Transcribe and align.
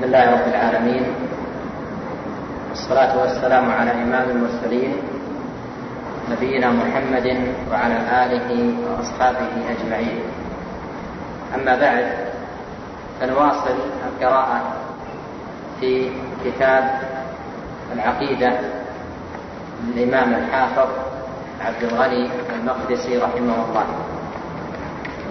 الحمد 0.00 0.16
لله 0.16 0.30
رب 0.32 0.48
العالمين 0.48 1.04
والصلاة 2.68 3.12
والسلام 3.20 3.70
على 3.70 3.92
إمام 3.92 4.30
المرسلين 4.30 4.96
نبينا 6.32 6.68
محمد 6.72 7.28
وعلى 7.68 7.98
آله 8.24 8.50
وأصحابه 8.80 9.52
أجمعين. 9.70 10.20
أما 11.54 11.74
بعد 11.76 12.06
فنواصل 13.20 13.76
القراءة 14.08 14.60
في 15.80 16.08
كتاب 16.44 16.84
العقيدة 17.92 18.52
للإمام 19.84 20.34
الحافظ 20.34 20.88
عبد 21.60 21.82
الغني 21.82 22.24
المقدسي 22.56 23.18
رحمه 23.18 23.56
الله. 23.68 23.86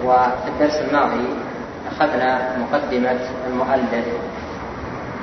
وفي 0.06 0.48
الدرس 0.48 0.76
الماضي 0.86 1.26
أخذنا 1.90 2.30
مقدمة 2.58 3.20
المؤلف 3.50 4.06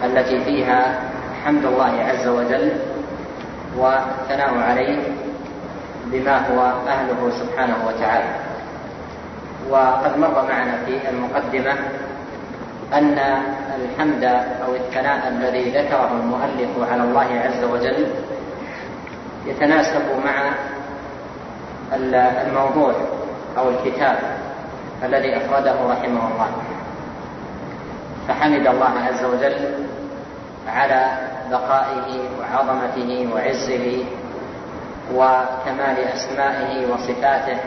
التي 0.04 0.44
فيها 0.44 1.00
حمد 1.46 1.66
الله 1.66 1.94
عز 2.04 2.28
وجل 2.28 2.72
والثناء 3.78 4.58
عليه 4.58 5.00
بما 6.06 6.36
هو 6.48 6.60
أهله 6.88 7.32
سبحانه 7.40 7.78
وتعالى. 7.88 8.30
وقد 9.70 10.18
مر 10.18 10.46
معنا 10.50 10.78
في 10.86 11.10
المقدمة 11.10 11.74
أن 12.94 13.20
الحمد 13.76 14.24
أو 14.66 14.76
الثناء 14.76 15.28
الذي 15.28 15.70
ذكره 15.70 16.12
المؤلف 16.12 16.92
على 16.92 17.04
الله 17.04 17.30
عز 17.46 17.64
وجل 17.64 18.08
يتناسب 19.46 20.06
مع 20.26 20.52
الموضوع 22.48 22.94
أو 23.58 23.70
الكتاب 23.70 24.18
الذي 25.04 25.38
أفرده 25.38 25.76
رحمه 25.90 26.24
الله. 26.32 26.50
فحمد 28.28 28.68
الله 28.68 28.94
عز 29.08 29.24
وجل 29.26 29.88
على 30.68 31.06
بقائه 31.52 32.20
وعظمته 32.40 33.30
وعزه 33.34 34.04
وكمال 35.14 35.98
أسمائه 36.14 36.92
وصفاته 36.94 37.58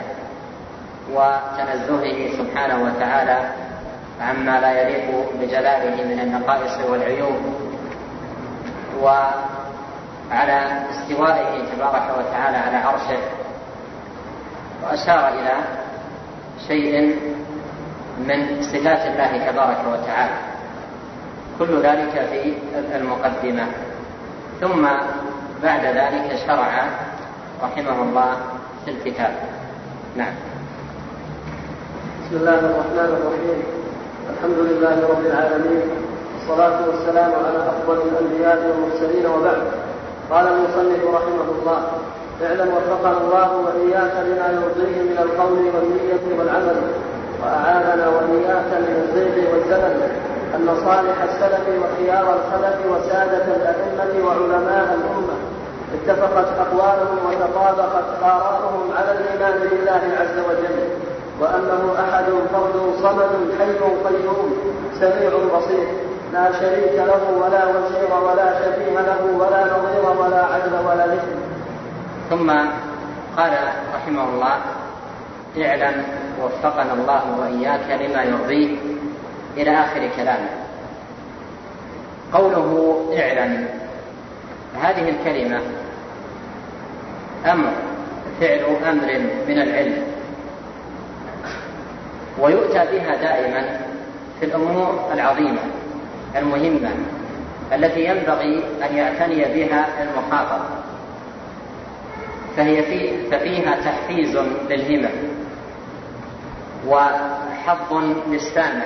وتنزهه 1.12 2.36
سبحانه 2.38 2.82
وتعالى 2.82 3.38
عما 4.20 4.60
لا 4.60 4.80
يليق 4.82 5.32
بجلاله 5.40 6.04
من 6.04 6.20
النقائص 6.20 6.78
والعيوب 6.90 7.36
وعلى 9.02 10.60
استوائه 10.90 11.64
تبارك 11.76 12.18
وتعالى 12.18 12.56
على 12.56 12.76
عرشه 12.76 13.18
وأشار 14.82 15.28
إلى 15.28 15.52
شيء 16.68 17.16
من 18.18 18.62
صفات 18.62 19.06
الله 19.06 19.50
تبارك 19.50 19.78
وتعالى 19.92 20.49
كل 21.60 21.82
ذلك 21.82 22.14
في 22.30 22.54
المقدمة. 22.96 23.66
ثم 24.60 24.82
بعد 25.62 25.84
ذلك 25.84 26.38
شرع 26.46 26.88
رحمه 27.62 28.02
الله 28.02 28.30
في 28.84 28.90
الكتاب. 28.90 29.32
نعم. 30.16 30.34
بسم 32.20 32.36
الله 32.36 32.58
الرحمن 32.58 33.08
الرحيم. 33.16 33.60
الحمد 34.32 34.58
لله 34.58 34.96
رب 35.12 35.26
العالمين. 35.26 35.86
والصلاة 36.34 36.78
والسلام 36.88 37.32
على 37.46 37.58
أفضل 37.72 37.98
الأنبياء 38.08 38.58
والمرسلين 38.66 39.26
وبعد. 39.26 39.62
قال 40.30 40.46
المصنف 40.48 41.02
رحمه 41.14 41.48
الله 41.60 41.80
اعلم 42.42 42.68
وفقنا 42.76 43.18
الله 43.18 43.48
وإياك 43.56 44.14
لما 44.26 44.48
يرضيه 44.56 44.96
من 45.10 45.18
القول 45.18 45.58
والنية 45.74 46.38
والعمل 46.38 46.78
وأعاننا 47.42 48.08
وإياك 48.08 48.70
من 48.84 48.94
الزيغ 49.04 49.52
والزلل 49.52 50.00
أن 50.54 50.68
صالح 50.84 51.22
السلف 51.22 51.64
وخيار 51.82 52.26
الخلف 52.36 52.76
وسادة 52.90 53.44
الأئمة 53.56 54.26
وعلماء 54.26 54.98
الأمة. 54.98 55.36
اتفقت 55.94 56.46
أقوالهم 56.58 57.18
وتطابقت 57.26 58.22
آراؤهم 58.22 58.90
على 58.96 59.12
الإيمان 59.12 59.60
بالله 59.60 60.02
عز 60.20 60.38
وجل. 60.48 60.88
وأنه 61.40 61.94
أحد 61.98 62.24
فرد 62.52 62.94
صمد 63.02 63.32
حي 63.58 63.78
قيوم 64.04 64.56
سميع 65.00 65.30
بصير. 65.56 65.86
لا 66.32 66.52
شريك 66.52 66.94
له 66.94 67.22
ولا 67.42 67.64
وزير 67.66 68.10
ولا 68.26 68.48
شبيه 68.60 69.00
له 69.00 69.22
ولا 69.38 69.64
نظير 69.64 70.04
ولا 70.20 70.44
عدل 70.44 70.74
ولا 70.86 71.06
مثل 71.06 71.34
ثم 72.30 72.50
قال 73.36 73.52
رحمه 73.94 74.24
الله 74.28 74.56
اعلم 75.58 76.04
وفقنا 76.42 76.92
الله 76.92 77.22
وإياك 77.40 78.00
لما 78.00 78.22
يرضيه 78.22 78.76
إلى 79.56 79.70
آخر 79.70 80.08
كلامه. 80.16 80.48
قوله 82.32 83.00
اعلم 83.18 83.68
هذه 84.82 85.08
الكلمة 85.08 85.60
أمر 87.46 87.72
فعل 88.40 88.76
أمر 88.88 89.20
من 89.48 89.58
العلم. 89.60 90.02
ويؤتى 92.38 92.78
بها 92.92 93.16
دائما 93.16 93.80
في 94.40 94.46
الأمور 94.46 95.10
العظيمة 95.12 95.60
المهمة 96.36 96.90
التي 97.72 98.04
ينبغي 98.04 98.64
أن 98.90 98.96
يعتني 98.96 99.44
بها 99.44 100.02
المخاطب. 100.02 100.60
فهي 102.56 102.82
في 102.82 103.30
ففيها 103.30 103.76
تحفيز 103.84 104.36
للهمم 104.70 105.10
وحظ 106.88 107.94
للسامع. 108.28 108.84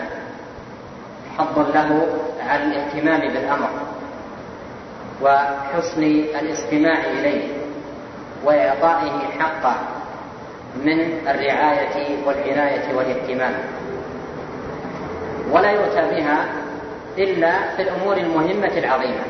حظ 1.39 1.59
له 1.59 2.07
على 2.41 2.65
الاهتمام 2.65 3.21
بالأمر 3.21 3.69
وحسن 5.23 6.03
الاستماع 6.41 6.99
إليه 7.05 7.49
وإعطائه 8.45 9.19
حقه 9.39 9.77
من 10.85 11.01
الرعاية 11.29 12.27
والعناية 12.27 12.97
والاهتمام. 12.97 13.55
ولا 15.51 15.71
يؤتى 15.71 16.01
بها 16.01 16.47
إلا 17.19 17.77
في 17.77 17.83
الأمور 17.83 18.17
المهمة 18.17 18.79
العظيمة. 18.79 19.25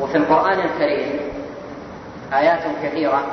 وفي 0.00 0.16
القرآن 0.16 0.58
الكريم 0.60 1.20
آيات 2.32 2.62
كثيرة 2.82 3.26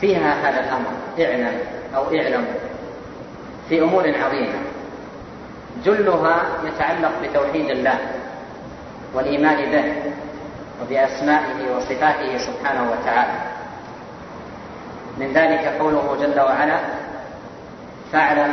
فيها 0.00 0.34
هذا 0.42 0.60
الأمر 0.60 0.90
اعلم 1.20 1.58
أو 1.96 2.02
اعلموا 2.02 2.54
في 3.68 3.82
أمور 3.82 4.14
عظيمة. 4.24 4.58
جلها 5.84 6.36
يتعلق 6.64 7.12
بتوحيد 7.22 7.70
الله 7.70 7.98
والإيمان 9.14 9.56
به 9.70 10.12
وبأسمائه 10.82 11.76
وصفاته 11.76 12.38
سبحانه 12.38 12.90
وتعالى. 12.92 13.38
من 15.18 15.32
ذلك 15.32 15.64
قوله 15.80 16.16
جل 16.20 16.40
وعلا 16.40 16.78
فاعلم 18.12 18.52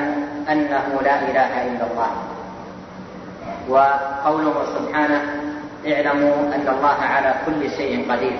أنه 0.49 1.01
لا 1.03 1.15
إله 1.21 1.51
إلا 1.67 1.85
الله. 1.91 2.11
وقوله 3.69 4.65
سبحانه 4.75 5.21
اعلموا 5.87 6.35
أن 6.55 6.67
الله 6.67 6.97
على 7.01 7.35
كل 7.45 7.71
شيء 7.71 8.11
قدير. 8.11 8.39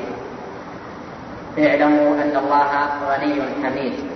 اعلموا 1.60 2.16
أن 2.16 2.34
الله 2.38 2.72
غني 3.08 3.42
حميد. 3.64 4.13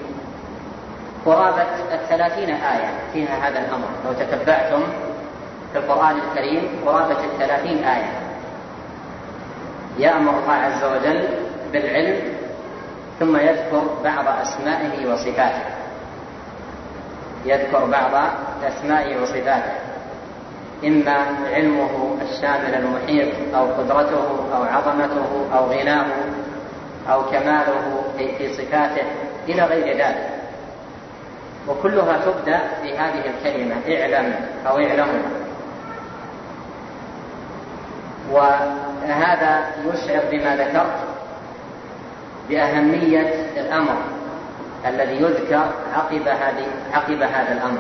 قرابة 1.28 1.94
الثلاثين 1.94 2.50
آية 2.50 2.90
فيها 3.14 3.50
هذا 3.50 3.60
الأمر. 3.60 3.88
لو 4.06 4.14
تتبعتم 4.14 4.84
في 5.74 5.80
القرآن 5.80 6.16
الكريم 6.18 6.70
قرابة 6.86 7.24
الثلاثين 7.24 7.84
آية. 7.84 8.12
يأمر 9.98 10.32
الله 10.40 10.54
عز 10.54 10.84
وجل 10.84 11.28
بالعلم 11.72 12.22
ثم 13.20 13.38
يذكر 13.38 13.84
بعض 14.04 14.26
أسمائه 14.42 15.14
وصفاته. 15.14 15.64
يذكر 17.46 17.86
بعض 17.86 18.30
أسمائه 18.68 19.22
وصفاته. 19.22 19.74
إما 20.86 21.26
علمه 21.54 22.18
الشامل 22.22 22.76
المحيط 22.76 23.56
أو 23.56 23.66
قدرته 23.66 24.56
أو 24.56 24.64
عظمته 24.64 25.48
أو 25.54 25.66
غناه 25.66 26.06
أو 27.10 27.24
كماله 27.24 28.04
في 28.18 28.54
صفاته 28.54 29.04
إلى 29.50 29.64
غير 29.64 29.98
ذلك. 29.98 30.37
وكلها 31.68 32.18
تبدأ 32.26 32.60
بهذه 32.84 33.24
الكلمة 33.26 33.76
اعلم 33.88 34.36
أو 34.68 34.78
اعلموا 34.78 35.24
وهذا 38.32 39.66
يشعر 39.86 40.22
بما 40.32 40.56
ذكرت 40.56 41.00
بأهمية 42.50 43.34
الأمر 43.58 43.98
الذي 44.88 45.16
يذكر 45.16 45.70
عقب 45.94 46.28
هذه 46.28 46.68
عقب 46.94 47.22
هذا 47.22 47.52
الأمر. 47.52 47.80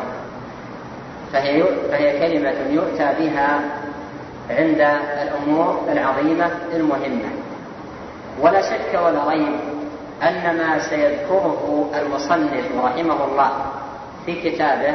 فهي 1.34 1.64
فهي 1.92 2.20
كلمة 2.20 2.56
يؤتى 2.70 3.10
بها 3.20 3.60
عند 4.50 4.82
الأمور 5.22 5.84
العظيمة 5.92 6.52
المهمة. 6.74 7.30
ولا 8.42 8.62
شك 8.62 9.00
ولا 9.06 9.30
ريب 9.30 9.60
أن 10.24 10.58
ما 10.58 10.80
سيذكره 10.80 11.90
المصنف 11.96 12.66
رحمه 12.84 13.26
الله 13.26 13.52
في 14.28 14.52
كتابه 14.52 14.94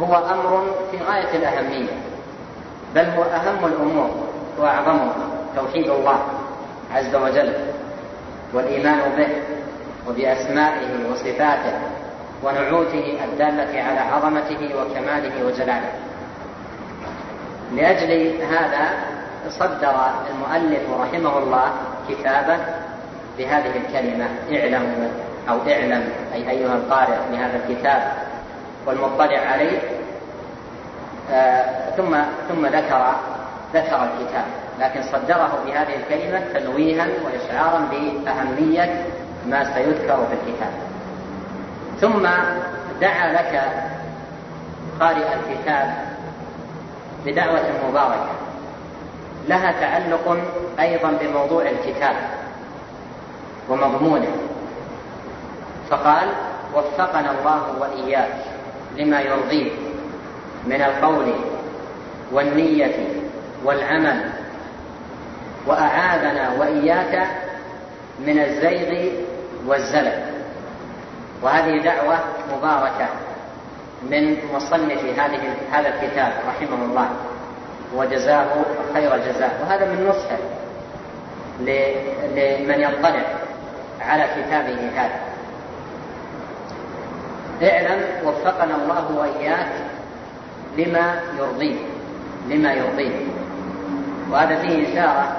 هو 0.00 0.14
أمر 0.14 0.64
في 0.90 0.98
غاية 1.04 1.36
الأهمية 1.36 1.92
بل 2.94 3.04
هو 3.04 3.22
أهم 3.22 3.64
الأمور 3.64 4.10
وأعظمها 4.58 5.14
توحيد 5.56 5.90
الله 5.90 6.18
عز 6.94 7.14
وجل 7.14 7.52
والإيمان 8.52 9.00
به 9.16 9.28
وبأسمائه 10.08 11.10
وصفاته 11.12 11.78
ونعوته 12.44 13.18
الدالة 13.24 13.82
على 13.82 14.00
عظمته 14.00 14.70
وكماله 14.76 15.46
وجلاله. 15.46 15.92
لأجل 17.72 18.42
هذا 18.42 18.90
صدر 19.48 19.94
المؤلف 20.30 20.82
رحمه 21.00 21.38
الله 21.38 21.72
كتابه 22.08 22.58
بهذه 23.38 23.72
الكلمة 23.76 24.28
اعلم 24.52 25.10
أو 25.48 25.58
اعلم 25.58 26.08
أي 26.34 26.50
أيها 26.50 26.74
القارئ 26.74 27.16
لهذا 27.30 27.60
الكتاب 27.64 28.12
والمطلع 28.86 29.38
عليه 29.38 29.78
آه 31.30 31.90
ثم 31.96 32.16
ثم 32.48 32.66
ذكر 32.66 33.14
ذكر 33.74 34.04
الكتاب 34.04 34.44
لكن 34.80 35.02
صدره 35.02 35.58
بهذه 35.66 35.96
الكلمة 35.96 36.40
تنويها 36.54 37.06
وإشعارا 37.24 37.88
بأهمية 37.90 39.06
ما 39.46 39.74
سيذكر 39.74 40.26
في 40.26 40.34
الكتاب. 40.34 40.72
ثم 42.00 42.28
دعا 43.00 43.32
لك 43.32 43.62
قارئ 45.00 45.26
الكتاب 45.34 45.94
بدعوة 47.26 47.62
مباركة 47.88 48.30
لها 49.48 49.72
تعلق 49.80 50.38
أيضا 50.80 51.10
بموضوع 51.10 51.62
الكتاب 51.62 52.16
ومضمونه. 53.68 54.28
فقال 55.90 56.28
وفقنا 56.74 57.30
الله 57.30 57.78
وإياك 57.80 58.34
لما 58.96 59.20
يرضيه 59.20 59.70
من 60.66 60.82
القول 60.82 61.34
والنية 62.32 62.94
والعمل 63.64 64.30
وأعاذنا 65.66 66.52
وإياك 66.58 67.26
من 68.20 68.38
الزيغ 68.38 69.12
والزلل. 69.66 70.24
وهذه 71.42 71.82
دعوة 71.82 72.18
مباركة 72.56 73.08
من 74.02 74.36
مصنف 74.54 75.04
هذه 75.18 75.40
هذا 75.72 75.88
الكتاب 75.88 76.32
رحمه 76.48 76.84
الله 76.84 77.08
وجزاه 77.94 78.48
خير 78.94 79.14
الجزاء. 79.14 79.60
وهذا 79.62 79.84
من 79.84 80.06
نصحه 80.06 80.38
لمن 81.60 82.80
يطلع 82.80 83.22
على 84.00 84.24
كتابه 84.24 84.90
هذا. 84.96 85.25
اعلم 87.62 88.02
وفقنا 88.24 88.74
الله 88.76 89.16
وإياك 89.16 89.72
لما 90.78 91.20
يرضيه 91.38 91.76
لما 92.48 92.72
يرضيه 92.72 93.26
وهذا 94.30 94.56
فيه 94.56 94.92
إشارة 94.92 95.36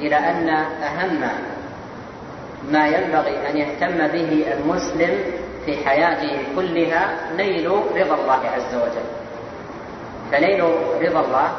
إلى 0.00 0.16
أن 0.16 0.48
أهم 0.82 1.20
ما 2.70 2.86
ينبغي 2.86 3.50
أن 3.50 3.56
يهتم 3.56 4.08
به 4.08 4.44
المسلم 4.52 5.18
في 5.66 5.88
حياته 5.88 6.38
كلها 6.56 7.08
نيل 7.36 7.70
رضا 7.70 8.14
الله 8.14 8.40
عز 8.54 8.74
وجل. 8.74 9.06
فنيل 10.32 10.64
رضا 11.02 11.20
الله 11.20 11.52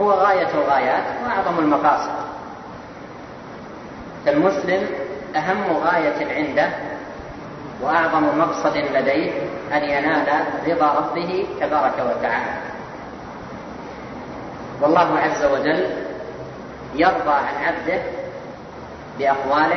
هو 0.00 0.10
غاية 0.10 0.48
الغايات 0.54 1.04
وأعظم 1.24 1.58
المقاصد. 1.58 2.10
فالمسلم 4.26 4.86
أهم 5.36 5.76
غاية 5.76 6.34
عنده 6.36 6.68
وأعظم 7.82 8.38
مقصد 8.38 8.76
لديه 8.76 9.32
أن 9.72 9.82
ينال 9.82 10.26
رضا 10.66 10.86
ربه 10.86 11.46
تبارك 11.60 11.94
وتعالى. 11.98 12.52
والله 14.82 15.18
عز 15.18 15.44
وجل 15.44 15.90
يرضى 16.94 17.30
عن 17.30 17.54
عبده 17.64 18.02
بأقوال 19.18 19.72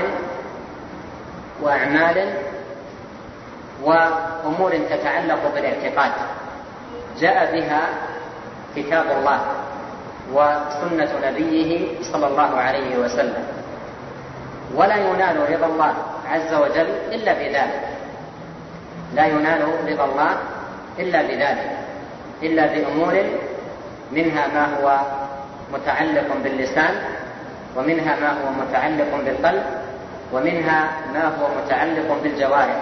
وأعمال 1.62 2.34
وأمور 3.84 4.72
تتعلق 4.90 5.54
بالاعتقاد. 5.54 6.12
جاء 7.20 7.56
بها 7.56 7.82
كتاب 8.76 9.06
الله 9.20 9.40
وسنة 10.34 11.30
نبيه 11.30 12.02
صلى 12.02 12.28
الله 12.28 12.58
عليه 12.58 12.98
وسلم. 12.98 13.44
ولا 14.76 14.96
ينال 14.96 15.54
رضا 15.54 15.66
الله 15.66 15.94
عز 16.32 16.54
وجل 16.54 16.90
إلا 17.12 17.34
بذلك. 17.34 17.84
لا 19.16 19.26
ينال 19.26 19.62
رضا 19.88 20.06
الله 20.06 20.32
إلا 21.00 21.22
بذلك 21.22 21.72
إلا 22.44 22.66
بأمور 22.66 23.16
منها 24.12 24.48
ما 24.48 24.66
هو 24.76 25.00
متعلق 25.74 26.28
باللسان 26.44 26.94
ومنها 27.76 28.16
ما 28.20 28.30
هو 28.30 28.48
متعلق 28.62 29.12
بالقلب 29.26 29.64
ومنها 30.34 30.80
ما 31.14 31.26
هو 31.26 31.48
متعلق 31.64 32.18
بالجوارح. 32.24 32.80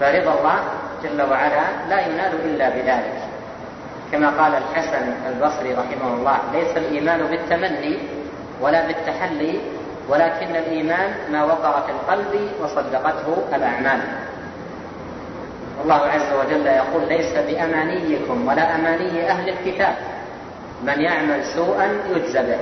فرضا 0.00 0.32
الله 0.38 0.58
جل 1.02 1.22
وعلا 1.22 1.64
لا 1.88 1.98
ينال 2.06 2.32
إلا 2.44 2.68
بذلك. 2.68 3.16
كما 4.12 4.28
قال 4.30 4.52
الحسن 4.54 5.04
البصري 5.26 5.72
رحمه 5.74 6.14
الله 6.14 6.38
ليس 6.52 6.76
الإيمان 6.76 7.20
بالتمني 7.26 7.98
ولا 8.60 8.86
بالتحلي 8.86 9.60
ولكن 10.12 10.56
الإيمان 10.56 11.14
ما 11.30 11.44
وقر 11.44 11.82
في 11.82 11.90
القلب 11.92 12.50
وصدقته 12.60 13.56
الأعمال. 13.56 14.00
الله 15.84 16.06
عز 16.06 16.32
وجل 16.32 16.66
يقول 16.66 17.08
ليس 17.08 17.32
بأمانيكم 17.36 18.48
ولا 18.48 18.74
أماني 18.74 19.30
أهل 19.30 19.48
الكتاب. 19.48 19.94
من 20.82 21.00
يعمل 21.00 21.44
سوءا 21.44 21.88
يجزى 22.10 22.42
به. 22.42 22.58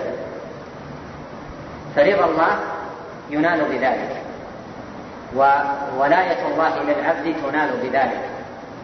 فرضا 1.97 2.25
الله 2.25 2.59
ينال 3.31 3.65
بذلك. 3.65 4.23
وولاية 5.37 6.47
الله 6.53 6.83
للعبد 6.83 7.35
تنال 7.43 7.71
بذلك. 7.83 8.25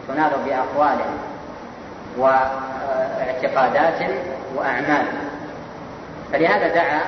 تنال 0.07 0.31
بأقوال 0.45 0.99
واعتقادات 2.17 4.11
وأعمال. 4.55 5.05
فلهذا 6.33 6.67
دعا 6.67 7.01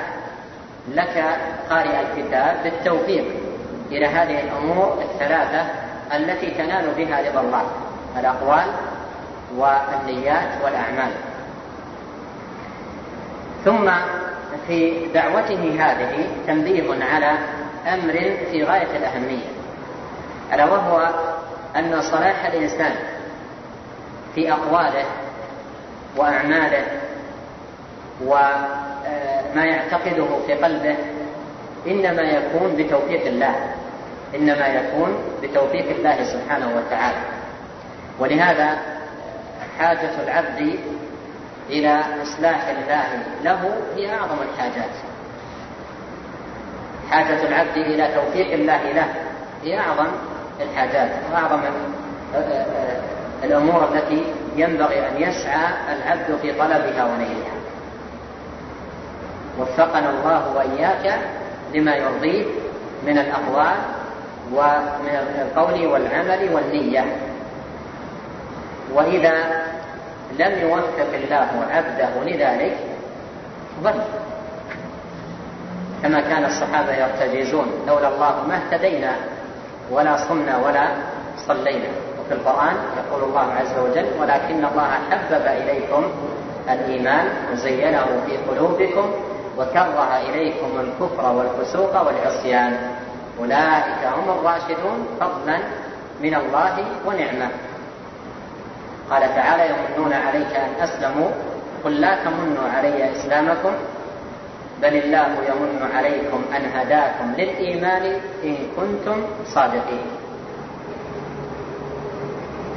لك 0.88 1.24
قارئ 1.70 2.00
الكتاب 2.00 2.56
بالتوفيق 2.64 3.24
إلى 3.90 4.06
هذه 4.06 4.40
الأمور 4.40 5.02
الثلاثة 5.02 5.66
التي 6.16 6.50
تنال 6.50 6.94
بها 6.96 7.30
رضا 7.30 7.40
الله 7.40 7.62
الأقوال 8.18 8.66
والنيات 9.56 10.48
والأعمال. 10.64 11.12
ثم 13.64 13.90
في 14.66 15.06
دعوته 15.14 15.76
هذه 15.78 16.26
تنبيه 16.46 17.04
على 17.04 17.32
أمر 17.86 18.12
في 18.50 18.64
غاية 18.64 18.96
الأهمية 18.96 19.46
ألا 20.52 20.64
وهو 20.64 21.08
أن 21.76 22.02
صلاح 22.02 22.44
الإنسان 22.46 22.94
في 24.34 24.52
أقواله 24.52 25.04
وأعماله 26.16 26.84
وما 29.52 29.64
يعتقده 29.64 30.26
في 30.46 30.54
قلبه 30.54 30.96
إنما 31.86 32.22
يكون 32.22 32.76
بتوفيق 32.76 33.26
الله 33.26 33.54
إنما 34.34 34.66
يكون 34.66 35.18
بتوفيق 35.42 35.96
الله 35.96 36.24
سبحانه 36.24 36.76
وتعالى. 36.76 37.18
ولهذا 38.18 38.78
حاجة 39.78 40.22
العبد 40.24 40.78
إلى 41.70 42.00
إصلاح 42.22 42.68
الله 42.68 43.06
له 43.44 43.76
هي 43.96 44.14
أعظم 44.14 44.36
الحاجات. 44.52 44.90
حاجة 47.10 47.48
العبد 47.48 47.76
إلى 47.76 48.08
توفيق 48.14 48.52
الله 48.52 48.92
له 48.92 49.06
هي 49.64 49.78
أعظم 49.78 50.06
الحاجات 50.60 51.10
وأعظم 51.32 51.60
الأمور 53.44 53.88
التي 53.94 54.24
ينبغي 54.56 55.08
أن 55.08 55.22
يسعى 55.22 55.66
العبد 55.92 56.38
في 56.42 56.52
طلبها 56.52 57.04
ونيلها. 57.04 57.59
وفقنا 59.60 60.10
الله 60.10 60.56
وإياك 60.56 61.18
لما 61.74 61.96
يرضيه 61.96 62.44
من 63.06 63.18
الأقوال 63.18 63.76
ومن 64.52 65.40
القول 65.40 65.86
والعمل 65.86 66.54
والنية. 66.54 67.04
وإذا 68.94 69.34
لم 70.38 70.58
يوفق 70.68 71.10
الله 71.14 71.48
عبده 71.70 72.10
لذلك 72.24 72.76
ضل 73.82 74.00
كما 76.02 76.20
كان 76.20 76.44
الصحابة 76.44 76.92
يرتجزون 76.92 77.66
لولا 77.86 78.08
الله 78.08 78.34
ما 78.48 78.56
اهتدينا 78.56 79.12
ولا 79.90 80.16
صمنا 80.16 80.56
ولا 80.56 80.88
صلينا. 81.46 81.88
وفي 82.20 82.32
القرآن 82.34 82.74
يقول 82.96 83.22
الله 83.28 83.52
عز 83.52 83.78
وجل 83.78 84.06
ولكن 84.20 84.64
الله 84.64 84.88
حبب 85.10 85.46
إليكم 85.46 86.04
الإيمان 86.70 87.26
وزينه 87.52 88.06
في 88.26 88.36
قلوبكم 88.36 89.10
وكره 89.58 90.16
إليكم 90.28 90.80
الكفر 90.80 91.32
والفسوق 91.32 92.06
والعصيان. 92.06 92.90
أولئك 93.40 94.02
هم 94.16 94.38
الراشدون 94.38 95.08
فضلا 95.20 95.58
من 96.20 96.34
الله 96.34 96.84
ونعمة. 97.06 97.48
قال 99.10 99.22
تعالى 99.34 99.64
يمنون 99.70 100.12
عليك 100.12 100.56
أن 100.56 100.82
أسلموا. 100.82 101.30
قل 101.84 102.00
لا 102.00 102.24
تمنوا 102.24 102.68
علي 102.76 103.12
إسلامكم. 103.12 103.72
بل 104.82 104.94
الله 104.96 105.26
يمن 105.48 105.90
عليكم 105.94 106.42
أن 106.56 106.62
هداكم 106.74 107.32
للإيمان 107.38 108.20
إن 108.44 108.56
كنتم 108.76 109.22
صادقين. 109.46 110.06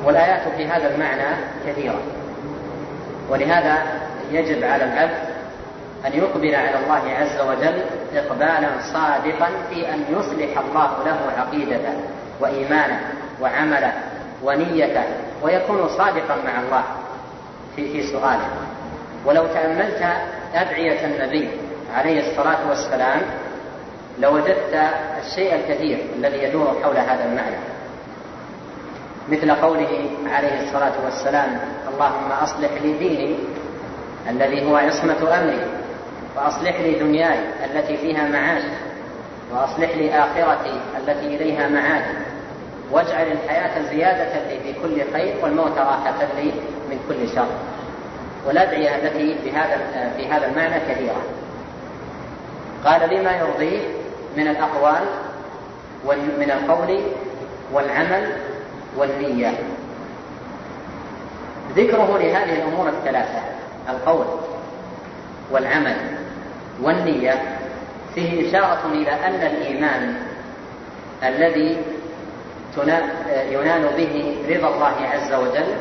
والآيات 0.06 0.48
في 0.58 0.68
هذا 0.68 0.96
المعنى 0.96 1.36
كثيرة. 1.68 2.02
ولهذا 3.30 3.78
يجب 4.32 4.64
على 4.64 4.84
العبد 4.84 5.33
أن 6.06 6.14
يقبل 6.14 6.56
على 6.56 6.78
الله 6.78 7.14
عز 7.14 7.42
وجل 7.42 7.82
إقبالا 8.16 8.70
صادقا 8.94 9.50
في 9.70 9.94
أن 9.94 10.06
يصلح 10.10 10.60
الله 10.60 11.04
له 11.06 11.20
عقيدته 11.38 11.94
وإيمانه 12.40 13.00
وعمله 13.42 13.94
ونيته 14.44 15.04
ويكون 15.44 15.88
صادقا 15.88 16.36
مع 16.46 16.60
الله 16.60 16.84
في 17.76 17.92
في 17.92 18.12
سؤاله. 18.12 18.50
ولو 19.26 19.48
تأملت 19.48 20.04
أدعية 20.56 21.06
النبي 21.06 21.50
عليه 21.96 22.32
الصلاة 22.32 22.70
والسلام 22.70 23.22
لوجدت 24.20 24.80
الشيء 25.26 25.56
الكثير 25.56 25.98
الذي 26.16 26.44
يدور 26.44 26.78
حول 26.84 26.98
هذا 26.98 27.26
المعنى. 27.26 27.58
مثل 29.30 29.52
قوله 29.52 30.10
عليه 30.28 30.64
الصلاة 30.64 30.94
والسلام 31.06 31.60
اللهم 31.94 32.32
أصلح 32.32 32.72
لي 32.82 32.94
ديني 32.98 33.36
الذي 34.30 34.70
هو 34.70 34.76
عصمة 34.76 35.40
أمري 35.40 35.83
وأصلح 36.36 36.80
لي 36.80 37.00
دنياي 37.00 37.40
التي 37.66 37.98
فيها 37.98 38.28
معاش 38.28 38.64
وأصلح 39.52 39.90
لي 39.98 40.14
آخرتي 40.20 40.80
التي 40.98 41.36
إليها 41.36 41.68
معاد 41.68 42.04
واجعل 42.92 43.32
الحياة 43.32 43.82
زيادة 43.90 44.48
لي 44.48 44.60
في 44.60 44.74
كل 44.82 45.14
خير 45.14 45.36
والموت 45.44 45.78
راحة 45.78 46.28
لي 46.38 46.52
من 46.90 47.00
كل 47.10 47.36
شر. 47.36 47.48
والأدعية 48.46 48.96
التي 48.96 49.36
بهذا 49.46 49.78
في 50.18 50.28
هذا 50.28 50.48
المعنى 50.48 50.80
كثيرة 50.90 51.22
قال 52.86 53.16
لما 53.16 53.32
يرضيه 53.32 53.80
من 54.38 54.48
الأقوال 54.48 55.04
من 56.40 56.52
القول 56.52 57.02
والعمل 57.74 58.32
والنية. 58.98 59.54
ذكره 61.76 62.18
لهذه 62.18 62.54
الأمور 62.54 62.90
الثلاثة 62.90 63.42
القول 63.90 64.26
والعمل. 65.52 66.23
والنية 66.84 67.42
فيه 68.16 68.50
إشارة 68.50 68.82
إلى 68.92 69.12
أن 69.12 69.48
الإيمان 69.52 70.16
الذي 71.24 71.78
ينال 73.52 73.90
به 73.98 74.38
رضا 74.50 74.76
الله 74.76 75.08
عز 75.14 75.34
وجل 75.34 75.76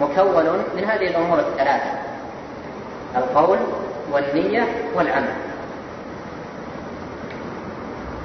مكون 0.00 0.44
من 0.76 0.84
هذه 0.84 1.06
الأمور 1.06 1.38
الثلاثة 1.38 1.90
القول 3.16 3.58
والنية 4.12 4.68
والعمل. 4.94 5.34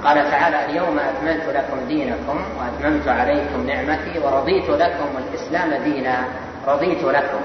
قال 0.04 0.30
تعالى 0.30 0.64
اليوم 0.64 0.98
أكملت 0.98 1.44
لكم 1.48 1.86
دينكم 1.88 2.40
وأتممت 2.58 3.08
عليكم 3.08 3.66
نعمتي 3.66 4.18
ورضيت 4.24 4.70
لكم 4.70 5.08
الإسلام 5.18 5.82
دينا. 5.84 6.24
رضيت 6.66 7.04
لكم 7.04 7.40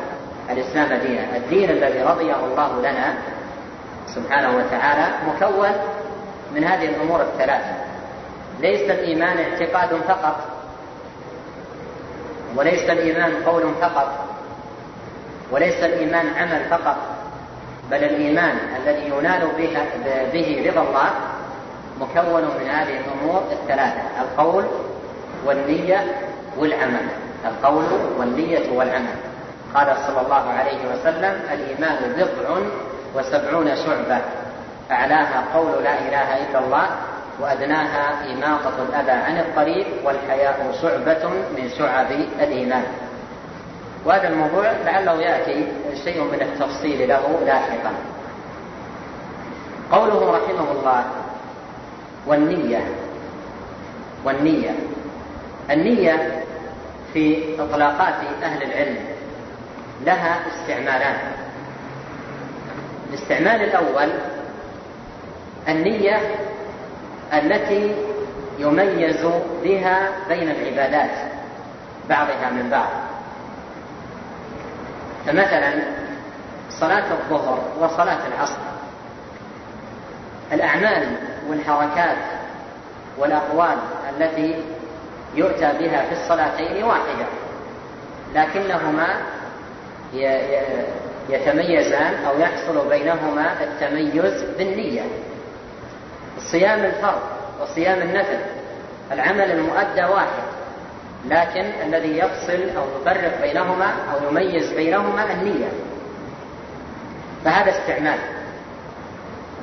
الإسلام 0.49 0.99
دينا. 0.99 1.37
الدين 1.37 1.69
الذي 1.69 2.01
رضيه 2.03 2.35
الله 2.45 2.79
لنا 2.79 3.13
سبحانه 4.15 4.57
وتعالى 4.57 5.13
مكون 5.27 5.69
من 6.55 6.63
هذه 6.63 6.85
الأمور 6.85 7.21
الثلاثة. 7.21 7.73
ليس 8.59 8.89
الإيمان 8.89 9.37
اعتقاد 9.37 10.01
فقط 10.07 10.35
وليس 12.55 12.89
الإيمان 12.89 13.43
قول 13.45 13.63
فقط 13.81 14.25
وليس 15.51 15.83
الإيمان 15.83 16.25
عمل 16.37 16.65
فقط 16.69 16.97
بل 17.91 18.03
الإيمان 18.03 18.57
الذي 18.81 19.07
ينال 19.07 19.47
به 20.33 20.71
رضا 20.71 20.81
الله 20.81 21.09
مكون 21.99 22.41
من 22.41 22.69
هذه 22.69 22.99
الأمور 22.99 23.43
الثلاثة 23.51 24.01
القول 24.21 24.65
والنية 25.45 26.05
والعمل. 26.57 27.07
القول 27.45 27.85
والنية 28.19 28.71
والعمل. 28.71 29.15
قال 29.75 29.95
صلى 30.07 30.21
الله 30.21 30.49
عليه 30.49 30.77
وسلم 30.93 31.41
الإيمان 31.53 32.13
بضع 32.17 32.57
وسبعون 33.15 33.75
شعبة. 33.75 34.21
أعلاها 34.91 35.43
قول 35.53 35.83
لا 35.83 35.99
إله 35.99 36.49
إلا 36.49 36.59
الله 36.59 36.87
وأدناها 37.39 38.33
إماطة 38.33 38.73
الأذى 38.89 39.11
عن 39.11 39.37
الطريق 39.37 39.87
والحياء 40.03 40.71
شعبة 40.81 41.29
من 41.29 41.69
شعب 41.77 42.11
الإيمان. 42.39 42.83
وهذا 44.05 44.27
الموضوع 44.27 44.71
لعله 44.85 45.21
يأتي 45.21 45.67
شيء 46.03 46.23
من 46.23 46.41
التفصيل 46.41 47.09
له 47.09 47.39
لاحقا. 47.45 47.93
قوله 49.91 50.31
رحمه 50.31 50.71
الله 50.71 51.03
والنية 52.27 52.81
والنية. 54.25 54.71
النية 55.71 56.43
في 57.13 57.55
إطلاقات 57.59 58.15
أهل 58.43 58.63
العلم 58.63 58.97
لها 60.05 60.39
استعمالان. 60.47 61.42
الاستعمال 63.13 63.61
الأول 63.63 64.09
النية 65.67 66.21
التي 67.33 67.95
يميز 68.59 69.25
بها 69.63 70.09
بين 70.29 70.49
العبادات 70.49 71.11
بعضها 72.09 72.49
من 72.49 72.69
بعض. 72.69 72.89
فمثلا 75.25 75.73
صلاة 76.69 77.11
الظهر 77.11 77.59
وصلاة 77.79 78.27
العصر. 78.27 78.61
الأعمال 80.51 81.17
والحركات 81.49 82.17
والأقوال 83.17 83.77
التي 84.17 84.63
يؤتى 85.35 85.71
بها 85.79 86.05
في 86.05 86.11
الصلاتين 86.11 86.83
واحدة 86.83 87.25
لكنهما 88.35 89.07
يتميزان 91.29 92.13
أو 92.27 92.39
يحصل 92.39 92.89
بينهما 92.89 93.63
التميز 93.63 94.43
بالنية. 94.57 95.01
صيام 96.39 96.79
الفرض 96.79 97.21
وصيام 97.61 98.01
النفل 98.01 98.37
العمل 99.11 99.51
المؤدى 99.51 100.03
واحد 100.03 100.43
لكن 101.25 101.65
الذي 101.85 102.17
يفصل 102.17 102.77
أو 102.77 102.83
يفرق 103.01 103.41
بينهما 103.41 103.85
أو 103.85 104.29
يميز 104.29 104.73
بينهما 104.73 105.33
النية. 105.33 105.67
فهذا 107.45 107.69
استعمال. 107.69 108.19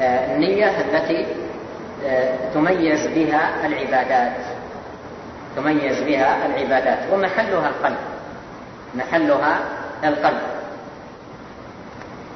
آه، 0.00 0.34
النية 0.34 0.80
التي 0.80 1.26
آه، 2.06 2.34
تميز 2.54 3.06
بها 3.06 3.66
العبادات. 3.66 4.36
تميز 5.56 6.02
بها 6.02 6.46
العبادات. 6.46 6.98
ومحلها 7.12 7.68
القلب. 7.68 7.96
محلها 8.94 9.60
القلب. 10.04 10.59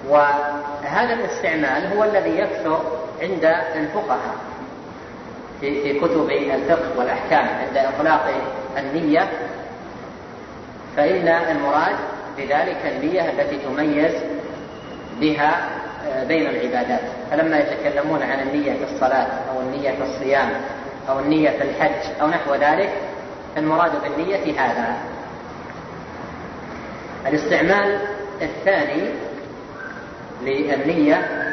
وهذا 0.08 1.14
الاستعمال 1.14 1.96
هو 1.96 2.04
الذي 2.04 2.38
يكثر 2.38 2.80
عند 3.22 3.44
الفقهاء 3.74 4.34
في 5.60 5.82
في 5.82 6.00
كتب 6.00 6.30
الفقه 6.30 6.98
والأحكام 6.98 7.46
عند 7.46 7.76
إطلاق 7.76 8.30
النية 8.78 9.28
فإن 10.96 11.28
المراد 11.28 11.96
بذلك 12.36 12.78
النية 12.86 13.30
التي 13.30 13.58
تميز 13.58 14.12
بها 15.20 15.68
آه، 16.06 16.24
بين 16.24 16.46
العبادات. 16.46 17.00
فلما 17.30 17.58
يتكلمون 17.58 18.22
عن 18.22 18.40
النية 18.40 18.72
في 18.72 18.94
الصلاة 18.94 19.26
أو 19.50 19.60
النية 19.60 19.90
في 19.90 20.02
الصيام 20.02 20.50
أو 21.08 21.18
النية 21.18 21.50
في 21.50 21.62
الحج 21.62 22.20
أو 22.20 22.26
نحو 22.28 22.54
ذلك 22.54 22.92
المراد 23.56 23.92
بالنية 24.02 24.60
هذا. 24.60 24.96
الاستعمال 27.26 27.98
الثاني 28.42 29.08
للنية 30.42 31.44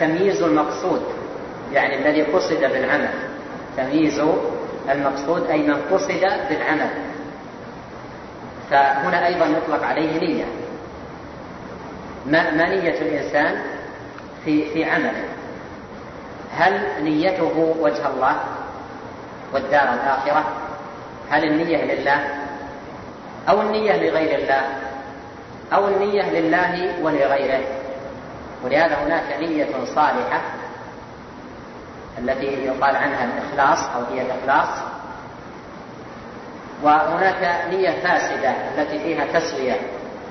تمييز 0.00 0.42
المقصود 0.42 1.02
يعني 1.72 1.98
الذي 1.98 2.22
قصد 2.22 2.60
بالعمل. 2.60 3.10
تمييز 3.76 4.22
المقصود 4.90 5.46
أي 5.50 5.58
من 5.58 5.76
قصد 5.92 6.20
بالعمل. 6.50 6.90
فهنا 8.70 9.26
أيضا 9.26 9.46
يطلق 9.46 9.84
عليه 9.84 10.20
نية. 10.20 10.44
ما, 12.26 12.50
ما 12.50 12.68
نية 12.68 13.00
الإنسان 13.00 13.62
في 14.44 14.70
في 14.70 14.84
عمله؟ 14.84 15.24
هل 16.52 16.80
نيته 17.02 17.74
وجه 17.80 18.08
الله 18.08 18.36
والدار 19.54 19.94
الآخرة؟ 19.94 20.44
هل 21.30 21.44
النية 21.44 21.94
لله 21.94 22.20
أو 23.48 23.62
النية 23.62 23.96
لغير 23.96 24.38
الله؟ 24.38 24.62
أو 25.72 25.88
النية 25.88 26.30
لله 26.40 26.94
ولغيره؟ 27.02 27.77
ولهذا 28.64 28.94
هناك 28.94 29.40
نية 29.40 29.84
صالحة 29.94 30.40
التي 32.18 32.46
يقال 32.46 32.96
عنها 32.96 33.24
الإخلاص 33.24 33.78
أو 33.96 34.14
هي 34.14 34.22
الإخلاص. 34.22 34.68
وهناك 36.82 37.64
نية 37.70 37.90
فاسدة 37.90 38.50
التي 38.50 38.98
فيها 38.98 39.24
تسوية 39.38 39.76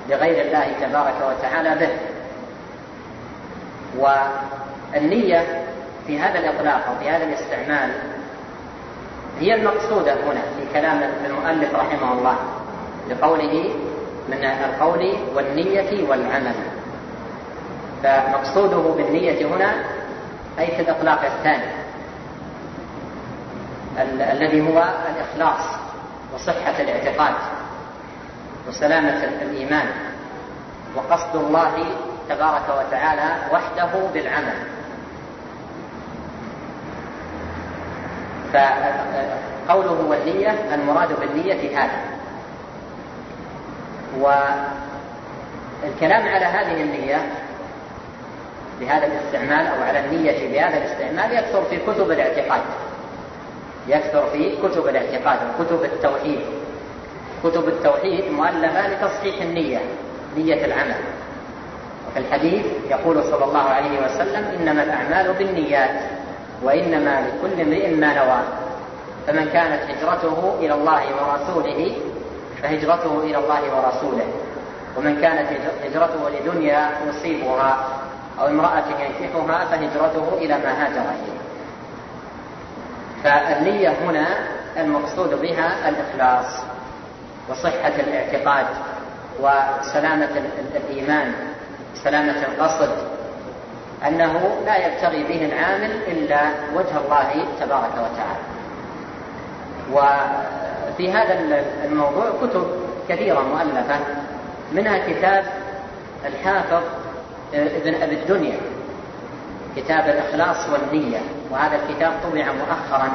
لغير 0.08 0.46
الله 0.46 0.72
تبارك 0.80 1.14
وتعالى 1.28 1.74
به. 1.74 1.90
والنية 3.98 5.64
في 6.06 6.20
هذا 6.20 6.38
الإطلاق 6.38 6.88
أو 6.88 6.94
في 7.00 7.10
هذا 7.10 7.24
الاستعمال 7.24 7.90
هي 9.40 9.54
المقصودة 9.54 10.14
هنا 10.14 10.40
في 10.40 10.72
كلام 10.72 11.02
المؤلف 11.24 11.74
رحمه 11.74 12.12
الله 12.12 12.36
لقوله 13.10 13.74
من 14.28 14.44
القول 14.44 15.14
والنية 15.34 16.08
والعمل. 16.08 16.77
فمقصوده 18.02 18.94
بالنية 18.96 19.46
هنا 19.46 19.74
أي 20.58 20.66
في 20.66 20.82
الإطلاق 20.82 21.24
الثاني. 21.24 21.78
الذي 24.32 24.60
هو 24.60 24.84
الإخلاص 25.08 25.60
وصحة 26.34 26.80
الاعتقاد 26.80 27.34
وسلامة 28.68 29.24
الإيمان 29.42 29.86
وقصد 30.96 31.36
الله 31.36 31.72
تبارك 32.28 32.62
وتعالى 32.78 33.36
وحده 33.52 33.90
بالعمل. 34.14 34.54
فقوله 38.52 40.04
والنية 40.08 40.74
المراد 40.74 41.20
بالنية 41.20 41.78
هذا. 41.78 42.00
والكلام 44.20 44.68
على 46.28 46.44
هذه 46.44 46.82
النية 46.82 47.26
بهذا 48.80 49.06
الاستعمال 49.06 49.66
أو 49.66 49.82
على 49.82 50.00
النية 50.00 50.52
بهذا 50.52 50.76
الاستعمال 50.76 51.38
يكثر 51.38 51.62
في 51.64 51.76
كتب 51.76 52.10
الاعتقاد. 52.10 52.60
يكثر 53.88 54.26
في 54.26 54.56
كتب 54.56 54.88
الاعتقاد 54.88 55.38
وكتب 55.48 55.84
التوحيد. 55.84 56.40
كتب 57.44 57.68
التوحيد 57.68 58.32
مؤلفة 58.32 58.88
لتصحيح 58.88 59.42
النية 59.42 59.80
نية 60.36 60.64
العمل. 60.64 61.00
وفي 62.08 62.18
الحديث 62.18 62.66
يقول 62.90 63.24
صلى 63.24 63.44
الله 63.44 63.62
عليه 63.62 64.04
وسلم 64.04 64.44
إنما 64.60 64.82
الأعمال 64.82 65.32
بالنيات 65.32 66.00
وإنما 66.62 67.26
لكل 67.26 67.60
امرئ 67.60 67.94
ما 67.94 68.14
نوى. 68.14 68.40
فمن 69.26 69.48
كانت 69.52 69.80
هجرته 69.90 70.54
إلى 70.60 70.74
الله 70.74 71.02
ورسوله 71.02 71.96
فهجرته 72.62 73.20
إلى 73.24 73.38
الله 73.38 73.60
ورسوله. 73.76 74.26
ومن 74.96 75.20
كانت 75.20 75.48
هجرته 75.84 76.30
لدنيا 76.30 76.90
يصيبها 77.08 77.78
أو 78.40 78.46
امرأة 78.46 78.84
ينكحها 79.00 79.64
فهجرته 79.64 80.38
إلى 80.38 80.58
ما 80.58 80.84
هاجر 80.84 81.00
إليه. 81.00 81.38
فالنية 83.24 83.88
هنا 83.88 84.26
المقصود 84.76 85.40
بها 85.40 85.88
الإخلاص 85.88 86.62
وصحة 87.48 87.92
الاعتقاد 87.98 88.66
وسلامة 89.40 90.28
الإيمان 90.76 91.34
سلامة 91.94 92.36
القصد 92.48 92.90
أنه 94.06 94.60
لا 94.66 94.86
يبتغي 94.86 95.22
به 95.22 95.44
العامل 95.44 95.90
إلا 96.06 96.40
وجه 96.74 96.98
الله 97.04 97.44
تبارك 97.60 97.92
وتعالى. 97.92 98.58
وفي 99.92 101.12
هذا 101.12 101.62
الموضوع 101.84 102.30
كتب 102.42 102.66
كثيرة 103.08 103.40
مؤلفة 103.40 103.96
منها 104.72 104.98
كتاب 104.98 105.44
الحافظ 106.26 106.82
ابن 107.54 107.94
أبي 107.94 108.14
الدنيا 108.14 108.56
كتاب 109.76 110.08
الإخلاص 110.08 110.56
والنية. 110.68 111.18
وهذا 111.50 111.76
الكتاب 111.76 112.12
طبع 112.24 112.52
مؤخرا 112.52 113.10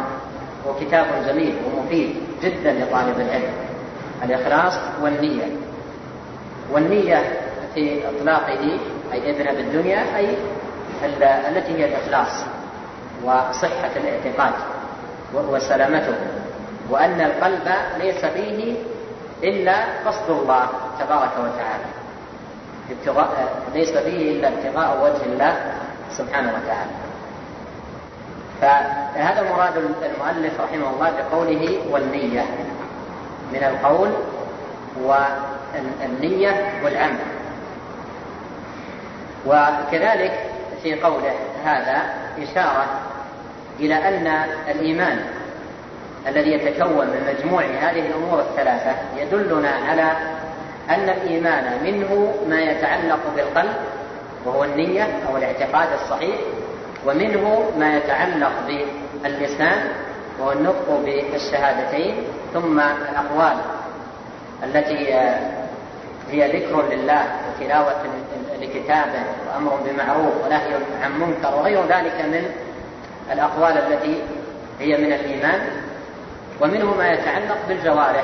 وكتاب 0.67 1.05
جميل 1.27 1.55
ومفيد 1.65 2.15
جدا 2.43 2.71
لطالب 2.73 3.19
العلم. 3.19 3.53
الإخلاص 4.23 4.73
والنية. 5.01 5.43
والنية 6.71 7.23
في 7.73 8.01
إطلاقه 8.09 8.79
أي 9.13 9.31
ابن 9.31 9.47
أبي 9.47 9.61
الدنيا 9.61 10.17
أي 10.17 10.27
التي 11.49 11.73
هي 11.77 11.85
الإخلاص 11.85 12.45
وصحة 13.23 13.91
الاعتقاد 13.95 14.53
وسلامته. 15.33 16.15
وأن 16.89 17.21
القلب 17.21 17.71
ليس 17.99 18.25
فيه 18.25 18.75
إلا 19.43 19.75
قصد 20.05 20.29
الله 20.29 20.67
تبارك 20.99 21.31
وتعالى. 21.37 22.02
ابتغاء 22.91 23.53
ليس 23.73 23.97
فيه 23.97 24.31
إلا 24.31 24.47
ابتغاء 24.47 25.03
وجه 25.03 25.25
الله 25.25 25.61
سبحانه 26.17 26.53
وتعالى. 26.53 26.91
فهذا 28.61 29.49
مراد 29.49 29.77
المؤلف 29.77 30.61
رحمه 30.61 30.89
الله 30.89 31.11
بقوله 31.11 31.79
والنية 31.91 32.45
من 33.53 33.63
القول 33.63 34.11
والنية 35.01 36.71
والعمل. 36.83 37.19
وكذلك 39.45 40.53
في 40.83 41.01
قوله 41.01 41.33
هذا 41.65 42.01
إشارة 42.43 42.85
إلى 43.79 43.95
أن 43.95 44.27
الإيمان 44.67 45.25
الذي 46.27 46.51
يتكون 46.51 47.07
من 47.07 47.33
مجموع 47.33 47.63
هذه 47.63 48.07
الأمور 48.07 48.39
الثلاثة 48.39 48.95
يدلنا 49.17 49.69
على 49.69 50.11
أن 50.89 51.09
الإيمان 51.09 51.83
منه 51.83 52.33
ما 52.49 52.61
يتعلق 52.61 53.19
بالقلب 53.35 53.75
وهو 54.45 54.63
النية 54.63 55.07
أو 55.29 55.37
الاعتقاد 55.37 55.87
الصحيح 56.01 56.35
ومنه 57.05 57.71
ما 57.77 57.97
يتعلق 57.97 58.51
باللسان 59.23 59.87
وهو 60.39 60.51
النطق 60.51 61.01
بالشهادتين 61.05 62.15
ثم 62.53 62.79
الأقوال 62.79 63.57
التي 64.63 65.13
هي 66.31 66.59
ذكر 66.59 66.83
لله 66.91 67.23
وتلاوة 67.49 68.03
لكتابه 68.61 69.23
وأمر 69.47 69.79
بمعروف 69.85 70.45
ونهي 70.45 70.73
عن 71.03 71.19
منكر 71.19 71.55
وغير 71.55 71.81
ذلك 71.81 72.21
من 72.21 72.45
الأقوال 73.31 73.77
التي 73.77 74.21
هي 74.79 74.97
من 74.97 75.13
الإيمان 75.13 75.61
ومنه 76.61 76.93
ما 76.97 77.11
يتعلق 77.11 77.57
بالجوارح. 77.67 78.23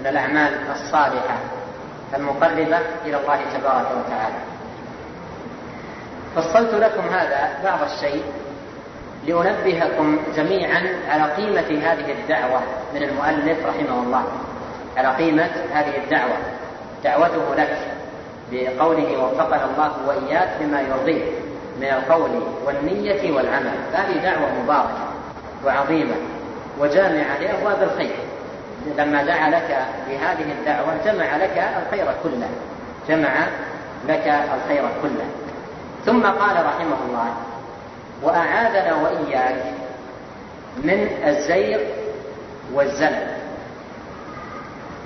من 0.00 0.06
الأعمال 0.06 0.52
الصالحة 0.70 1.38
المقربة 2.14 2.78
إلى 3.04 3.16
الله 3.16 3.40
تبارك 3.54 3.86
وتعالى. 3.86 4.34
فصلت 6.36 6.74
لكم 6.74 7.08
هذا 7.08 7.48
بعض 7.64 7.78
الشيء 7.82 8.22
لأنبهكم 9.26 10.18
جميعا 10.36 10.82
على 11.08 11.32
قيمة 11.32 11.92
هذه 11.92 12.12
الدعوة 12.12 12.60
من 12.94 13.02
المؤلف 13.02 13.66
رحمه 13.66 14.02
الله. 14.02 14.24
على 14.96 15.08
قيمة 15.08 15.50
هذه 15.72 15.96
الدعوة. 16.04 16.36
دعوته 17.04 17.54
لك 17.54 17.78
بقوله 18.52 19.18
وفقنا 19.24 19.64
الله 19.64 19.92
وإياك 20.06 20.48
بما 20.60 20.80
يرضيه 20.80 21.24
من 21.80 21.86
القول 21.86 22.42
والنية 22.66 23.32
والعمل. 23.32 23.74
هذه 23.92 24.22
دعوة 24.22 24.62
مباركة 24.62 25.08
وعظيمة 25.64 26.14
وجامعة 26.78 27.38
لأبواب 27.38 27.82
الخير. 27.82 28.16
لما 28.98 29.22
دعا 29.22 29.50
لك 29.50 29.78
بهذه 30.08 30.52
الدعوة 30.58 30.94
جمع 31.04 31.36
لك 31.36 31.64
الخير 31.82 32.06
كله. 32.22 32.48
جمع 33.08 33.30
لك 34.08 34.42
الخير 34.54 34.88
كله. 35.02 35.26
ثم 36.06 36.26
قال 36.26 36.66
رحمه 36.66 36.96
الله 37.08 37.34
وأعاذنا 38.22 38.94
وإياك 38.94 39.62
من 40.76 41.08
الزيغ 41.26 41.80
والزلل. 42.72 43.26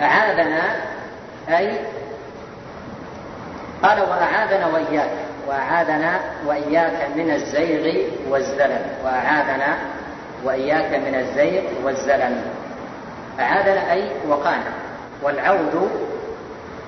أعاذنا 0.00 0.62
أي 1.48 1.78
قال 3.82 4.00
وأعاذنا 4.00 4.66
وإياك. 4.66 5.10
وأعاذنا 5.48 6.20
وإياك 6.46 7.08
من 7.16 7.30
الزيغ 7.30 8.10
والزلل. 8.28 8.86
وأعاذنا 9.04 9.76
وإياك 10.44 10.94
من 10.94 11.14
الزيغ 11.14 11.62
والزلل. 11.84 12.40
أعاذنا 13.40 13.92
أي 13.92 14.10
وقانا 14.28 14.72
والعود 15.22 15.90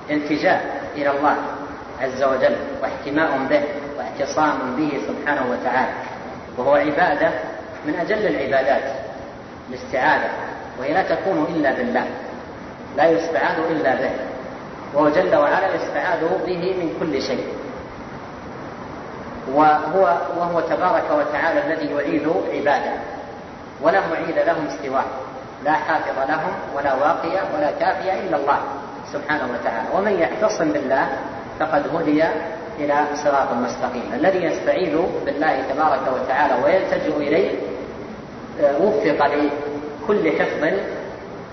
التجاء 0.09 0.81
إلى 0.95 1.09
الله 1.09 1.35
عز 2.01 2.23
وجل 2.23 2.55
واحتماء 2.81 3.47
به 3.49 3.61
واعتصام 3.97 4.75
به 4.77 5.01
سبحانه 5.07 5.51
وتعالى 5.51 5.93
وهو 6.57 6.75
عبادة 6.75 7.31
من 7.85 7.95
أجل 7.95 8.27
العبادات 8.27 8.83
الاستعاذة 9.69 10.29
وهي 10.79 10.93
لا 10.93 11.03
تكون 11.03 11.47
إلا 11.55 11.71
بالله 11.73 12.05
لا 12.97 13.05
يستعاذ 13.09 13.59
إلا 13.71 13.95
به 13.95 14.11
وهو 14.93 15.09
جل 15.09 15.35
وعلا 15.35 15.75
يستعاذ 15.75 16.19
به 16.45 16.75
من 16.77 16.95
كل 16.99 17.21
شيء. 17.21 17.47
وهو 19.53 20.17
وهو 20.37 20.59
تبارك 20.59 21.03
وتعالى 21.11 21.65
الذي 21.65 21.91
يعيذ 21.93 22.29
عباده 22.53 22.93
ولا 23.81 24.01
معيد 24.07 24.39
لهم 24.39 24.67
سواه. 24.83 25.05
لا 25.63 25.73
حافظ 25.73 26.29
لهم 26.29 26.53
ولا 26.75 26.93
واقي 26.93 27.29
ولا 27.55 27.71
كافي 27.79 28.19
إلا 28.19 28.37
الله 28.37 28.59
سبحانه 29.13 29.43
وتعالى. 29.53 29.87
ومن 29.93 30.19
يعتصم 30.19 30.71
بالله 30.71 31.07
فقد 31.59 31.95
هدي 31.95 32.23
إلى 32.79 33.05
صراط 33.15 33.53
مستقيم. 33.53 34.13
الذي 34.13 34.43
يستعيذ 34.43 34.97
بالله 35.25 35.61
تبارك 35.73 36.01
وتعالى 36.13 36.63
ويلتجئ 36.63 37.17
إليه 37.17 37.51
آه، 38.61 38.81
وفق 38.81 39.27
لكل 39.27 40.31
حفظ 40.39 40.63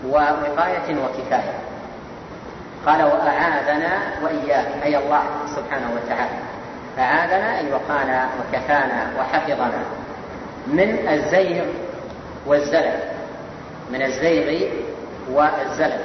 ووقاية 0.08 0.88
وكفاية. 1.04 1.54
قال 2.86 3.02
وأعاذنا 3.02 3.92
وإياك 4.22 4.66
أي 4.82 4.96
الله 4.96 5.22
سبحانه 5.56 5.90
وتعالى. 5.96 6.38
أعاذنا 6.98 7.58
أي 7.58 7.72
وقانا 7.72 8.28
وكفانا 8.38 9.10
وحفظنا 9.18 9.82
من 10.66 11.08
الزيغ 11.08 11.64
والزلل. 12.46 13.15
من 13.92 14.02
الزيغ 14.02 14.68
والزلل. 15.30 16.00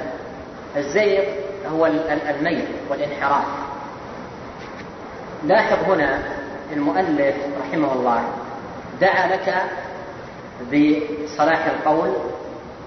الزيغ 0.76 1.24
هو 1.72 1.86
الميل 2.30 2.64
والانحراف. 2.90 3.44
لاحظ 5.44 5.90
هنا 5.90 6.18
المؤلف 6.72 7.34
رحمه 7.60 7.92
الله 7.92 8.24
دعا 9.00 9.26
لك 9.26 9.54
بصلاح 10.72 11.66
القول 11.66 12.12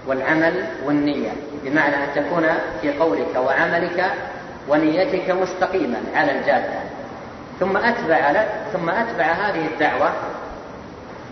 والعمل 0.06 0.66
والنية 0.84 1.30
بمعنى 1.64 1.94
أن 1.94 2.08
تكون 2.14 2.48
في 2.82 2.98
قولك 2.98 3.36
وعملك 3.36 4.04
ونيتك 4.68 5.30
مستقيما 5.30 5.98
على 6.14 6.32
الجادة. 6.32 6.80
ثم 7.60 7.76
أتبع 7.76 8.44
ثم 8.72 8.90
أتبع 8.90 9.24
هذه 9.24 9.66
الدعوة 9.66 10.12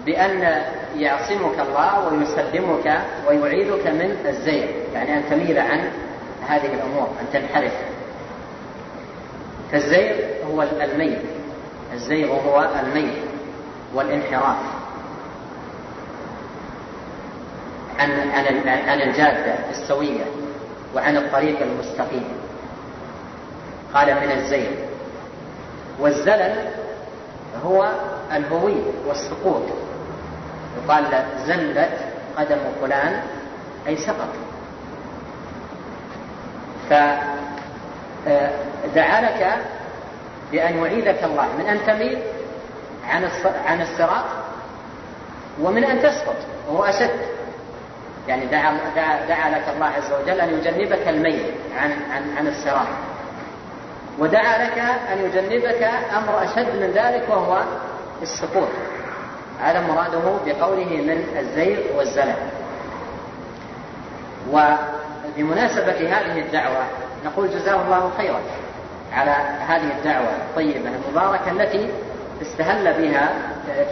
بأن 0.06 0.62
يعصمك 0.96 1.60
الله 1.60 2.08
ويسلمك 2.08 3.00
ويعيدك 3.28 3.86
من 3.86 4.26
الزيغ. 4.26 4.66
يعني 4.94 5.16
أن 5.16 5.22
تميل 5.30 5.58
عن 5.58 5.90
هذه 6.48 6.74
الأمور 6.74 7.08
أن 7.20 7.26
تنحرف. 7.32 7.72
فالزيغ 9.72 10.16
هو 10.50 10.62
الميل 10.62 11.18
الزيغ 11.94 12.32
هو 12.32 12.68
الميل 12.82 13.14
والانحراف. 13.94 14.56
عن 17.98 18.10
عن 18.10 18.68
عن 18.68 19.00
الجادة 19.00 19.54
السوية 19.70 20.24
وعن 20.94 21.16
الطريق 21.16 21.60
المستقيم. 21.60 22.24
قال 23.94 24.14
من 24.14 24.30
الزيغ. 24.30 24.70
والزلل 26.00 26.70
هو 27.64 27.92
الهوي 28.32 28.76
والسقوط. 29.06 29.62
يقال 30.76 31.24
زلت 31.46 31.98
قدم 32.36 32.58
فلان 32.80 33.22
أي 33.86 33.96
سقط. 33.96 34.28
فدعا 36.90 37.10
لك 39.20 39.58
بأن 40.52 40.78
يعيذك 40.78 41.24
الله 41.24 41.48
من 41.58 41.66
أن 41.66 41.78
تميل 41.86 42.18
عن 43.08 43.28
عن 43.66 43.80
الصراط 43.80 44.24
ومن 45.60 45.84
أن 45.84 46.02
تسقط 46.02 46.36
وهو 46.68 46.84
أشد. 46.84 47.10
يعني 48.28 48.46
دعا, 48.46 48.78
دعا, 48.96 49.26
دعا 49.28 49.50
لك 49.50 49.64
الله 49.74 49.86
عز 49.86 50.12
وجل 50.12 50.40
أن 50.40 50.58
يجنبك 50.58 51.08
الميل 51.08 51.44
عن, 51.76 51.90
عن, 52.10 52.36
عن 52.36 52.46
الصراط. 52.46 52.86
ودعا 54.18 54.64
لك 54.64 54.78
أن 55.12 55.18
يجنبك 55.18 55.90
أمر 56.16 56.44
أشد 56.44 56.76
من 56.80 56.90
ذلك 56.94 57.24
وهو 57.28 57.62
السقوط. 58.22 58.68
هذا 59.60 59.80
مراده 59.80 60.36
بقوله 60.46 60.84
من 60.84 61.38
الزيغ 61.38 61.78
والزلل. 61.96 62.36
وبمناسبة 64.52 66.18
هذه 66.18 66.38
الدعوة 66.38 66.84
نقول 67.24 67.50
جزاه 67.50 67.82
الله 67.82 68.10
خيرا 68.18 68.40
على 69.12 69.30
هذه 69.68 69.98
الدعوة 69.98 70.28
الطيبة 70.28 70.90
المباركة 71.06 71.50
التي 71.50 71.90
استهل 72.42 73.02
بها 73.02 73.32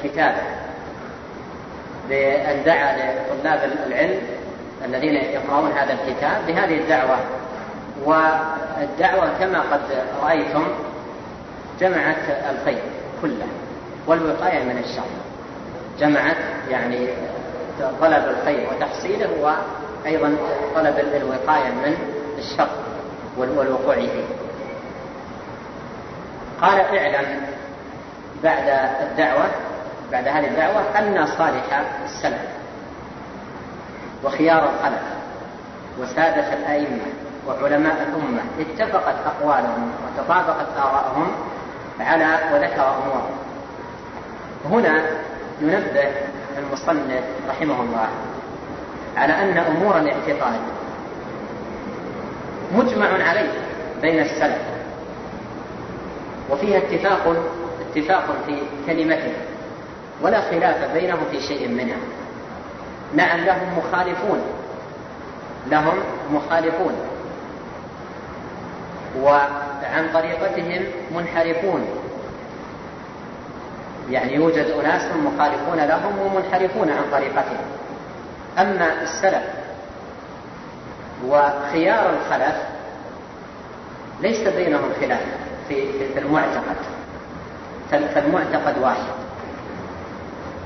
كتابه. 0.05 0.43
بأن 2.09 2.65
دعا 2.65 2.97
لطلاب 2.97 3.71
العلم 3.87 4.21
الذين 4.85 5.15
يقرؤون 5.15 5.73
هذا 5.73 5.93
الكتاب 5.93 6.47
بهذه 6.47 6.79
الدعوة. 6.79 7.19
والدعوة 8.05 9.39
كما 9.39 9.61
قد 9.61 9.81
رأيتم 10.23 10.65
جمعت 11.81 12.17
الخير 12.51 12.83
كله 13.23 13.47
والوقاية 14.07 14.65
من 14.65 14.79
الشر. 14.79 15.03
جمعت 15.99 16.37
يعني 16.71 17.09
طلب 18.01 18.25
الخير 18.29 18.69
وتحصيله 18.73 19.29
وأيضا 19.41 20.37
طلب 20.75 20.99
الوقاية 20.99 21.71
من 21.71 21.97
الشر 22.39 22.69
والوقوع 23.37 23.95
فيه. 23.95 24.25
قال 26.61 26.81
اعلم 26.81 27.41
بعد 28.43 28.69
الدعوة 29.03 29.45
بعد 30.13 30.29
هذه 30.29 30.47
الدعوة 30.47 30.99
أن 30.99 31.27
صالح 31.27 31.85
السلف 32.05 32.49
وخيار 34.25 34.71
الخلف 34.71 35.03
وسادة 35.99 36.53
الأئمة 36.53 37.03
وعلماء 37.49 38.03
الأمة 38.03 38.43
اتفقت 38.61 39.15
أقوالهم 39.27 39.93
وتطابقت 40.05 40.67
آراءهم 40.77 41.33
على 42.01 42.39
وذكر 42.53 42.83
أمور 42.83 43.29
هنا 44.71 45.03
ينبه 45.61 46.09
المصنف 46.59 47.25
رحمه 47.49 47.83
الله 47.83 48.09
على 49.17 49.33
أن 49.33 49.59
أمور 49.59 49.99
الاعتقاد 49.99 50.61
مجمع 52.75 53.29
عليه 53.29 53.53
بين 54.03 54.19
السلف 54.21 54.63
وفيها 56.51 56.79
اتفاق 56.79 57.37
اتفاق 57.91 58.37
في 58.47 58.57
كلمته 58.87 59.33
ولا 60.23 60.41
خلاف 60.41 60.93
بينهم 60.93 61.25
في 61.31 61.41
شيء 61.41 61.69
منها 61.69 61.97
نعم 63.15 63.41
لهم 63.41 63.79
مخالفون 63.79 64.41
لهم 65.71 65.99
مخالفون 66.33 66.95
وعن 69.21 70.09
طريقتهم 70.15 70.83
منحرفون. 71.17 71.87
يعني 74.13 74.35
يوجد 74.35 74.67
أناس 74.81 75.03
مخالفون 75.17 75.79
لهم 75.79 76.19
ومنحرفون 76.19 76.91
عن 76.91 77.03
طريقتهم. 77.13 77.65
أما 78.59 79.03
السلف 79.03 79.43
وخيار 81.27 82.11
الخلف 82.11 82.57
ليس 84.21 84.49
بينهم 84.49 84.91
خلاف 85.01 85.21
في 85.69 85.91
المعتقد. 86.19 86.77
فالمعتقد 87.91 88.79
واحد 88.79 89.13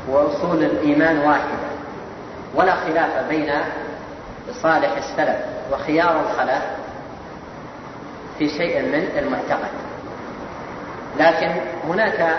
وأصول 0.09 0.63
الإيمان 0.65 1.19
واحدة. 1.19 1.59
ولا 2.55 2.75
خلاف 2.75 3.29
بين 3.29 3.53
صالح 4.63 4.97
السلف 4.97 5.37
وخيار 5.73 6.21
الخلف 6.21 6.63
في 8.39 8.49
شيء 8.49 8.83
من 8.83 9.09
المعتقد. 9.19 9.71
لكن 11.19 11.51
هناك 11.89 12.39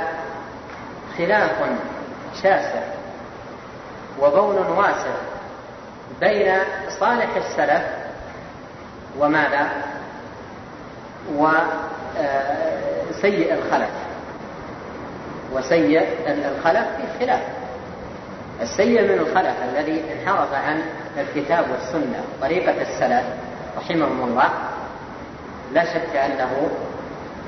خلاف 1.18 1.52
شاسع 2.44 2.82
وبون 4.22 4.56
واسع 4.56 5.16
بين 6.20 6.54
صالح 7.00 7.36
السلف 7.36 7.84
وماذا؟ 9.20 9.70
وسيء 11.36 11.54
الخلف. 13.54 13.90
وسيء 15.54 16.08
الخلف 16.28 16.86
في 16.98 17.20
خلاف. 17.20 17.42
السيء 18.62 19.02
من 19.02 19.20
الخلف 19.20 19.56
الذي 19.74 20.04
انحرف 20.14 20.54
عن 20.54 20.82
الكتاب 21.18 21.66
والسنة 21.72 22.24
طريقة 22.42 22.82
السلف 22.82 23.24
رحمهم 23.78 24.24
الله 24.24 24.50
لا 25.74 25.86
شك 25.86 26.16
أنه 26.16 26.70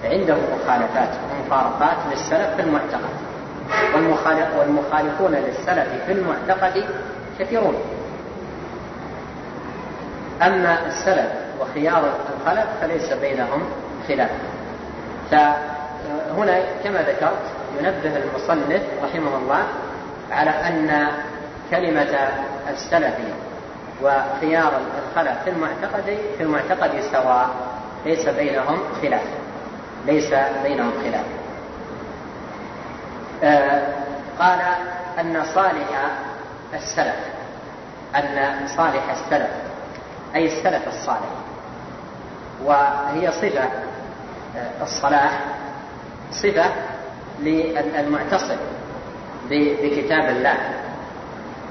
عنده 0.03 0.35
مخالفات 0.35 1.09
ومفارقات 1.31 1.97
للسلف 2.11 2.55
في 2.55 2.61
المعتقد. 2.61 3.28
والمخالفون 4.57 5.31
للسلف 5.31 5.87
في 6.05 6.11
المعتقد 6.11 6.85
كثيرون. 7.39 7.75
أما 10.41 10.87
السلف 10.87 11.31
وخيار 11.61 12.03
الخلف 12.39 12.65
فليس 12.81 13.13
بينهم 13.13 13.63
خلاف. 14.07 14.29
فهنا 15.31 16.59
كما 16.83 17.01
ذكرت 17.01 17.45
ينبه 17.79 18.17
المصنف 18.17 18.81
رحمه 19.03 19.37
الله 19.37 19.63
على 20.31 20.49
أن 20.49 21.07
كلمة 21.71 22.17
السلف 22.69 23.15
وخيار 24.03 24.71
الخلف 24.99 25.43
في 25.43 25.49
المعتقد 25.49 26.17
في 26.37 26.43
المعتقد 26.43 26.91
سواء 27.11 27.49
ليس 28.05 28.29
بينهم 28.29 28.79
خلاف. 29.01 29.23
ليس 30.05 30.33
بينهم 30.63 30.91
خلاف. 31.03 31.25
قال 34.39 34.61
أن 35.19 35.43
صالح 35.55 36.11
السلف 36.73 37.15
أن 38.15 38.67
صالح 38.77 39.09
السلف 39.09 39.49
أي 40.35 40.45
السلف 40.45 40.87
الصالح 40.87 41.29
وهي 42.63 43.31
صفة 43.31 43.69
آه، 44.57 44.83
الصلاح 44.83 45.39
صفة 46.31 46.65
للمعتصم 47.39 48.57
بكتاب 49.49 50.29
الله 50.29 50.57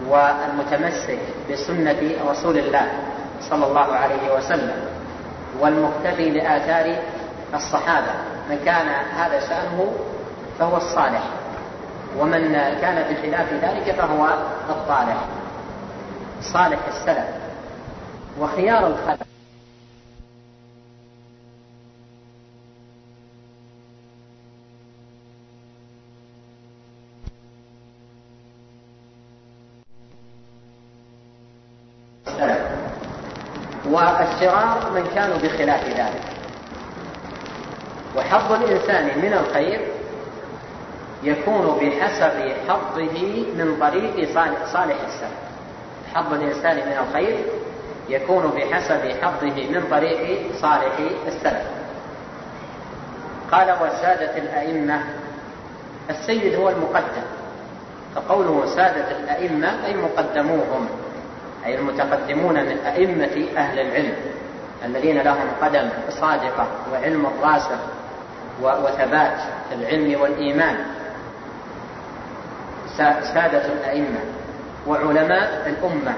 والمتمسك 0.09 1.19
بسنة 1.51 1.97
رسول 2.31 2.59
الله 2.59 2.87
صلى 3.41 3.67
الله 3.67 3.95
عليه 3.97 4.35
وسلم 4.37 4.77
والمقتفي 5.61 6.31
لآثار 6.31 6.97
الصحابة 7.55 8.13
من 8.51 8.59
كان 8.65 8.89
هذا 9.17 9.41
شأنه 9.41 9.93
فهو 10.59 10.77
الصالح. 10.77 11.23
ومن 12.17 12.53
كان 12.81 13.15
بخلاف 13.15 13.53
ذلك 13.53 13.95
فهو 13.95 14.27
الطالح 14.71 15.25
صالح 16.43 16.79
السلف. 16.89 17.29
وخيار 18.41 18.87
الخلف 18.87 19.29
والشرار 33.91 34.91
من 34.95 35.11
كانوا 35.15 35.37
بخلاف 35.37 35.85
ذلك. 35.85 36.23
وحظ 38.17 38.53
الإنسان 38.53 39.19
من 39.19 39.33
الخير 39.33 39.98
يكون 41.23 41.79
بحسب 41.81 42.53
حظه 42.69 43.45
من 43.55 43.77
طريق 43.81 44.35
صالح 44.73 44.97
السلف. 45.07 45.39
حظ 46.15 46.33
الإنسان 46.33 46.77
من 46.77 46.99
الخير 47.09 47.37
يكون 48.09 48.47
بحسب 48.47 49.13
حظه 49.23 49.69
من 49.71 49.85
طريق 49.91 50.53
صالح 50.61 50.99
السلف. 51.27 51.67
قال 53.53 53.71
وسادة 53.83 54.37
الأئمة 54.39 55.03
السيد 56.11 56.55
هو 56.55 56.69
المقدم 56.69 57.23
فقوله 58.15 58.67
سادة 58.67 59.11
الأئمة 59.11 59.87
أي 59.87 59.97
مقدموهم 59.97 60.89
أي 61.67 61.75
المتقدمون 61.75 62.55
من 62.55 62.79
أئمة 62.79 63.47
أهل 63.57 63.81
العلم 63.81 64.15
الذين 64.85 65.19
لهم 65.19 65.47
قدم 65.63 65.89
صادقة 66.11 66.67
وعلم 66.93 67.27
راسخ 67.43 67.79
وثبات 68.63 69.41
في 69.69 69.75
العلم 69.75 70.21
والإيمان. 70.21 70.77
سادة 73.35 73.67
الأئمة 73.67 74.19
وعلماء 74.87 75.67
الأمة 75.67 76.15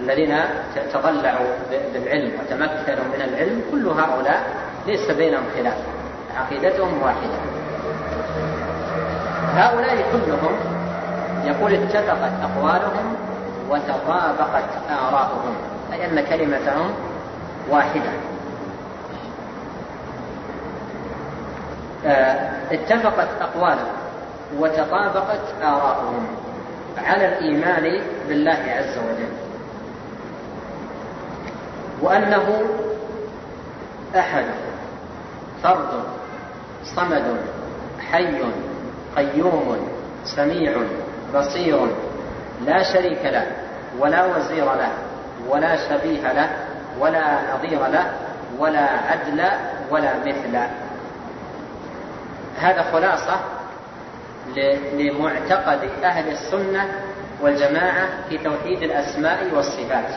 الذين 0.00 0.38
تضلعوا 0.92 1.46
بالعلم 1.94 2.32
وتمكنوا 2.40 3.04
من 3.04 3.22
العلم 3.28 3.62
كل 3.70 3.88
هؤلاء 3.88 4.42
ليس 4.86 5.10
بينهم 5.10 5.44
خلاف 5.56 5.76
عقيدتهم 6.36 7.02
واحدة. 7.02 7.38
هؤلاء 9.54 9.96
كلهم 10.12 10.56
يقول 11.44 11.74
اتفقت 11.74 12.32
أقوالهم 12.42 13.16
وتطابقت 13.68 14.68
آراؤهم 14.90 15.54
أي 15.92 16.06
أن 16.06 16.24
كلمتهم 16.24 16.90
واحدة. 17.70 18.10
آه، 22.06 22.50
اتفقت 22.72 23.28
أقوالهم 23.40 23.95
وتطابقت 24.58 25.62
آراؤهم 25.62 26.26
على 26.98 27.28
الإيمان 27.28 28.00
بالله 28.28 28.58
عز 28.68 28.98
وجل. 28.98 29.32
وأنه 32.02 32.62
أحد 34.16 34.44
فرد 35.62 36.02
صمد 36.96 37.36
حي 38.10 38.42
قيوم 39.16 39.88
سميع 40.24 40.76
بصير 41.34 41.86
لا 42.66 42.82
شريك 42.82 43.24
له 43.24 43.46
ولا 43.98 44.36
وزير 44.36 44.64
له 44.64 44.92
ولا 45.48 45.76
شبيه 45.76 46.32
له 46.32 46.50
ولا 47.00 47.38
نظير 47.54 47.86
له 47.86 48.12
ولا 48.58 48.80
عدل 48.80 49.44
ولا 49.90 50.18
مثل. 50.18 50.56
هذا 52.58 52.82
خلاصة 52.92 53.55
لمعتقد 54.92 55.90
أهل 56.04 56.32
السنة 56.32 56.88
والجماعة 57.40 58.08
في 58.28 58.38
توحيد 58.38 58.82
الأسماء 58.82 59.54
والصفات. 59.54 60.10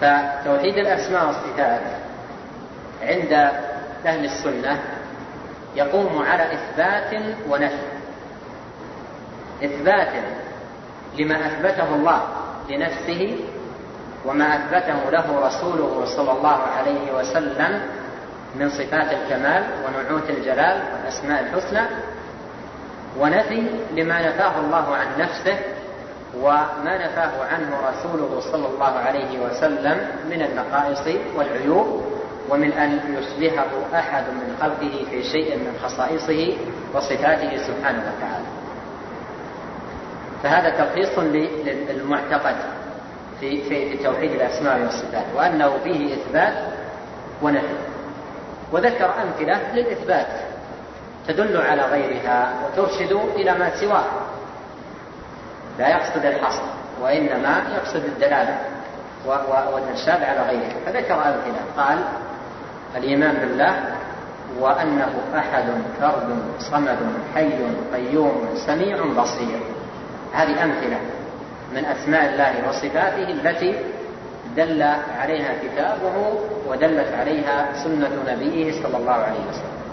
فتوحيد 0.00 0.78
الأسماء 0.78 1.26
والصفات 1.26 1.80
عند 3.02 3.32
أهل 4.06 4.24
السنة 4.24 4.80
يقوم 5.76 6.22
على 6.22 6.52
إثبات 6.52 7.22
ونفي. 7.48 7.94
إثبات 9.64 10.12
لما 11.18 11.46
أثبته 11.46 11.94
الله 11.94 12.22
لنفسه 12.70 13.36
وما 14.24 14.54
أثبته 14.54 15.10
له 15.10 15.46
رسوله 15.46 16.04
صلى 16.04 16.32
الله 16.32 16.58
عليه 16.78 17.12
وسلم 17.12 17.80
من 18.54 18.68
صفات 18.68 19.12
الكمال 19.12 19.64
ونعوت 19.86 20.30
الجلال 20.30 20.82
والأسماء 20.92 21.42
الحسنى 21.42 21.80
ونفي 23.20 23.62
لما 23.96 24.28
نفاه 24.28 24.60
الله 24.60 24.96
عن 24.96 25.06
نفسه 25.18 25.58
وما 26.40 27.06
نفاه 27.06 27.44
عنه 27.44 27.76
رسوله 27.90 28.40
صلى 28.40 28.66
الله 28.66 28.98
عليه 28.98 29.38
وسلم 29.38 30.08
من 30.30 30.42
النقائص 30.42 31.18
والعيوب 31.36 32.04
ومن 32.48 32.72
أن 32.72 33.00
يشبهه 33.18 33.70
أحد 33.94 34.22
من 34.22 34.56
خلقه 34.60 35.04
في 35.10 35.22
شيء 35.22 35.56
من 35.56 35.78
خصائصه 35.82 36.56
وصفاته 36.94 37.56
سبحانه 37.56 38.02
وتعالى. 38.16 38.46
فهذا 40.42 40.70
تلخيص 40.70 41.18
للمعتقد 41.18 42.56
في 43.40 43.62
في 43.62 43.96
توحيد 43.96 44.32
الأسماء 44.32 44.80
والصفات 44.80 45.24
وأنه 45.36 45.78
فيه 45.84 46.14
إثبات 46.14 46.54
ونفي. 47.42 47.74
وذكر 48.72 49.10
أمثلة 49.22 49.74
للإثبات. 49.74 50.53
تدل 51.28 51.56
على 51.56 51.82
غيرها 51.82 52.52
وترشد 52.64 53.12
إلى 53.12 53.58
ما 53.58 53.80
سواه. 53.80 54.04
لا 55.78 55.88
يقصد 55.88 56.24
الحصر 56.24 56.62
وإنما 57.02 57.62
يقصد 57.76 58.04
الدلالة 58.04 58.58
والإرشاد 59.74 60.22
على 60.22 60.40
غيرها 60.40 60.74
فذكر 60.86 61.14
أمثلة. 61.14 61.60
قال 61.76 61.98
الإيمان 62.96 63.34
بالله 63.34 63.74
وأنه 64.60 65.12
أحد 65.36 65.64
فرد 66.00 66.38
صمد 66.58 66.98
حي 67.34 67.52
قيوم 67.94 68.48
سميع 68.66 68.96
بصير. 69.22 69.60
هذه 70.32 70.64
أمثلة 70.64 71.00
من 71.74 71.84
أسماء 71.84 72.32
الله 72.32 72.68
وصفاته 72.68 73.30
التي 73.30 73.74
دل 74.56 74.82
عليها 75.20 75.54
كتابه 75.62 76.38
ودلت 76.66 77.12
عليها 77.14 77.66
سنة 77.84 78.10
نبيه 78.28 78.82
صلى 78.82 78.96
الله 78.96 79.12
عليه 79.12 79.40
وسلم. 79.48 79.83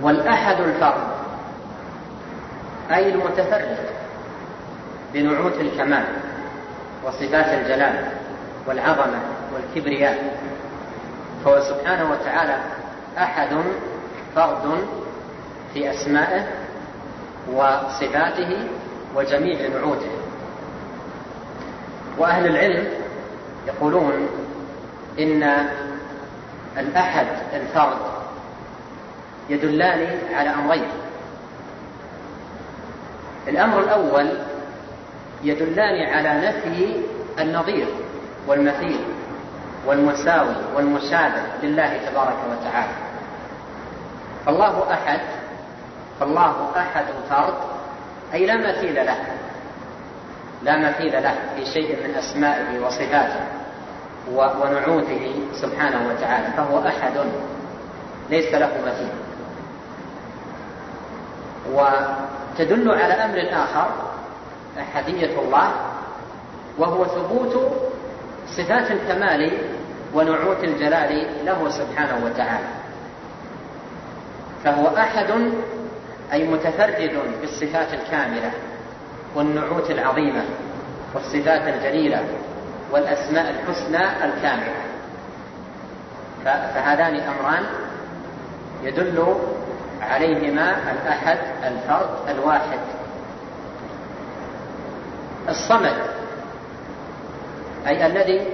والأحد 0.00 0.60
الفرد 0.60 1.02
أي 2.90 3.14
المتفرد 3.14 3.78
بنعوت 5.14 5.54
الكمال 5.60 6.04
وصفات 7.04 7.46
الجلال 7.46 8.04
والعظمة 8.66 9.20
والكبرياء. 9.54 10.40
فهو 11.44 11.60
سبحانه 11.60 12.10
وتعالى 12.10 12.58
أحد 13.18 13.56
فرد 14.34 14.86
في 15.74 15.90
أسمائه 15.90 16.46
وصفاته 17.52 18.68
وجميع 19.14 19.68
نعوته. 19.68 20.10
وأهل 22.18 22.46
العلم 22.46 22.86
يقولون 23.66 24.28
إن 25.18 25.68
الأحد 26.78 27.26
الفرد 27.54 28.15
يدلان 29.48 30.18
على 30.34 30.50
أمرين. 30.50 30.88
الأمر 33.48 33.80
الأول 33.80 34.28
يدلان 35.42 36.14
على 36.14 36.48
نفي 36.48 36.96
النظير 37.40 37.86
والمثيل 38.46 39.00
والمساوي 39.86 40.56
والمشابه 40.74 41.42
لله 41.62 42.10
تبارك 42.10 42.36
وتعالى. 42.50 42.92
فالله 44.46 44.92
أحد 44.92 45.20
فالله 46.20 46.70
أحد 46.76 47.04
فرد 47.30 47.54
أي 48.34 48.46
لا 48.46 48.56
مثيل 48.56 48.94
له. 48.94 49.18
لا 50.62 50.88
مثيل 50.88 51.22
له 51.22 51.34
في 51.56 51.66
شيء 51.66 51.96
من 52.08 52.14
أسمائه 52.14 52.80
وصفاته 52.86 53.40
ونعوته 54.34 55.34
سبحانه 55.52 56.08
وتعالى 56.08 56.46
فهو 56.56 56.88
أحد. 56.88 57.12
ليس 58.30 58.54
له 58.54 58.70
مثيل. 58.86 59.25
وتدل 61.72 62.90
على 62.90 63.14
أمر 63.14 63.38
آخر 63.52 63.90
أحدية 64.80 65.40
الله 65.40 65.72
وهو 66.78 67.04
ثبوت 67.04 67.72
صفات 68.56 68.90
الكمال 68.90 69.58
ونعوت 70.14 70.64
الجلال 70.64 71.26
له 71.44 71.68
سبحانه 71.70 72.24
وتعالى. 72.24 72.68
فهو 74.64 74.96
أحد 74.96 75.50
أي 76.32 76.48
متفرد 76.48 77.18
بالصفات 77.40 77.94
الكاملة 77.94 78.50
والنعوت 79.34 79.90
العظيمة 79.90 80.44
والصفات 81.14 81.62
الجليلة 81.74 82.24
والأسماء 82.92 83.50
الحسنى 83.50 84.24
الكاملة. 84.24 84.74
فهذان 86.44 87.16
أمران 87.16 87.64
يدل 88.82 89.36
عليهما 90.02 90.92
الأحد 90.92 91.38
الفرد 91.64 92.08
الواحد. 92.28 92.78
الصمد 95.48 95.96
أي 97.86 98.06
الذي 98.06 98.46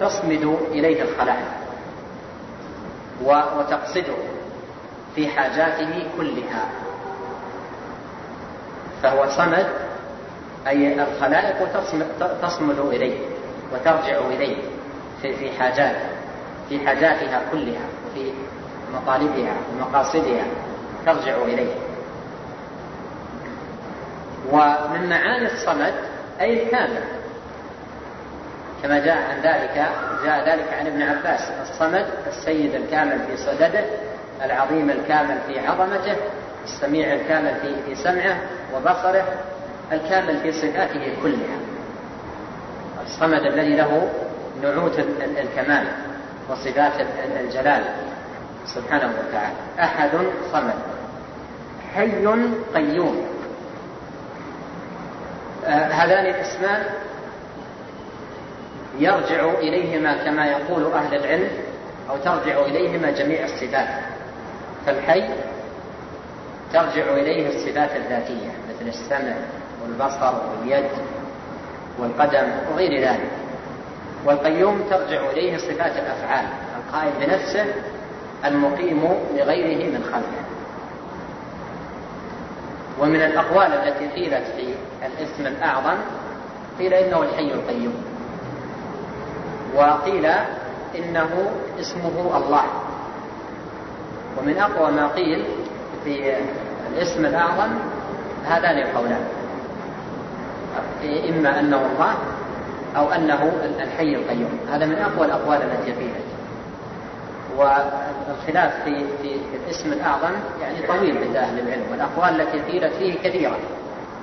تصمد 0.00 0.58
إليه 0.70 1.02
الخلائق 1.02 1.48
وتقصده 3.24 4.16
في 5.14 5.28
حاجاته 5.28 6.06
كلها. 6.16 6.68
فهو 9.02 9.26
صمد 9.30 9.66
أي 10.66 11.02
الخلائق 11.02 11.72
تصمد 12.42 12.78
إليه 12.78 13.18
وترجع 13.72 14.18
إليه 14.18 14.56
في 15.22 15.36
في 15.36 15.58
حاجات 15.58 15.96
في 16.68 16.86
حاجاتها 16.86 17.42
كلها 17.52 17.86
وفي 18.06 18.32
مطالبها 18.94 19.52
ومقاصدها 19.72 20.44
ترجع 21.06 21.36
إليه. 21.36 21.74
ومن 24.52 25.08
معاني 25.08 25.46
الصمد 25.46 25.94
أي 26.40 26.62
الكامل. 26.62 27.02
كما 28.82 28.98
جاء 28.98 29.16
عن 29.16 29.40
ذلك 29.40 29.86
جاء 30.24 30.48
ذلك 30.48 30.74
عن 30.80 30.86
ابن 30.86 31.02
عباس. 31.02 31.50
الصمد 31.62 32.06
السيد 32.26 32.74
الكامل 32.74 33.18
في 33.26 33.36
صدده 33.36 33.84
العظيم 34.44 34.90
الكامل 34.90 35.38
في 35.46 35.66
عظمته 35.66 36.16
السميع 36.64 37.12
الكامل 37.12 37.54
في 37.86 37.94
سمعه 37.94 38.38
وبصره 38.74 39.24
الكامل 39.92 40.40
في 40.40 40.52
صفاته 40.52 41.12
كلها. 41.22 41.58
الصمد 43.06 43.42
الذي 43.42 43.76
له 43.76 44.10
نعوت 44.62 44.98
الكمال 45.38 45.86
وصفات 46.50 46.92
الجلال. 47.40 47.84
سبحانه 48.74 49.12
وتعالى. 49.18 49.54
أحد 49.80 50.10
صمد. 50.52 50.74
حي 51.94 52.26
قيوم. 52.74 53.26
آه 55.66 55.88
هذان 55.88 56.26
الاسمان 56.26 56.82
يرجع 58.98 59.50
إليهما 59.58 60.24
كما 60.24 60.46
يقول 60.46 60.92
أهل 60.92 61.14
العلم 61.14 61.50
أو 62.10 62.16
ترجع 62.16 62.60
إليهما 62.60 63.10
جميع 63.10 63.44
الصفات. 63.44 63.88
فالحي 64.86 65.28
ترجع 66.72 67.12
إليه 67.12 67.48
الصفات 67.48 67.96
الذاتية 67.96 68.50
مثل 68.68 68.88
السمع 68.88 69.36
والبصر 69.82 70.34
واليد 70.50 70.90
والقدم 71.98 72.48
وغير 72.72 73.08
ذلك. 73.08 73.30
والقيوم 74.24 74.82
ترجع 74.90 75.30
إليه 75.30 75.56
صفات 75.56 75.92
الأفعال 75.96 76.44
القائم 76.76 77.12
بنفسه 77.20 77.66
المقيم 78.44 79.02
لغيره 79.36 79.90
من 79.90 80.04
خلقه. 80.12 80.44
ومن 83.00 83.22
الأقوال 83.22 83.72
التي 83.72 84.08
قيلت 84.08 84.44
في 84.56 84.74
الاسم 85.06 85.46
الأعظم 85.46 85.96
قيل 86.78 86.94
إنه 86.94 87.22
الحي 87.22 87.52
القيوم. 87.52 87.94
وقيل 89.74 90.26
إنه 90.98 91.50
اسمه 91.80 92.36
الله. 92.36 92.64
ومن 94.38 94.58
أقوى 94.58 94.90
ما 94.90 95.06
قيل 95.06 95.44
في 96.04 96.34
الاسم 96.94 97.26
الأعظم 97.26 97.70
هذان 98.46 98.78
القولان. 98.78 99.24
إما 101.28 101.60
أنه 101.60 101.76
الله 101.76 102.14
أو 102.96 103.12
أنه 103.12 103.52
الحي 103.80 104.14
القيوم. 104.14 104.58
هذا 104.72 104.86
من 104.86 104.98
أقوى 104.98 105.26
الأقوال 105.26 105.62
التي 105.62 105.92
قيلت. 105.92 106.27
والخلاف 107.58 108.84
في 108.84 109.04
في 109.22 109.40
الاسم 109.64 109.92
الأعظم 109.92 110.32
يعني 110.62 110.86
طويل 110.88 111.18
عند 111.18 111.36
أهل 111.36 111.58
العلم 111.58 111.84
والأقوال 111.90 112.40
التي 112.40 112.58
قيلت 112.58 112.92
فيه 112.94 113.14
كثيرة. 113.14 113.58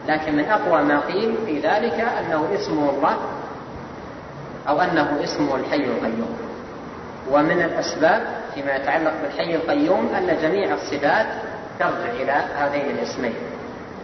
لكن 0.07 0.35
من 0.35 0.45
أقوى 0.45 0.83
ما 0.83 0.99
قيل 0.99 1.35
في 1.45 1.59
ذلك 1.59 1.99
أنه 2.19 2.47
اسمه 2.55 2.89
الله 2.89 3.17
أو 4.69 4.81
أنه 4.81 5.19
اسمه 5.23 5.55
الحي 5.55 5.83
القيوم. 5.83 6.37
ومن 7.31 7.61
الأسباب 7.61 8.21
فيما 8.55 8.75
يتعلق 8.75 9.13
بالحي 9.21 9.55
القيوم 9.55 10.09
أن 10.17 10.37
جميع 10.41 10.73
الصفات 10.73 11.27
ترجع 11.79 12.11
إلى 12.11 12.31
هذين 12.57 12.85
الاسمين. 12.89 13.33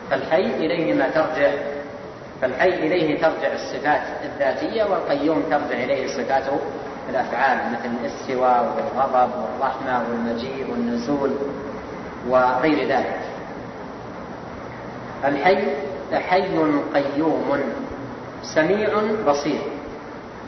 فالحي 0.09 0.45
اليهما 0.45 1.09
ترجع 1.09 1.51
فالحي 2.41 2.69
إليه 2.69 3.21
ترجع 3.21 3.53
الصفات 3.53 4.01
الذاتية 4.23 4.83
والقيوم 4.83 5.41
ترجع 5.41 5.83
إليه 5.83 6.07
صفات 6.07 6.43
الأفعال 7.11 7.57
مثل 7.71 7.89
الاستواء 8.01 8.75
والغضب 8.75 9.31
والرحمة 9.41 10.03
والمجيء 10.09 10.71
والنزول 10.71 11.31
وغير 12.27 12.87
ذلك. 12.87 13.19
الحي 15.25 15.67
حي 16.13 16.57
قيوم 16.93 17.59
سميع 18.43 18.89
بصير 19.27 19.61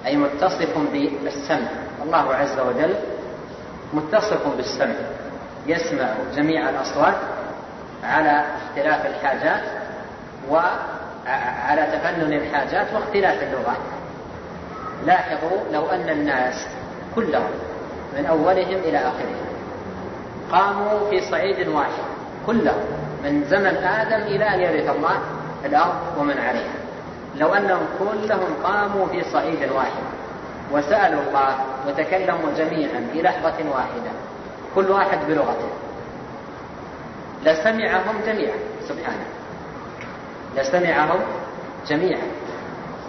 أي 0.05 0.17
متصف 0.17 0.77
بالسمع. 1.23 1.67
الله 2.03 2.35
عز 2.35 2.59
وجل 2.59 2.95
متصف 3.93 4.47
بالسمع 4.57 4.95
يسمع 5.67 6.13
جميع 6.35 6.69
الأصوات 6.69 7.15
على 8.03 8.45
اختلاف 8.55 9.05
الحاجات 9.05 9.63
وعلى 10.49 11.87
تفنن 11.93 12.33
الحاجات 12.33 12.93
واختلاف 12.93 13.43
اللغات. 13.43 13.92
لاحظوا 15.05 15.57
لو 15.71 15.85
أن 15.85 16.09
الناس 16.09 16.67
كلهم 17.15 17.51
من 18.17 18.25
أولهم 18.25 18.79
إلى 18.83 18.97
آخرهم 18.97 19.45
قاموا 20.51 21.09
في 21.09 21.21
صعيد 21.21 21.67
واحد 21.67 22.03
كلهم 22.45 22.83
من 23.23 23.43
زمن 23.43 23.75
آدم 23.77 24.21
إلى 24.23 24.45
أن 24.45 24.59
يرث 24.59 24.95
الله 24.95 25.17
الأرض 25.65 25.95
ومن 26.19 26.37
عليها. 26.37 26.75
لو 27.37 27.53
أنهم 27.53 27.85
كلهم 27.99 28.53
قاموا 28.63 29.07
في 29.07 29.23
صعيد 29.23 29.71
واحد 29.71 30.03
وسألوا 30.71 31.21
الله 31.21 31.55
وتكلموا 31.87 32.51
جميعا 32.57 33.07
في 33.13 33.21
لحظة 33.21 33.69
واحدة 33.75 34.11
كل 34.75 34.91
واحد 34.91 35.17
بلغته. 35.27 35.69
لسمعهم 37.45 38.15
جميعا 38.25 38.57
سبحانه. 38.87 39.25
لسمعهم 40.57 41.19
جميعا. 41.87 42.27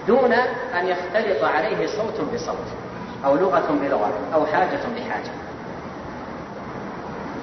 دون 0.06 0.32
أن 0.74 0.86
يختلط 0.86 1.44
عليه 1.44 1.86
صوت 1.86 2.20
بصوت 2.34 2.68
أو 3.24 3.36
لغة 3.36 3.78
بلغة 3.82 4.12
أو 4.34 4.46
حاجة 4.46 4.80
بحاجة. 4.96 5.32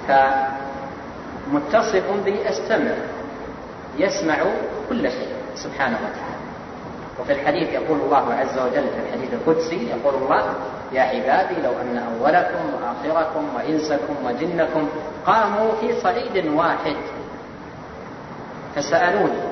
فمتصف 0.08 2.04
بالسمع 2.24 2.94
يسمع 3.98 4.36
كل 4.88 5.10
شيء 5.10 5.28
سبحانه 5.54 5.96
وتعالى. 5.96 6.42
وفي 7.20 7.32
الحديث 7.32 7.68
يقول 7.68 8.00
الله 8.00 8.34
عز 8.34 8.58
وجل 8.58 8.84
في 8.88 9.00
الحديث 9.06 9.32
القدسي 9.32 9.88
يقول 9.90 10.14
الله 10.14 10.54
يا 10.92 11.02
عبادي 11.02 11.62
لو 11.62 11.72
أن 11.80 11.98
أولكم 11.98 12.74
وآخركم 12.74 13.44
وإنسكم 13.56 14.14
وجنكم 14.24 14.88
قاموا 15.26 15.72
في 15.80 16.00
صعيد 16.00 16.46
واحد. 16.46 16.96
فسألوني 18.74 19.51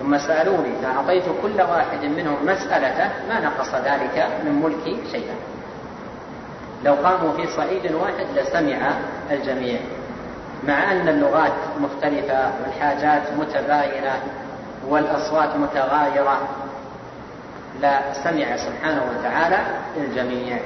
ثم 0.00 0.18
سألوني 0.18 0.72
فأعطيت 0.82 1.24
كل 1.42 1.62
واحد 1.62 2.04
منهم 2.04 2.36
مسألته 2.46 3.10
ما 3.28 3.40
نقص 3.40 3.74
ذلك 3.74 4.28
من 4.44 4.62
ملكي 4.62 4.98
شيئا؟ 5.12 5.34
لو 6.84 6.94
قاموا 6.94 7.32
في 7.32 7.46
صعيد 7.46 7.92
واحد 7.92 8.26
لسمع 8.34 8.90
الجميع 9.30 9.78
مع 10.68 10.92
أن 10.92 11.08
اللغات 11.08 11.52
مختلفة 11.80 12.50
والحاجات 12.62 13.22
متباينة 13.38 14.22
والأصوات 14.88 15.56
متغايرة 15.56 16.40
لا 17.80 18.00
سمع 18.24 18.56
سبحانه 18.56 19.02
وتعالى 19.10 19.58
الجميع 19.96 20.58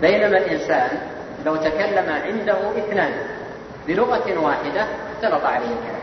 بينما 0.00 0.38
الإنسان 0.38 0.90
لو 1.46 1.56
تكلم 1.56 2.12
عنده 2.26 2.56
اثنان 2.78 3.12
بلغة 3.86 4.38
واحدة 4.38 4.86
اختلط 5.12 5.44
عليه 5.44 5.66
الكلام. 5.66 6.01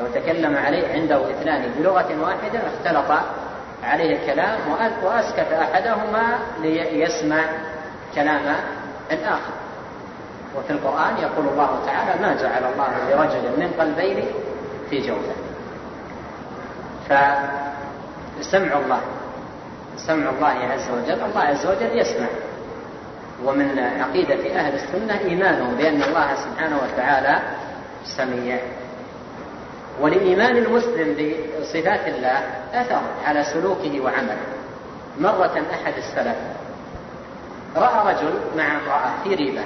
لو 0.00 0.06
تكلم 0.06 0.56
عليه 0.56 0.92
عنده 0.92 1.30
إثنان. 1.30 1.72
بلغة 1.78 2.20
واحدة 2.20 2.60
اختلط 2.66 3.20
عليه 3.84 4.16
الكلام 4.16 4.58
وأسكت 5.02 5.52
أحدهما 5.52 6.38
ليسمع 6.62 7.44
كلام 8.14 8.56
الآخر. 9.10 9.52
وفي 10.56 10.70
القرآن 10.70 11.16
يقول 11.18 11.48
الله 11.48 11.78
تعالى 11.86 12.20
ما 12.20 12.36
جعل 12.42 12.72
الله 12.72 12.88
لرجل 13.10 13.60
من 13.60 13.72
قلبين 13.80 14.24
في 14.90 14.98
جوفه. 14.98 15.34
فسمع 17.08 18.78
الله 18.78 19.00
سمع 19.96 20.30
الله 20.30 20.72
عز 20.72 20.90
وجل 20.90 21.22
الله 21.24 21.40
عز 21.40 21.66
وجل 21.66 21.98
يسمع. 21.98 22.26
ومن 23.44 23.78
عقيدة 23.78 24.60
أهل 24.60 24.74
السنة 24.74 25.18
إيمانهم 25.18 25.74
بأن 25.74 26.02
الله 26.02 26.34
سبحانه 26.34 26.76
وتعالى 26.82 27.38
سميع. 28.04 28.58
ولإيمان 30.00 30.56
المسلم 30.56 31.14
بصفات 31.60 32.08
الله 32.08 32.38
أثر 32.74 33.00
على 33.24 33.44
سلوكه 33.44 34.00
وعمله. 34.00 34.38
مرة 35.20 35.62
أحد 35.72 35.92
السلف 35.96 36.36
رأى 37.76 38.14
رجل 38.14 38.34
مع 38.56 38.64
امرأة 38.64 39.22
في 39.24 39.34
ريبة 39.34 39.62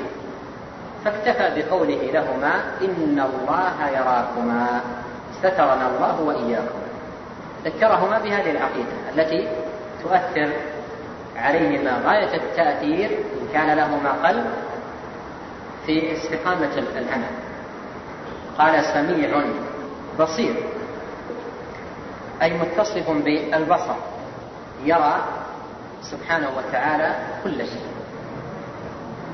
فاكتفى 1.05 1.63
بقوله 1.63 2.11
لهما 2.13 2.55
إن 2.81 3.21
الله 3.21 3.89
يراكما 3.89 4.81
سترنا 5.39 5.91
الله 5.95 6.21
وإياكم 6.21 6.79
ذكرهما 7.65 8.19
بهذه 8.19 8.51
العقيدة 8.51 8.93
التي 9.15 9.49
تؤثر 10.03 10.53
عليهما 11.37 12.03
غاية 12.05 12.37
التأثير 12.37 13.11
إن 13.11 13.49
كان 13.53 13.77
لهما 13.77 14.29
قلب 14.29 14.45
في 15.87 16.13
استقامة 16.13 16.71
العمل 16.97 17.31
قال 18.59 18.85
سميع 18.85 19.43
بصير. 20.21 20.55
أي 22.43 22.59
متصف 22.59 23.11
بالبصر. 23.11 23.95
يرى 24.85 25.25
سبحانه 26.03 26.51
وتعالى 26.57 27.17
كل 27.45 27.59
شيء. 27.59 27.87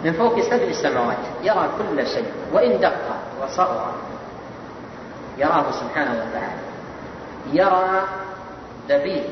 من 0.04 0.12
فوق 0.12 0.40
سبع 0.40 0.72
سماوات. 0.72 1.16
يرى 1.42 1.68
كل 1.78 2.06
شيء. 2.06 2.32
وإن 2.52 2.80
دق 2.80 3.16
وصغر. 3.42 3.94
يراه 5.38 5.70
سبحانه 5.70 6.10
وتعالى. 6.10 6.62
يرى 7.52 8.02
دبيب 8.88 9.24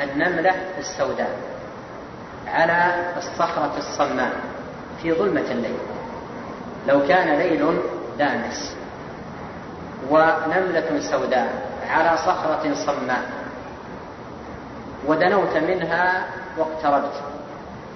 النملة 0.00 0.54
السوداء 0.78 1.36
على 2.46 3.12
الصخرة 3.16 3.72
الصماء 3.78 4.32
في 5.02 5.12
ظلمة 5.12 5.50
الليل. 5.50 5.78
لو 6.88 7.06
كان 7.06 7.38
ليل 7.38 7.78
دامس. 8.18 8.76
ونملة 10.10 11.00
سوداء 11.10 11.48
على 11.88 12.16
صخرة 12.16 12.74
صماء. 12.74 13.22
ودنوت 15.06 15.56
منها 15.56 16.24
واقتربت 16.58 17.16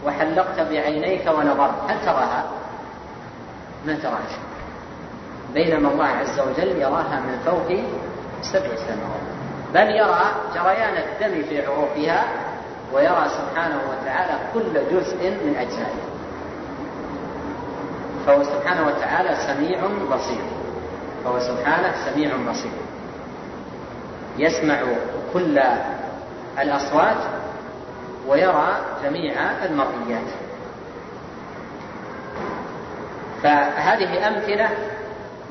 وحلقت 0.07 0.61
بعينيك 0.61 1.27
ونظرت. 1.27 1.75
هل 1.89 1.97
تراها؟ 2.07 2.45
ما 3.87 3.95
تراها. 3.95 4.39
بينما 5.55 5.89
الله 5.89 6.07
عز 6.07 6.41
وجل 6.41 6.69
يراها 6.69 7.21
من 7.21 7.39
فوق 7.45 7.69
سبع 8.43 8.77
سماوات. 8.77 9.27
بل 9.75 9.91
يرى 9.97 10.25
جريان 10.55 10.97
الدم 10.97 11.49
في 11.49 11.67
عروقها 11.67 12.25
ويرى 12.93 13.27
سبحانه 13.29 13.81
وتعالى 13.91 14.39
كل 14.55 14.73
جزء 14.97 15.31
من 15.31 15.57
أجزائها 15.59 16.07
فهو 18.27 18.43
سبحانه 18.45 18.87
وتعالى 18.87 19.37
سميع 19.47 19.81
بصير. 20.17 20.56
فهو 21.27 21.39
سبحانه 21.39 21.93
سميع 22.07 22.37
بصير. 22.51 22.71
يسمع 24.39 24.83
كل 25.33 25.61
الأصوات 26.59 27.17
ويرى 28.29 28.77
جميع 29.05 29.35
المرئيات. 29.65 30.31
فهذه 33.43 34.29
أمثلة 34.29 34.69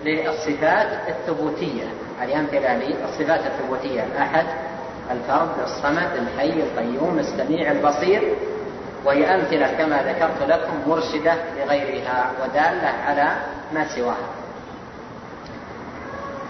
للصفات 0.06 0.88
الثبوتية. 1.08 1.84
هذه 2.20 2.40
أمثلة 2.40 2.74
للصفات 2.74 3.40
الثبوتية. 3.46 4.04
الأحد 4.04 4.46
الفرد 5.12 5.60
الصمد 5.64 6.12
الحي 6.16 6.64
القيوم 6.64 7.20
السميع 7.20 7.72
البصير. 7.72 8.36
وهي 9.06 9.36
أمثلة 9.36 9.68
كما 9.78 10.04
ذكرت 10.04 10.50
لكم 10.50 10.90
مرشدة 10.90 11.34
لغيرها 11.58 12.32
ودالة 12.44 12.88
على 12.88 13.36
ما 13.74 13.88
سواها. 13.96 14.45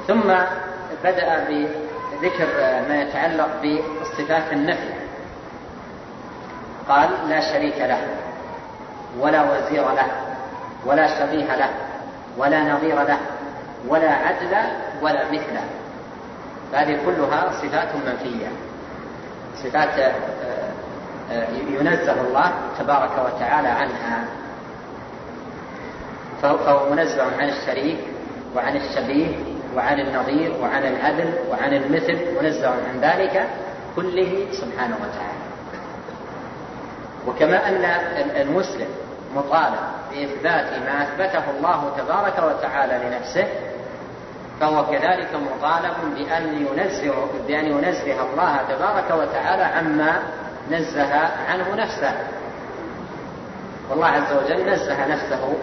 ثم 0.07 0.33
بدأ 1.03 1.47
بذكر 1.49 2.47
ما 2.89 3.01
يتعلق 3.01 3.49
بصفات 3.63 4.53
النفي. 4.53 4.93
قال 6.89 7.09
لا 7.29 7.39
شريك 7.39 7.77
له 7.77 8.01
ولا 9.19 9.41
وزير 9.43 9.91
له 9.91 10.07
ولا 10.85 11.07
شبيه 11.19 11.55
له 11.55 11.69
ولا 12.37 12.73
نظير 12.73 13.03
له 13.03 13.17
ولا 13.87 14.11
عدل 14.11 14.55
ولا 15.01 15.31
مثل 15.31 15.57
هذه 16.73 16.99
كلها 17.05 17.51
صفات 17.61 17.89
منفية. 17.95 18.47
صفات 19.63 19.99
آه، 19.99 20.13
آه، 21.31 21.47
ينزه 21.69 22.21
الله 22.21 22.51
تبارك 22.79 23.11
وتعالى 23.25 23.67
عنها. 23.67 24.25
فهو 26.41 26.89
منزه 26.89 27.23
عن 27.39 27.49
الشريك 27.49 27.99
وعن 28.55 28.75
الشبيه 28.75 29.54
وعن 29.75 29.99
النظير 29.99 30.53
وعن 30.61 30.83
العدل 30.85 31.33
وعن 31.49 31.73
المثل 31.73 32.41
منزه 32.41 32.69
عن 32.69 32.99
ذلك 33.01 33.47
كله 33.95 34.47
سبحانه 34.51 34.95
وتعالى. 34.95 35.45
وكما 37.27 37.69
أن 37.69 37.85
المسلم 38.41 38.87
مطالب 39.35 39.79
بإثبات 40.11 40.79
ما 40.79 41.03
أثبته 41.03 41.43
الله 41.57 41.91
تبارك 41.97 42.37
وتعالى 42.37 43.07
لنفسه 43.07 43.47
فهو 44.59 44.85
كذلك 44.85 45.29
مطالب 45.33 46.15
بأن 46.15 46.67
ينزه 46.67 47.27
بأن 47.47 47.65
ينزه 47.65 48.21
الله 48.33 48.57
تبارك 48.69 49.11
وتعالى 49.11 49.63
عما 49.63 50.19
نزه 50.71 51.13
عنه 51.49 51.75
نفسه. 51.75 52.13
والله 53.89 54.07
عز 54.07 54.33
وجل 54.33 54.69
نزه 54.69 55.07
نفسه 55.07 55.53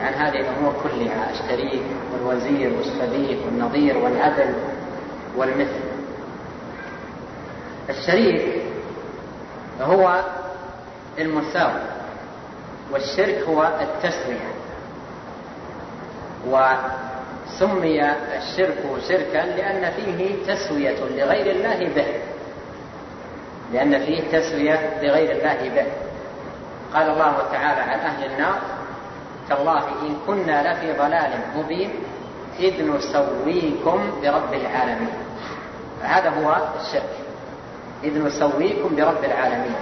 عن 0.00 0.14
هذه 0.14 0.40
الأمور 0.40 0.74
كلها 0.82 1.30
الشريك 1.30 1.82
والوزير 2.12 2.72
والشبيه 2.72 3.44
والنظير 3.44 3.98
والعدل 3.98 4.54
والمثل. 5.36 5.80
الشريك 7.90 8.62
هو 9.80 10.24
المساوي 11.18 11.80
والشرك 12.92 13.42
هو 13.48 13.70
التسوية 13.80 14.52
وسمي 16.48 18.10
الشرك 18.10 18.78
شركا 19.08 19.46
لأن 19.46 19.90
فيه 19.90 20.36
تسوية 20.46 21.00
لغير 21.00 21.56
الله 21.56 21.94
به. 21.96 22.06
لأن 23.72 23.98
فيه 23.98 24.38
تسوية 24.38 25.00
لغير 25.02 25.30
الله 25.32 25.68
به. 25.74 25.86
قال 26.94 27.10
الله 27.10 27.36
تعالى 27.52 27.80
عن 27.80 27.98
أهل 27.98 28.32
النار 28.32 28.58
تالله 29.48 29.84
إن 30.02 30.16
كنا 30.26 30.72
لفي 30.72 30.92
ضلال 30.92 31.30
مبين 31.56 31.90
إذ 32.60 32.90
نسويكم 32.90 34.10
برب 34.22 34.54
العالمين. 34.54 35.14
هذا 36.02 36.30
هو 36.30 36.56
الشرك. 36.80 37.14
إذ 38.04 38.26
نسويكم 38.26 38.96
برب 38.96 39.24
العالمين. 39.24 39.74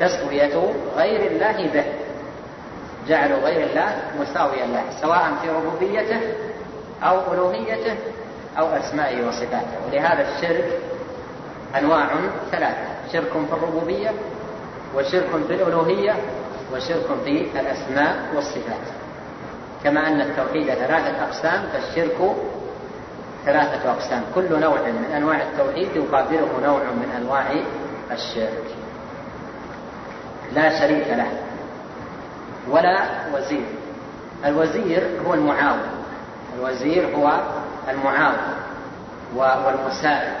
تسوية 0.00 0.74
غير 0.96 1.30
الله 1.30 1.70
به. 1.74 1.84
جعلوا 3.08 3.38
غير 3.38 3.66
الله 3.70 3.96
مساويا 4.20 4.66
له 4.66 4.82
سواء 5.00 5.32
في 5.42 5.50
ربوبيته 5.50 6.20
أو 7.02 7.32
ألوهيته 7.32 7.96
أو 8.58 8.66
أسمائه 8.66 9.26
وصفاته. 9.26 9.76
ولهذا 9.86 10.28
الشرك 10.28 10.80
أنواع 11.78 12.08
ثلاثة. 12.52 12.86
شرك 13.12 13.30
في 13.30 13.52
الربوبية 13.52 14.12
وشرك 14.96 15.30
في 15.46 15.54
الألوهية 15.54 16.14
وشرك 16.72 17.06
في 17.24 17.60
الأسماء 17.60 18.16
والصفات. 18.34 18.86
كما 19.84 20.08
أن 20.08 20.20
التوحيد 20.20 20.66
ثلاثة 20.66 21.24
أقسام 21.24 21.62
فالشرك 21.72 22.36
ثلاثة 23.44 23.90
أقسام. 23.90 24.22
كل 24.34 24.60
نوع 24.60 24.80
من 24.80 25.12
أنواع 25.16 25.42
التوحيد 25.42 25.88
يقابله 25.96 26.48
نوع 26.62 26.82
من 26.82 27.10
أنواع 27.16 27.46
الشرك. 28.10 28.74
لا 30.54 30.80
شريك 30.80 31.08
له 31.08 31.30
ولا 32.70 33.08
وزير. 33.34 33.66
الوزير 34.44 35.20
هو 35.26 35.34
المعاون. 35.34 35.82
الوزير 36.58 37.16
هو 37.16 37.40
المعاون 37.88 38.36
والمساعد. 39.36 40.36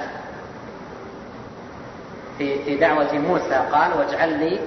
في 2.38 2.64
في 2.64 2.76
دعوة 2.76 3.12
موسى 3.12 3.54
قال 3.72 3.92
واجعل 3.98 4.38
لي 4.38 4.60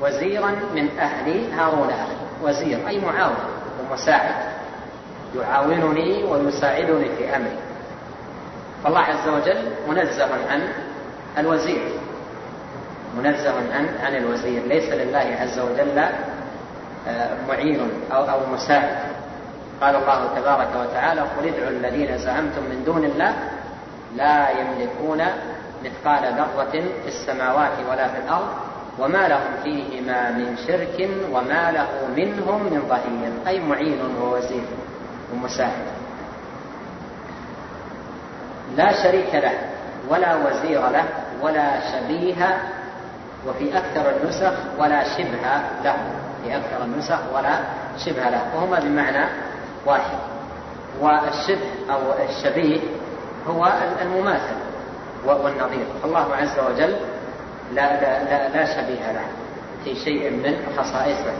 وزيرا 0.00 0.50
من 0.74 0.98
أهلي 0.98 1.52
هارون. 1.52 1.90
أخي 1.90 2.16
وزير 2.42 2.88
أي 2.88 3.00
معاون 3.00 3.36
ومساعد 3.80 4.34
يعاونني 5.36 6.24
ويساعدني 6.24 7.08
في 7.16 7.36
أمري. 7.36 7.58
فالله 8.84 9.00
عز 9.00 9.28
وجل 9.28 9.72
منزه 9.88 10.28
عن 10.50 10.72
الوزير. 11.38 11.80
منزه 13.16 13.54
عن 13.74 13.88
عن 14.02 14.16
الوزير. 14.16 14.62
ليس 14.66 14.92
لله 14.92 15.36
عز 15.40 15.58
وجل 15.58 15.98
آه، 17.08 17.36
معين 17.48 17.90
أو 18.12 18.22
أو 18.30 18.40
مساعد. 18.52 19.18
قال 19.80 19.96
الله 19.96 20.28
تبارك 20.36 20.68
وتعالى 20.76 21.20
قل 21.20 21.48
ادعوا 21.48 21.70
الذين 21.70 22.18
زعمتم 22.18 22.62
من 22.62 22.82
دون 22.86 23.04
الله 23.04 23.34
لا 24.16 24.50
يملكون 24.50 25.22
مثقال 25.84 26.34
ذرة 26.34 26.70
في 26.70 27.08
السماوات 27.08 27.72
ولا 27.90 28.08
في 28.08 28.18
الأرض 28.18 28.48
وما 28.98 29.28
لهم 29.28 29.52
فيهما 29.62 30.30
من 30.30 30.56
شرك 30.66 31.08
وما 31.32 31.70
له 31.70 31.88
منهم 32.16 32.62
من 32.62 32.82
ظهير. 32.88 33.32
أي 33.46 33.60
معين 33.60 34.00
ووزير 34.22 34.64
ومساعد 35.32 35.86
لا 38.76 39.02
شريك 39.02 39.34
له 39.34 39.58
ولا 40.08 40.36
وزير 40.36 40.88
له 40.90 41.04
ولا 41.42 41.80
شبيه 41.92 42.58
وفي 43.46 43.78
أكثر 43.78 44.10
النسخ 44.16 44.52
ولا 44.78 45.04
شبه 45.04 45.46
له. 45.84 45.96
في 46.44 46.56
أكثر 46.56 46.84
النسخ 46.84 47.18
ولا 47.34 47.60
شبه 47.98 48.30
له. 48.30 48.42
وهما 48.54 48.80
بمعنى 48.80 49.24
واحد. 49.86 50.18
والشبه 51.00 51.70
أو 51.90 52.00
الشبيه 52.28 52.80
هو 53.48 53.72
المماثل 54.02 54.58
والنظير. 55.26 55.86
الله 56.04 56.26
عز 56.36 56.58
وجل 56.58 56.96
لا, 57.74 58.00
لا, 58.00 58.24
لا, 58.24 58.48
لا 58.48 58.64
شبيه 58.64 59.12
له 59.12 59.26
في 59.84 59.94
شيء 59.94 60.30
من 60.30 60.74
خصائصه 60.76 61.32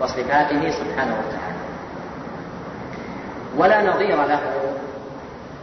وصفاته 0.00 0.70
سبحانه 0.70 1.16
وتعالى. 1.18 1.62
ولا 3.56 3.94
نظير 3.94 4.16
له 4.16 4.40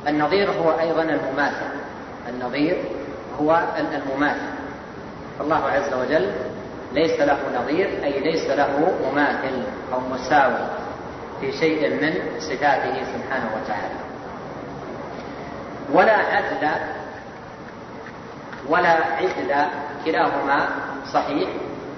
النظير 0.08 0.52
هو 0.52 0.80
أيضا 0.80 1.04
المماثل. 1.04 1.72
النظير 2.30 2.78
هو 3.39 3.64
المماثل. 3.78 4.50
فالله 5.39 5.66
عز 5.70 5.93
وجل 5.93 6.32
ليس 6.93 7.20
له 7.20 7.38
نظير 7.62 7.89
أي 8.04 8.20
ليس 8.20 8.50
له 8.50 8.93
مماثل 9.12 9.64
أو 9.93 10.00
مساوي 10.00 10.68
في 11.41 11.52
شيء 11.52 11.89
من 11.89 12.14
صفاته 12.39 12.93
سبحانه 12.93 13.50
وتعالى. 13.56 14.00
ولا 15.93 16.18
عدل 16.18 16.68
ولا 18.70 18.89
عدل 18.89 19.52
كلاهما 20.06 20.68
صحيح 21.14 21.50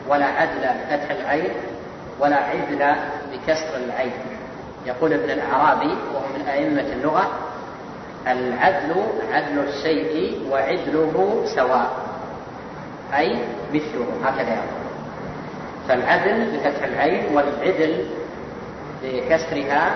ولا 0.08 0.26
عدل 0.26 0.62
بفتح 0.62 1.12
العين 1.12 1.52
ولا 2.20 2.36
عدل 2.36 2.96
بكسر 3.34 3.78
العين. 3.86 4.12
يقول 4.86 5.14
ابن 5.14 5.30
الأعرابي 5.30 5.96
وهو 6.14 6.28
من 6.38 6.46
أئمة 6.48 6.94
اللغة 6.94 7.32
العدل 8.28 8.94
عدل 9.32 9.60
الشيء 9.60 10.42
وعدله 10.52 11.44
سواء 11.56 11.90
أي 13.18 13.36
مثله 13.74 14.08
هكذا 14.24 14.54
يقول. 14.54 14.82
فالعدل 15.88 16.58
بفتح 16.58 16.84
العين 16.84 17.36
والعدل 17.36 18.06
بكسرها 19.04 19.96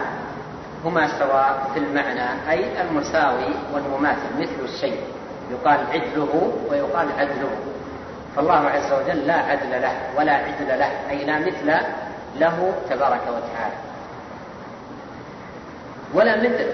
هما 0.85 1.19
سواء 1.19 1.69
في 1.73 1.79
المعنى 1.79 2.51
أي 2.51 2.81
المساوي 2.81 3.53
والمماثل 3.73 4.39
مثل 4.39 4.73
الشيء. 4.73 4.99
يقال 5.51 5.79
عدله 5.93 6.53
ويقال 6.69 7.07
عدله. 7.17 7.49
فالله 8.35 8.69
عز 8.69 8.93
وجل 8.93 9.27
لا 9.27 9.33
عدل 9.33 9.81
له 9.81 9.93
ولا 10.17 10.33
عدل 10.33 10.79
له 10.79 10.91
أي 11.09 11.25
لا 11.25 11.39
مثل 11.39 11.73
له 12.35 12.73
تبارك 12.89 13.21
وتعالى. 13.21 13.75
ولا 16.13 16.37
مثل 16.37 16.67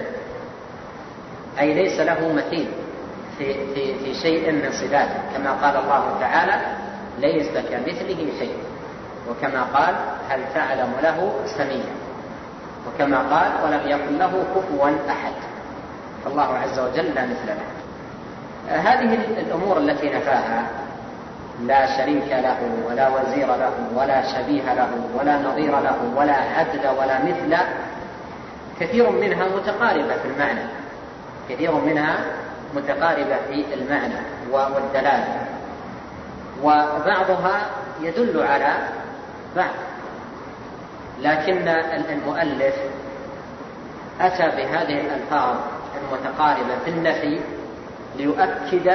أي 1.60 1.74
ليس 1.74 2.00
له 2.00 2.32
مثيل 2.32 2.68
في, 3.38 3.74
في, 3.74 3.98
في 3.98 4.14
شيء 4.14 4.52
من 4.52 4.72
صفاته. 4.72 5.20
كما 5.36 5.52
قال 5.52 5.76
الله 5.76 6.16
تعالى 6.20 6.60
ليس 7.18 7.48
كمثله 7.48 8.32
شيء 8.38 8.56
وكما 9.30 9.62
قال 9.62 9.94
هل 10.28 10.40
تعلم 10.54 10.92
له 11.02 11.32
سميا 11.46 11.94
وكما 12.86 13.18
قال 13.18 13.50
ولم 13.64 13.88
يكن 13.88 14.18
له 14.18 14.44
كفوا 14.54 14.90
أحد 15.10 15.32
فالله 16.24 16.58
عز 16.58 16.78
وجل 16.78 17.14
لا 17.14 17.24
مثل 17.24 17.46
له. 17.46 17.72
هذه 18.68 19.14
الأمور 19.40 19.78
التي 19.78 20.10
نفاها 20.10 20.66
لا 21.66 21.96
شريك 21.96 22.28
له 22.28 22.58
ولا 22.88 23.08
وزير 23.08 23.46
له 23.46 23.72
ولا 23.94 24.22
شبيه 24.22 24.74
له 24.74 24.90
ولا 25.18 25.38
نظير 25.38 25.80
له 25.80 26.12
ولا 26.16 26.34
عدل 26.34 26.88
ولا 26.98 27.24
مثل. 27.24 27.56
كثير 28.80 29.10
منها 29.10 29.48
متقاربة 29.48 30.16
في 30.16 30.28
المعنى. 30.28 30.64
كثير 31.48 31.74
منها 31.74 32.18
متقاربة 32.74 33.36
في 33.48 33.74
المعنى 33.74 34.14
والدلالة. 34.52 35.46
وبعضها 36.62 37.60
يدل 38.00 38.42
على 38.42 38.74
بعض. 39.56 39.74
لكن 41.20 41.68
المؤلف 42.10 42.74
أتى 44.20 44.56
بهذه 44.56 45.00
الألفاظ 45.00 45.56
المتقاربة 46.02 46.78
في 46.84 46.90
النفي 46.90 47.40
ليؤكد 48.16 48.88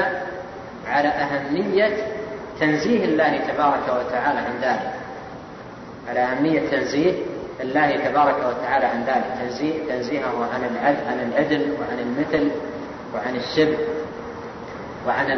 على 0.87 1.07
أهمية 1.07 1.97
تنزيه 2.59 3.05
الله 3.05 3.37
تبارك 3.37 3.83
وتعالى 3.89 4.39
عن 4.39 4.55
ذلك. 4.61 4.93
على 6.09 6.19
أهمية 6.19 6.69
تنزيه 6.69 7.13
الله 7.61 7.95
تبارك 7.97 8.35
وتعالى 8.35 8.85
عن 8.85 9.03
ذلك. 9.03 9.25
تنزيه 9.41 9.73
تنزيهه 9.89 10.49
عن 10.53 10.63
العدل 10.63 11.07
عن 11.07 11.31
العدل 11.31 11.71
وعن 11.79 11.99
المثل 11.99 12.51
وعن 13.15 13.35
الشبه 13.35 13.77
وعن 15.07 15.31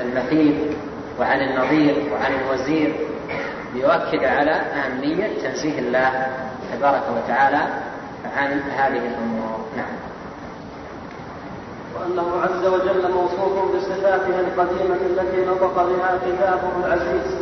المثيل 0.00 0.76
وعن 1.20 1.40
النظير 1.40 2.12
وعن 2.12 2.32
الوزير. 2.34 2.94
ليؤكد 3.74 4.24
على 4.24 4.52
أهمية 4.52 5.28
تنزيه 5.42 5.78
الله 5.78 6.26
تبارك 6.72 7.02
وتعالى 7.16 7.62
عن 8.36 8.60
هذه 8.60 8.98
الأمور. 8.98 9.37
وأنه 12.00 12.28
عز 12.42 12.66
وجل 12.66 13.10
موصوف 13.12 13.76
بصفاته 13.76 14.40
القديمة 14.40 14.96
التي 15.10 15.46
نطق 15.46 15.74
بها 15.74 16.18
كتابه 16.26 16.72
العزيز 16.86 17.36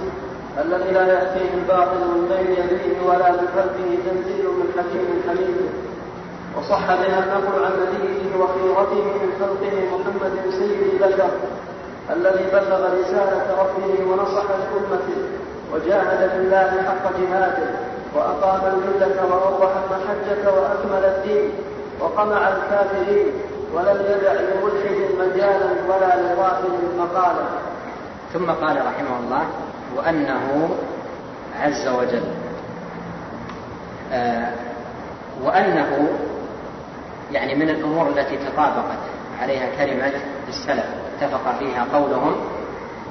الذي 0.65 0.91
لا 0.93 1.07
يأتيه 1.07 1.55
الباطل 1.55 1.99
من 2.15 2.23
بين 2.29 2.51
يديه 2.65 3.07
ولا 3.09 3.31
من 3.33 3.49
خلفه 3.57 3.89
تنزيل 4.11 4.45
من 4.47 4.69
حكيم 4.79 5.23
حميد. 5.29 5.57
وصح 6.59 6.87
بها 6.87 7.19
النقل 7.25 7.65
عن 7.65 7.73
نبيه 7.83 8.37
وخيرته 8.41 9.05
من 9.05 9.31
خلقه 9.41 9.75
محمد 9.93 10.51
سيد 10.51 10.81
البشر 11.03 11.31
الذي 12.11 12.45
بلغ 12.53 12.81
رسالة 13.01 13.47
ربه 13.61 14.11
ونصح 14.13 14.45
لأمته 14.51 15.19
وجاهد 15.75 16.31
في 16.31 16.37
الله 16.37 16.83
حق 16.87 17.13
جهاده 17.21 17.69
وأقام 18.15 18.61
الملة 18.73 19.25
وأوضح 19.31 19.71
المحجة 19.85 20.51
وأكمل 20.53 21.05
الدين 21.05 21.51
وقمع 22.01 22.49
الكافرين 22.49 23.27
ولم 23.75 24.05
يدع 24.09 24.33
لملحد 24.33 24.99
مجالا 25.19 25.71
ولا 25.89 26.23
لغافل 26.23 26.73
مقالا. 26.99 27.47
ثم 28.33 28.51
قال 28.51 28.77
رحمه 28.77 29.19
الله 29.25 29.47
وأنه 29.97 30.71
عز 31.61 31.89
وجل. 31.89 32.25
آه 34.12 34.53
وأنه 35.45 36.09
يعني 37.33 37.55
من 37.55 37.71
الأمور 37.71 38.09
التي 38.09 38.37
تطابقت 38.37 38.99
عليها 39.43 39.67
كلمة 39.79 40.12
السلف 40.49 40.87
اتفق 41.17 41.59
فيها 41.59 41.87
قولهم 41.93 42.37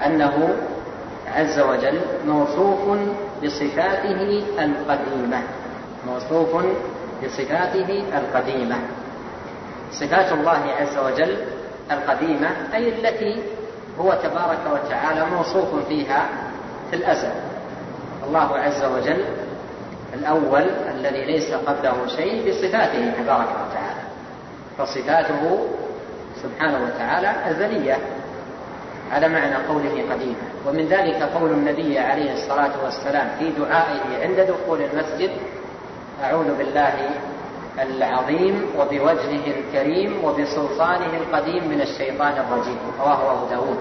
أنه 0.05 0.55
عز 1.35 1.59
وجل 1.59 1.99
موصوف 2.27 2.99
بصفاته 3.43 4.43
القديمة. 4.59 5.41
موصوف 6.07 6.65
بصفاته 7.23 8.03
القديمة. 8.17 8.75
صفات 9.99 10.31
الله 10.31 10.63
عز 10.79 10.97
وجل 10.97 11.37
القديمة 11.91 12.49
أي 12.73 12.89
التي 12.89 13.41
هو 13.99 14.13
تبارك 14.23 14.59
وتعالى 14.73 15.25
موصوف 15.25 15.87
فيها 15.87 16.25
في 16.89 16.95
الأزل. 16.95 17.31
الله 18.27 18.57
عز 18.57 18.83
وجل 18.83 19.25
الأول 20.13 20.65
الذي 20.95 21.25
ليس 21.25 21.53
قبله 21.53 22.07
شيء 22.07 22.49
بصفاته 22.49 23.11
تبارك 23.23 23.49
وتعالى 23.49 24.01
فصفاته 24.77 25.67
سبحانه 26.43 26.83
وتعالى 26.85 27.33
أزلية 27.51 27.97
على 29.11 29.27
معنى 29.29 29.55
قوله 29.55 30.03
قديمة 30.11 30.35
ومن 30.67 30.87
ذلك 30.87 31.23
قول 31.23 31.51
النبي 31.51 31.99
عليه 31.99 32.33
الصلاة 32.33 32.71
والسلام 32.83 33.27
في 33.39 33.49
دعائه 33.49 34.23
عند 34.23 34.39
دخول 34.39 34.81
المسجد 34.81 35.31
أعوذ 36.23 36.57
بالله 36.57 37.09
العظيم 37.79 38.65
وبوجهه 38.79 39.45
الكريم 39.47 40.23
وبسلطانه 40.23 41.11
القديم 41.17 41.67
من 41.67 41.81
الشيطان 41.81 42.33
الرجيم 42.33 42.77
رواه 42.99 43.31
أبو 43.31 43.45
داود. 43.49 43.79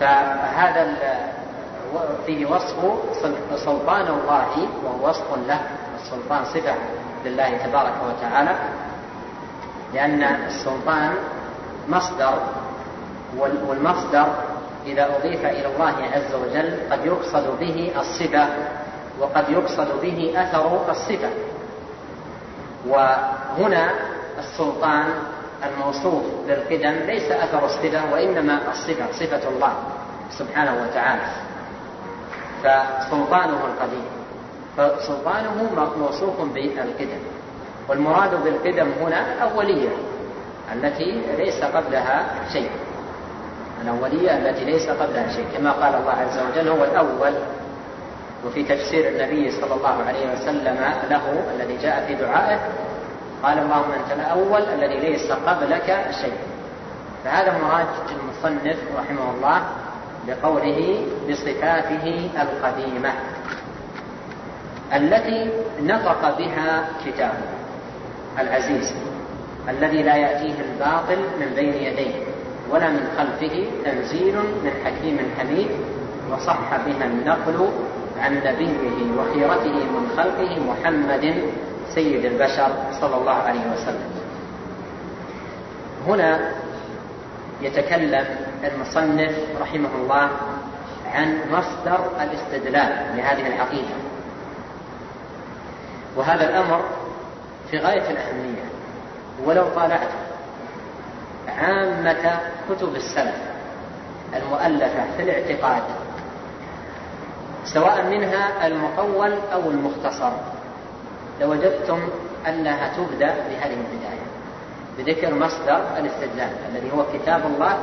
فهذا 0.00 0.96
فيه 2.26 2.46
وصف 2.46 2.76
سلطان 3.56 4.06
الله 4.06 4.68
وهو 4.84 5.08
وصف 5.08 5.26
له 5.48 5.60
السلطان 6.02 6.44
صفة 6.44 6.74
لله 7.24 7.56
تبارك 7.56 7.94
وتعالى 8.08 8.54
لأن 9.94 10.22
السلطان 10.22 11.14
مصدر 11.88 12.34
والمصدر 13.68 14.26
إذا 14.86 15.16
أضيف 15.16 15.44
إلى 15.46 15.66
الله 15.66 15.94
عز 16.12 16.34
وجل 16.34 16.78
قد 16.90 17.06
يقصد 17.06 17.58
به 17.60 17.92
الصفة 18.00 18.48
وقد 19.20 19.50
يقصد 19.50 20.00
به 20.02 20.32
أثر 20.36 20.90
الصفة. 20.90 21.28
وهنا 22.86 23.90
السلطان 24.38 25.06
الموصوف 25.66 26.22
بالقدم 26.46 27.06
ليس 27.06 27.30
أثر 27.32 27.64
الصفة 27.64 28.12
وإنما 28.12 28.58
الصفة 28.70 29.06
صفة 29.12 29.48
الله 29.48 29.72
سبحانه 30.30 30.82
وتعالى. 30.82 31.26
فسلطانه 32.62 33.60
القديم 33.66 34.06
فسلطانه 34.76 35.70
موصوف 35.98 36.40
بالقدم. 36.40 37.22
والمراد 37.88 38.44
بالقدم 38.44 38.88
هنا 39.00 39.32
الأولية 39.32 39.88
التي 40.74 41.22
ليس 41.38 41.64
قبلها 41.64 42.26
شيء. 42.52 42.70
الأولية 43.82 44.38
التي 44.38 44.64
ليس 44.64 44.88
قبلها 44.88 45.28
شيء 45.28 45.46
كما 45.56 45.72
قال 45.72 45.94
الله 45.94 46.12
عز 46.12 46.38
وجل 46.38 46.68
هو 46.68 46.84
الأول 46.84 47.32
وفي 48.46 48.62
تفسير 48.62 49.08
النبي 49.08 49.50
صلى 49.50 49.74
الله 49.74 50.04
عليه 50.06 50.32
وسلم 50.32 50.78
له 51.10 51.44
الذي 51.54 51.76
جاء 51.82 52.04
في 52.06 52.14
دعائه 52.14 52.58
قال 53.42 53.58
اللهم 53.58 53.90
أنت 53.92 54.20
الأول 54.20 54.62
الذي 54.62 54.98
ليس 55.10 55.32
قبلك 55.32 56.06
شيء. 56.22 56.38
فهذا 57.24 57.58
مراد 57.58 57.86
المصنف 58.20 58.76
رحمه 58.98 59.30
الله 59.34 59.62
بقوله 60.26 61.04
بصفاته 61.30 62.30
القديمة 62.42 63.12
التي 64.94 65.50
نطق 65.82 66.38
بها 66.38 66.88
كتابه 67.06 67.48
العزيز 68.38 68.94
الذي 69.68 70.02
لا 70.02 70.16
يأتيه 70.16 70.54
الباطل 70.60 71.18
من 71.40 71.52
بين 71.54 71.74
يديه 71.74 72.14
ولا 72.70 72.88
من 72.88 73.08
خلفه 73.18 73.66
تنزيل 73.84 74.34
من 74.36 74.70
حكيم 74.84 75.18
حميد 75.38 75.68
وصح 76.32 76.76
بها 76.86 77.04
النقل 77.04 77.68
عن 78.20 78.34
نبيه 78.36 79.20
وخيرته 79.20 79.72
من 79.74 80.08
خلقه 80.16 80.60
محمد 80.60 81.34
سيد 81.94 82.24
البشر 82.24 82.70
صلى 83.00 83.16
الله 83.16 83.34
عليه 83.34 83.60
وسلم. 83.72 84.10
هنا 86.06 86.50
يتكلم 87.62 88.26
المصنف 88.64 89.38
رحمه 89.60 89.88
الله 90.02 90.30
عن 91.14 91.38
مصدر 91.52 92.00
الاستدلال 92.22 93.16
لهذه 93.16 93.46
العقيده 93.46 93.94
وهذا 96.16 96.48
الأمر 96.48 96.84
في 97.70 97.78
غاية 97.78 98.10
الأهمية 98.10 98.64
ولو 99.44 99.64
طالعت 99.74 100.08
عامة 101.48 102.40
كتب 102.70 102.96
السلف 102.96 103.34
المؤلفة 104.36 105.04
في 105.16 105.22
الاعتقاد 105.22 105.82
سواء 107.64 108.04
منها 108.04 108.66
المطول 108.66 109.32
أو 109.52 109.70
المختصر. 109.70 110.30
لوجدتم 111.40 112.00
انها 112.48 112.92
تبدأ 112.96 113.34
بهذه 113.34 113.76
البداية 113.76 114.28
بذكر 114.98 115.34
مصدر 115.34 115.80
الاستدلال 115.98 116.50
الذي 116.70 116.92
هو 116.92 117.04
كتاب 117.12 117.46
الله 117.46 117.78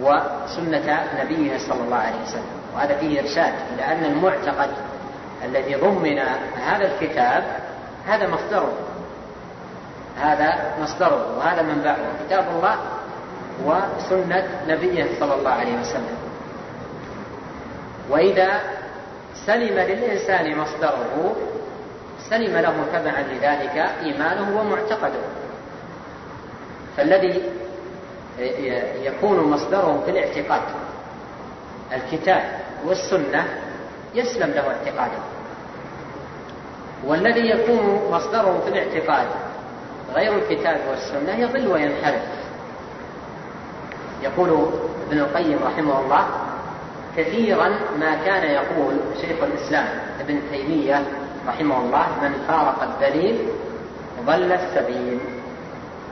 وسنة 0.00 1.04
نبيه 1.20 1.58
صلى 1.58 1.80
الله 1.84 1.96
عليه 1.96 2.22
وسلم. 2.22 2.46
وهذا 2.74 2.96
فيه 2.96 3.20
إرشاد 3.20 3.52
إلى 3.74 3.84
أن 3.84 4.04
المعتقد 4.04 4.70
الذي 5.44 5.74
ضمن 5.74 6.18
هذا 6.66 6.94
الكتاب 6.94 7.44
هذا 8.06 8.28
مصدره. 8.28 8.72
هذا 10.20 10.74
مصدره 10.82 11.38
وهذا 11.38 11.62
منبعه. 11.62 11.96
كتاب 12.26 12.44
الله 12.56 12.76
وسنة 13.64 14.48
نبيه 14.68 15.06
صلى 15.20 15.34
الله 15.34 15.50
عليه 15.50 15.80
وسلم. 15.80 16.16
وإذا 18.10 18.60
سلم 19.46 19.78
للإنسان 19.78 20.58
مصدره 20.58 21.36
سلم 22.30 22.56
له 22.56 22.84
تبعا 22.92 23.22
لذلك 23.22 23.76
إيمانه 24.02 24.60
ومعتقده. 24.60 25.20
فالذي 26.96 27.42
يكون 29.02 29.50
مصدره 29.50 30.02
في 30.04 30.10
الاعتقاد 30.10 30.62
الكتاب 31.92 32.42
والسنة 32.86 33.44
يسلم 34.14 34.50
له 34.50 34.68
اعتقاده. 34.68 35.18
والذي 37.04 37.50
يكون 37.50 38.00
مصدره 38.10 38.60
في 38.64 38.68
الاعتقاد 38.68 39.26
غير 40.14 40.38
الكتاب 40.38 40.80
والسنة 40.90 41.38
يضل 41.38 41.68
وينحرف. 41.68 42.22
يقول 44.22 44.68
ابن 45.08 45.18
القيم 45.18 45.58
رحمه 45.64 46.00
الله 46.00 46.26
كثيرا 47.16 47.68
ما 48.00 48.14
كان 48.24 48.50
يقول 48.50 48.94
شيخ 49.20 49.42
الإسلام 49.42 49.88
ابن 50.20 50.40
تيمية 50.50 51.02
رحمه 51.48 51.78
الله 51.78 52.06
من 52.22 52.32
فارق 52.48 52.82
الدليل 52.82 53.48
ضل 54.26 54.52
السبيل 54.52 55.18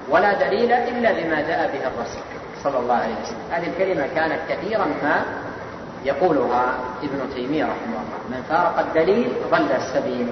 ولا 0.09 0.33
دليل 0.33 0.73
إلا 0.73 1.13
بما 1.13 1.41
جاء 1.41 1.71
به 1.73 1.87
الرسول 1.87 2.23
صلى 2.63 2.79
الله 2.79 2.95
عليه 2.95 3.15
وسلم. 3.23 3.39
هذه 3.51 3.67
الكلمة 3.67 4.07
كانت 4.15 4.39
كثيرا 4.49 4.85
ما 4.85 5.25
يقولها 6.05 6.75
ابن 7.03 7.35
تيمية 7.35 7.65
رحمه 7.65 7.99
الله. 8.03 8.19
من 8.31 8.43
فارق 8.49 8.79
الدليل 8.79 9.33
ضل 9.51 9.73
السبيل 9.73 10.27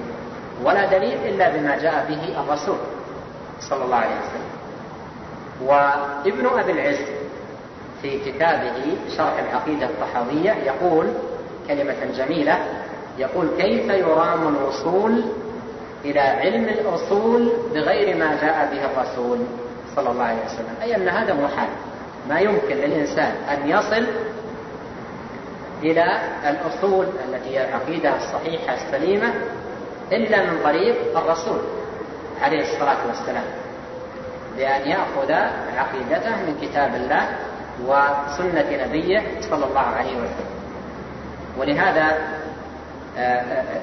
ولا 0.63 0.85
دليل 0.85 1.17
إلا 1.25 1.49
بما 1.49 1.77
جاء 1.77 2.05
به 2.09 2.41
الرسول 2.41 2.77
صلى 3.59 3.83
الله 3.85 3.95
عليه 3.97 4.15
وسلم. 4.15 4.51
وابن 5.65 6.59
أبي 6.59 6.71
العز 6.71 7.05
في 8.01 8.31
كتابه 8.31 8.97
شرح 9.17 9.39
العقيدة 9.39 9.85
الطحاوية 9.85 10.51
يقول 10.51 11.07
كلمة 11.67 11.95
جميلة 12.17 12.57
يقول 13.17 13.47
كيف 13.57 13.89
يرام 13.89 14.55
الوصول 14.55 15.23
إلى 16.05 16.19
علم 16.19 16.63
الأصول 16.63 17.51
بغير 17.73 18.17
ما 18.17 18.37
جاء 18.41 18.69
به 18.73 18.85
الرسول 18.85 19.39
صلى 19.95 20.09
الله 20.09 20.23
عليه 20.23 20.45
وسلم؟ 20.45 20.75
أي 20.81 20.95
أن 20.95 21.07
هذا 21.09 21.33
محال 21.33 21.69
ما 22.29 22.39
يمكن 22.39 22.75
للإنسان 22.75 23.31
أن 23.49 23.69
يصل 23.69 24.05
إلى 25.83 26.19
الأصول 26.49 27.05
التي 27.27 27.49
هي 27.57 27.69
العقيدة 27.69 28.15
الصحيحة 28.15 28.73
السليمة 28.73 29.33
إلا 30.11 30.51
من 30.51 30.59
طريق 30.63 31.17
الرسول 31.17 31.59
عليه 32.41 32.61
الصلاة 32.61 33.07
والسلام 33.07 33.43
بأن 34.57 34.81
يأخذ 34.89 35.31
عقيدته 35.77 36.35
من 36.35 36.57
كتاب 36.61 36.95
الله 36.95 37.29
وسنة 37.85 38.85
نبيه 38.85 39.23
صلى 39.41 39.65
الله 39.65 39.79
عليه 39.79 40.15
وسلم. 40.15 40.51
ولهذا 41.57 42.17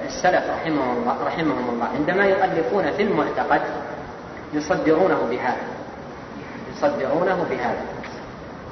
السلف 0.07 0.51
رحمهم 0.51 0.97
الله, 0.99 1.17
رحمهم 1.27 1.69
الله 1.71 1.87
عندما 1.87 2.25
يؤلفون 2.25 2.93
في 2.93 3.03
المعتقد 3.03 3.61
يصدرونه 4.53 5.29
بهذا. 5.31 5.67
يصدرونه 6.73 7.47
بهذا. 7.51 7.83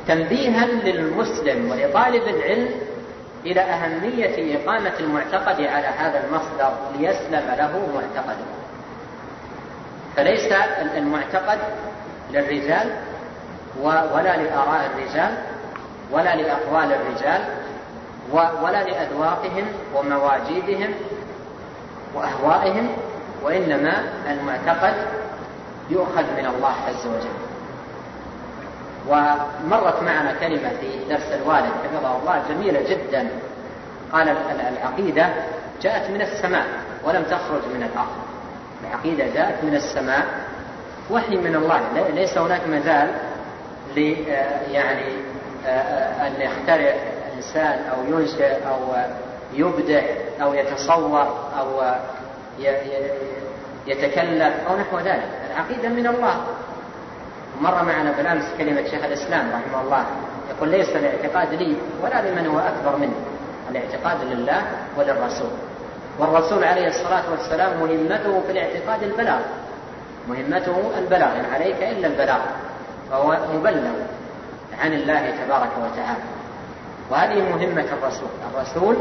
تنبيها 0.08 0.66
للمسلم 0.66 1.70
ولطالب 1.70 2.22
العلم 2.22 2.70
إلى 3.46 3.60
أهمية 3.60 4.56
إقامة 4.56 4.92
المعتقد 5.00 5.60
على 5.60 5.86
هذا 5.86 6.24
المصدر 6.26 6.72
ليسلم 6.98 7.54
له 7.58 7.88
معتقده. 7.94 8.46
فليس 10.16 10.52
المعتقد 10.96 11.58
للرجال 12.32 12.90
ولا 13.82 14.36
لآراء 14.36 14.90
الرجال 14.94 15.38
ولا 16.12 16.36
لأقوال 16.36 16.92
الرجال 16.92 17.40
ولا 18.32 18.82
لأذواقهم 18.84 19.64
ومواجيدهم 19.94 20.94
وأهوائهم 22.14 22.88
وإنما 23.42 24.02
المعتقد 24.30 24.94
يؤخذ 25.90 26.22
من 26.22 26.46
الله 26.46 26.74
عز 26.88 27.06
وجل. 27.06 27.36
ومرت 29.08 30.02
معنا 30.02 30.32
كلمة 30.40 30.68
في 30.68 31.04
درس 31.08 31.32
الوالد 31.32 31.72
حفظه 31.84 32.16
الله 32.16 32.42
جميلة 32.48 32.80
جدا. 32.90 33.28
قال 34.12 34.36
العقيدة 34.72 35.28
جاءت 35.82 36.10
من 36.10 36.20
السماء 36.20 36.66
ولم 37.04 37.22
تخرج 37.22 37.62
من 37.74 37.82
الأرض. 37.92 38.16
العقيدة 38.84 39.34
جاءت 39.34 39.64
من 39.64 39.74
السماء 39.74 40.26
وحي 41.10 41.36
من 41.36 41.54
الله 41.54 41.80
ليس 42.14 42.38
هناك 42.38 42.60
مجال 42.68 43.10
ل 43.96 43.98
يعني 44.72 45.08
أن 46.26 46.32
يخترع 46.40 46.94
إنسان 47.36 47.78
أو 47.92 48.18
ينشئ 48.18 48.68
أو 48.68 48.78
يبدع 49.54 50.02
أو 50.42 50.54
يتصور 50.54 51.50
أو 51.58 51.82
يتكلف 53.86 54.54
أو 54.68 54.76
نحو 54.76 54.98
ذلك. 54.98 55.28
العقيدة 55.50 55.88
من 55.88 56.06
الله. 56.06 56.46
مر 57.60 57.84
معنا 57.84 58.12
بالأمس 58.12 58.44
كلمة 58.58 58.84
شيخ 58.84 59.04
الإسلام 59.04 59.50
رحمه 59.52 59.80
الله. 59.80 60.06
يقول 60.50 60.68
ليس 60.68 60.88
الاعتقاد 60.88 61.54
لي 61.54 61.76
ولا 62.02 62.22
لمن 62.22 62.46
هو 62.46 62.58
أكبر 62.58 62.96
مني. 62.96 63.20
الاعتقاد 63.70 64.16
لله 64.32 64.62
وللرسول. 64.96 65.50
والرسول 66.18 66.64
عليه 66.64 66.88
الصلاة 66.88 67.30
والسلام 67.30 67.80
مهمته 67.80 68.40
في 68.46 68.52
الاعتقاد 68.52 69.02
البلاغ. 69.02 69.40
مهمته 70.28 70.98
البلاغ 70.98 71.40
إن 71.40 71.44
عليك 71.54 71.82
إلا 71.82 72.06
البلاغ. 72.06 72.40
فهو 73.10 73.38
مبلغ 73.54 73.94
عن 74.80 74.92
الله 74.92 75.30
تبارك 75.30 75.70
وتعالى. 75.78 76.24
وهذه 77.10 77.42
مهمة 77.42 77.86
الرسول. 77.92 78.28
الرسول 78.54 78.96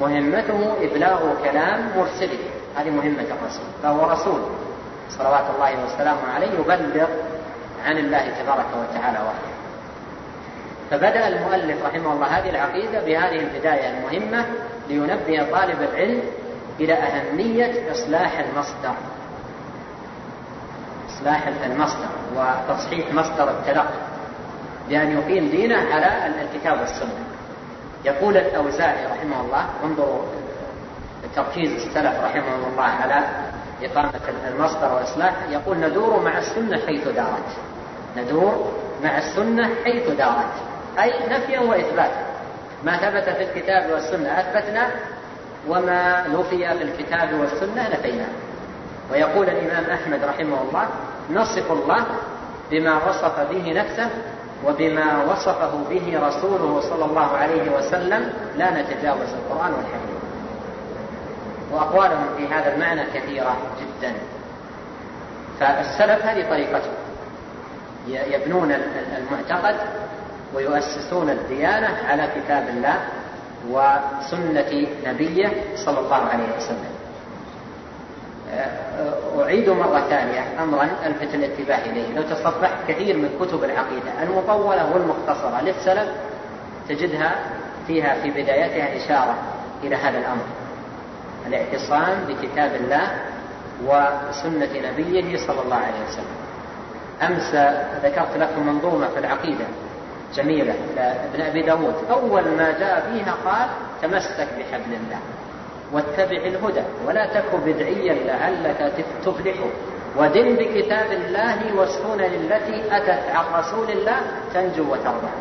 مهمته 0.00 0.74
إبلاغ 0.82 1.34
كلام 1.44 1.90
مرسله. 1.96 2.38
هذه 2.76 2.90
مهمة 2.90 3.26
الرسول. 3.40 3.66
فهو 3.82 4.10
رسول. 4.10 4.40
صلوات 5.10 5.44
الله 5.54 5.84
وسلامه 5.84 6.32
عليه 6.34 6.46
يبلغ 6.58 7.08
عن 7.84 7.98
الله 7.98 8.32
تبارك 8.42 8.66
وتعالى 8.80 9.18
وحده. 9.18 9.52
فبدأ 10.90 11.28
المؤلف 11.28 11.84
رحمه 11.84 12.12
الله 12.12 12.26
هذه 12.26 12.50
العقيدة 12.50 13.00
بهذه 13.00 13.40
البداية 13.40 13.90
المهمة 13.90 14.46
لينبه 14.88 15.50
طالب 15.50 15.82
العلم 15.82 16.22
إلى 16.80 16.92
أهمية 16.92 17.92
إصلاح 17.92 18.38
المصدر. 18.38 18.94
إصلاح 21.22 21.46
المصدر 21.64 22.08
وتصحيح 22.36 23.12
مصدر 23.12 23.50
التلقي 23.50 23.94
بأن 24.88 25.18
يقيم 25.18 25.48
دينه 25.48 25.94
على 25.94 26.32
الكتاب 26.42 26.80
والسنة. 26.80 27.24
يقول 28.04 28.36
الأوزاعي 28.36 29.06
رحمه 29.06 29.40
الله 29.40 29.66
انظروا 29.84 30.22
تركيز 31.36 31.72
السلف 31.72 32.24
رحمهم 32.24 32.72
الله 32.72 32.84
على 32.84 33.26
إقامة 33.82 34.20
المصدر 34.48 34.94
وإصلاح 34.94 35.34
يقول 35.50 35.78
ندور 35.78 36.20
مع 36.20 36.38
السنة 36.38 36.86
حيث 36.86 37.08
دارت. 37.08 37.56
ندور 38.16 38.72
مع 39.04 39.18
السنة 39.18 39.70
حيث 39.84 40.10
دارت. 40.10 40.52
أي 40.98 41.12
نفيا 41.30 41.60
وإثباتا. 41.60 42.26
ما 42.84 42.96
ثبت 42.96 43.28
في 43.36 43.42
الكتاب 43.42 43.90
والسنة 43.90 44.40
أثبتنا 44.40 44.90
وما 45.68 46.28
نفي 46.28 46.78
في 46.78 46.82
الكتاب 46.82 47.40
والسنة 47.40 47.88
نفينا. 47.88 48.26
ويقول 49.12 49.48
الإمام 49.48 49.90
أحمد 49.90 50.24
رحمه 50.24 50.62
الله 50.62 50.88
نصف 51.30 51.72
الله 51.72 52.04
بما 52.70 53.08
وصف 53.08 53.40
به 53.50 53.72
نفسه 53.72 54.10
وبما 54.66 55.24
وصفه 55.24 55.70
به 55.90 56.28
رسوله 56.28 56.80
صلى 56.80 57.04
الله 57.04 57.36
عليه 57.36 57.76
وسلم 57.78 58.32
لا 58.56 58.82
نتجاوز 58.82 59.28
القرآن 59.28 59.72
والحديث. 59.72 60.22
وأقوالهم 61.72 62.26
في 62.36 62.46
هذا 62.54 62.74
المعنى 62.74 63.04
كثيرة 63.14 63.56
جدا. 63.80 64.12
فالسلف 65.60 66.26
هذه 66.26 66.50
طريقتهم. 66.50 66.94
يبنون 68.08 68.72
المعتقد 69.18 69.76
ويؤسسون 70.54 71.30
الديانة 71.30 71.98
على 72.08 72.28
كتاب 72.36 72.68
الله 72.68 72.96
وسنة 73.70 74.86
نبيه 75.06 75.52
صلى 75.76 75.98
الله 75.98 76.16
عليه 76.16 76.56
وسلم. 76.56 76.92
أعيد 79.40 79.70
مرة 79.70 80.00
ثانية 80.10 80.62
أمرا 80.62 80.88
ألفت 81.06 81.34
الانتباه 81.34 81.78
إليه. 81.78 82.14
لو 82.14 82.22
تصفحت 82.22 82.76
كثير 82.88 83.16
من 83.16 83.30
كتب 83.40 83.64
العقيدة 83.64 84.22
المطولة 84.22 84.92
والمختصرة 84.94 85.60
للسلف 85.62 86.08
تجدها 86.88 87.34
فيها 87.86 88.14
في 88.22 88.30
بدايتها 88.30 88.96
إشارة 88.96 89.34
إلى 89.84 89.96
هذا 89.96 90.18
الأمر. 90.18 90.44
الاعتصام 91.46 92.24
بكتاب 92.28 92.74
الله 92.74 93.10
وسنة 93.86 94.90
نبيه 94.90 95.36
صلى 95.46 95.62
الله 95.62 95.76
عليه 95.76 96.04
وسلم. 96.08 96.36
أمس 97.22 97.54
ذكرت 98.04 98.36
لكم 98.36 98.66
منظومة 98.66 99.08
في 99.08 99.18
العقيدة 99.18 99.64
جميلة 100.34 100.74
لابن 100.96 101.40
أبي 101.40 101.62
داود. 101.62 101.94
أول 102.10 102.42
ما 102.42 102.78
جاء 102.78 103.10
فيها 103.12 103.34
قال 103.44 103.68
تمسك 104.02 104.48
بحبل 104.58 104.94
الله. 104.94 105.18
واتبع 105.92 106.36
الهدى 106.36 106.82
ولا 107.06 107.26
تك 107.26 107.54
بدعيا 107.66 108.14
لعلك 108.14 108.92
تفلح. 109.24 109.56
ودن 110.16 110.56
بكتاب 110.56 111.12
الله 111.12 111.76
والسنن 111.76 112.20
التي 112.20 112.96
أتت 112.96 113.30
عن 113.30 113.44
رسول 113.60 113.90
الله 113.90 114.16
تنجو 114.54 114.92
وترضى. 114.92 115.32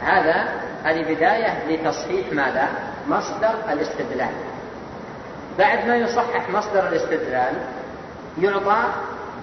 هذا 0.00 0.48
هذه 0.84 1.14
بداية 1.14 1.68
لتصحيح 1.68 2.32
ماذا؟ 2.32 2.68
مصدر 3.08 3.54
الاستدلال. 3.72 4.34
بعد 5.58 5.86
ما 5.86 5.96
يصحح 5.96 6.50
مصدر 6.50 6.88
الاستدلال 6.88 7.54
يعطى 8.40 8.84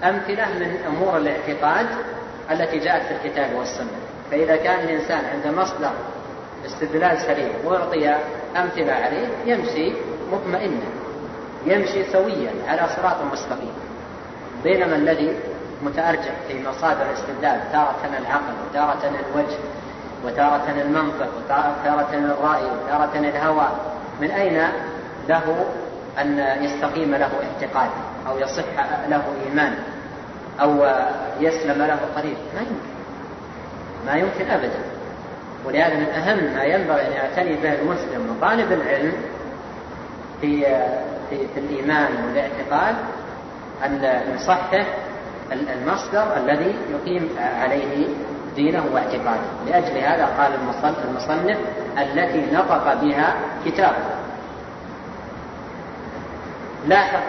أمثلة 0.04 0.46
من 0.48 0.76
أمور 0.86 1.16
الاعتقاد 1.16 1.86
التي 2.50 2.78
جاءت 2.78 3.02
في 3.02 3.12
الكتاب 3.12 3.54
والسنة. 3.54 3.96
فإذا 4.30 4.56
كان 4.56 4.84
الإنسان 4.84 5.24
عنده 5.24 5.62
مصدر 5.62 5.90
استدلال 6.66 7.18
سليم 7.18 7.52
وأعطي 7.64 8.08
أمثلة 8.56 8.92
عليه 8.92 9.28
يمشي 9.46 9.92
مطمئنا 10.32 10.86
يمشي 11.66 12.04
سويا 12.12 12.52
على 12.68 12.88
صراط 12.96 13.16
مستقيم. 13.32 13.72
بينما 14.64 14.96
الذي 14.96 15.36
متأرجح 15.82 16.32
في 16.48 16.68
مصادر 16.68 17.02
الاستدلال 17.02 17.60
تارة 17.72 18.00
العقل 18.18 18.52
وتارة 18.70 19.00
الوجه 19.04 19.58
وتارة 20.24 20.70
المنطق 20.82 21.28
وتارة 21.38 22.08
الرأي 22.14 22.62
وتارة 22.64 23.18
الهوى 23.18 23.68
من 24.20 24.30
أين 24.30 24.68
له 25.28 25.66
أن 26.20 26.38
يستقيم 26.64 27.14
له 27.14 27.30
اعتقاد 27.42 27.90
أو 28.28 28.38
يصح 28.38 28.64
له 29.08 29.22
إيمان 29.46 29.74
أو 30.60 30.86
يسلم 31.40 31.82
له 31.82 31.98
قريب؟ 32.16 32.36
ما 32.54 32.60
يمكن. 32.60 32.92
ما 34.06 34.14
يمكن 34.14 34.50
أبدا. 34.50 34.80
ولهذا 35.66 35.94
من 35.94 36.06
أهم 36.06 36.54
ما 36.54 36.64
ينبغي 36.64 37.06
أن 37.06 37.12
يعتني 37.12 37.56
به 37.56 37.74
المسلم 37.74 38.36
وطالب 38.36 38.72
العلم 38.72 39.12
في 40.42 40.60
في, 41.30 41.46
في 41.54 41.60
الإيمان 41.60 42.24
والاعتقاد 42.24 42.94
أن 43.84 44.22
يصحح 44.34 44.86
المصدر 45.52 46.36
الذي 46.36 46.74
يقيم 46.90 47.28
عليه 47.38 48.06
دينه 48.56 48.84
واعتقاده. 48.92 49.40
لأجل 49.66 49.98
هذا 49.98 50.26
قال 50.26 50.52
المصنف 51.08 51.58
التي 51.98 52.54
نطق 52.54 52.94
بها 52.94 53.34
كتابه 53.66 54.22
لاحظ 56.86 57.20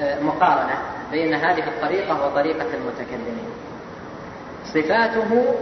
آه، 0.00 0.20
مقارنة 0.20 0.74
بين 1.10 1.34
هذه 1.34 1.68
الطريقة 1.68 2.26
وطريقة 2.26 2.66
المتكلمين. 2.74 3.48
صفاته 4.64 5.54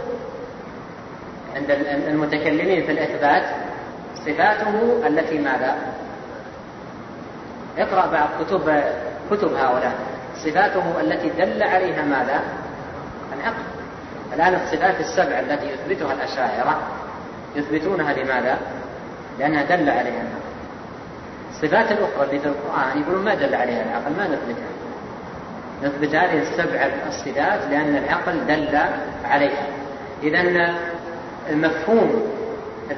عند 1.55 1.71
المتكلمين 2.07 2.85
في 2.85 2.91
الإثبات 2.91 3.43
صفاته 4.25 5.07
التي 5.07 5.37
ماذا؟ 5.37 5.75
اقرأ 7.77 8.07
بعض 8.11 8.29
كتب 8.39 8.83
كتب 9.31 9.53
هؤلاء. 9.53 9.93
صفاته 10.35 11.01
التي 11.01 11.29
دل 11.29 11.63
عليها 11.63 12.05
ماذا؟ 12.05 12.41
العقل. 13.33 13.63
الآن 14.33 14.53
الصفات 14.53 14.99
السبع 14.99 15.39
التي 15.39 15.67
يثبتها 15.67 16.13
الأشاعرة 16.13 16.79
يثبتونها 17.55 18.13
لماذا؟ 18.13 18.57
لأنها 19.39 19.63
دل 19.63 19.89
عليها 19.89 20.21
العقل. 20.21 20.51
الصفات 21.51 21.91
الأخرى 21.91 22.23
اللي 22.23 22.39
في 22.39 22.45
القرآن 22.45 23.01
يقولون 23.01 23.25
ما 23.25 23.35
دل 23.35 23.55
عليها 23.55 23.83
العقل 23.83 24.11
ما 24.17 24.27
نثبتها. 24.27 24.71
نثبت 25.83 26.15
هذه 26.15 26.41
السبع 26.41 26.89
الصفات 27.07 27.59
لأن 27.69 27.95
العقل 27.95 28.47
دل 28.47 28.77
عليها. 29.25 29.67
إذا 30.23 30.41
المفهوم 31.49 32.31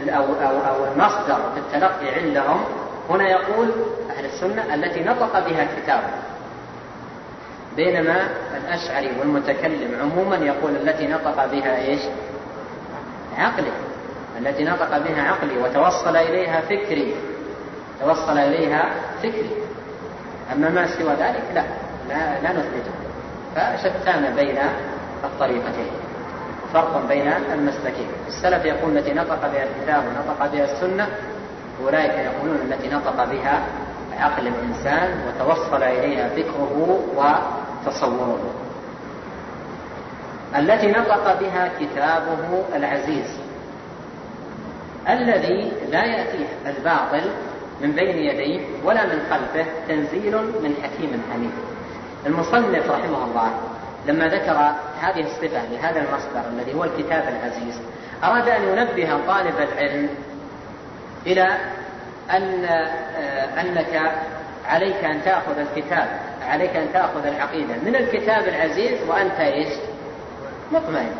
أو, 0.10 0.24
أو, 0.24 0.58
أو 0.60 0.86
المصدر 0.86 1.38
في 1.54 1.60
التلقي 1.60 2.16
عندهم 2.16 2.64
هنا 3.10 3.30
يقول 3.30 3.72
أهل 4.18 4.26
السنة 4.26 4.76
التي 4.76 5.04
نطق 5.04 5.50
بها 5.50 5.64
الكتاب 5.64 6.04
بينما 7.76 8.28
الأشعري 8.58 9.12
والمتكلم 9.20 10.00
عموما 10.02 10.36
يقول 10.36 10.76
التي 10.76 11.08
نطق 11.08 11.46
بها 11.46 11.78
إيش؟ 11.78 12.02
عقلي. 13.38 13.72
التي 14.40 14.64
نطق 14.64 14.98
بها 14.98 15.24
عقلي 15.24 15.58
وتوصل 15.58 16.16
إليها 16.16 16.62
فكري. 16.62 17.16
توصل 18.02 18.38
إليها 18.38 18.92
فكري. 19.20 19.52
أما 20.54 20.70
ما 20.70 20.88
سوى 20.88 21.14
ذلك؟ 21.14 21.44
لا. 21.54 21.64
لا, 22.10 22.42
لا 22.42 22.52
نثبته. 22.52 22.92
فشتان 23.56 24.36
بين 24.36 24.58
الطريقتين. 25.24 25.92
فرق 26.74 27.08
بين 27.08 27.34
المسلكين 27.54 28.08
السلف 28.28 28.66
يقول 28.66 28.98
التي 28.98 29.14
نطق 29.14 29.42
بها 29.52 29.64
الكتاب 29.64 30.04
ونطق 30.06 30.52
بها 30.54 30.64
السنة 30.64 31.08
أولئك 31.84 32.12
يقولون 32.12 32.56
التي 32.56 32.90
نطق 32.90 33.24
بها 33.24 33.66
عقل 34.20 34.48
الإنسان 34.48 35.22
وتوصل 35.28 35.84
إليها 35.84 36.30
فكره 36.30 37.00
وتصوره. 37.16 38.54
التي 40.56 40.92
نطق 40.92 41.40
بها 41.40 41.70
كتابه 41.80 42.64
العزيز. 42.76 43.40
الذي 45.10 45.72
لا 45.92 46.06
يأتيه 46.06 46.48
الباطل 46.66 47.30
من 47.82 47.92
بين 47.92 48.18
يديه 48.18 48.60
ولا 48.86 49.06
من 49.06 49.22
خلفه 49.30 49.66
تنزيل 49.88 50.38
من 50.38 50.76
حكيم 50.84 51.22
حميد. 51.34 51.52
المصنف 52.26 52.92
رحمه 52.92 53.24
الله 53.26 53.54
لما 54.08 54.28
ذكر 54.28 54.72
هذه 55.02 55.20
الصفة 55.20 55.66
لهذا 55.72 56.00
المصدر 56.00 56.50
الذي 56.50 56.74
هو 56.74 56.84
الكتاب 56.84 57.24
العزيز 57.28 57.82
أراد 58.24 58.48
أن 58.48 58.64
ينبه 58.64 59.20
طالب 59.28 59.56
العلم 59.58 60.10
إلى 61.28 61.58
أن 62.32 62.66
آه، 62.66 63.62
أنك 63.62 64.12
عليك 64.66 65.04
أن 65.04 65.24
تأخذ 65.24 65.58
الكتاب 65.58 66.08
عليك 66.48 66.76
أن 66.76 66.94
تأخذ 66.94 67.26
العقيدة. 67.26 67.74
من 67.86 67.96
الكتاب 67.96 68.48
العزيز 68.48 69.10
وأنت 69.10 69.40
إيش؟ 69.40 69.68
مطمئن. 70.72 71.16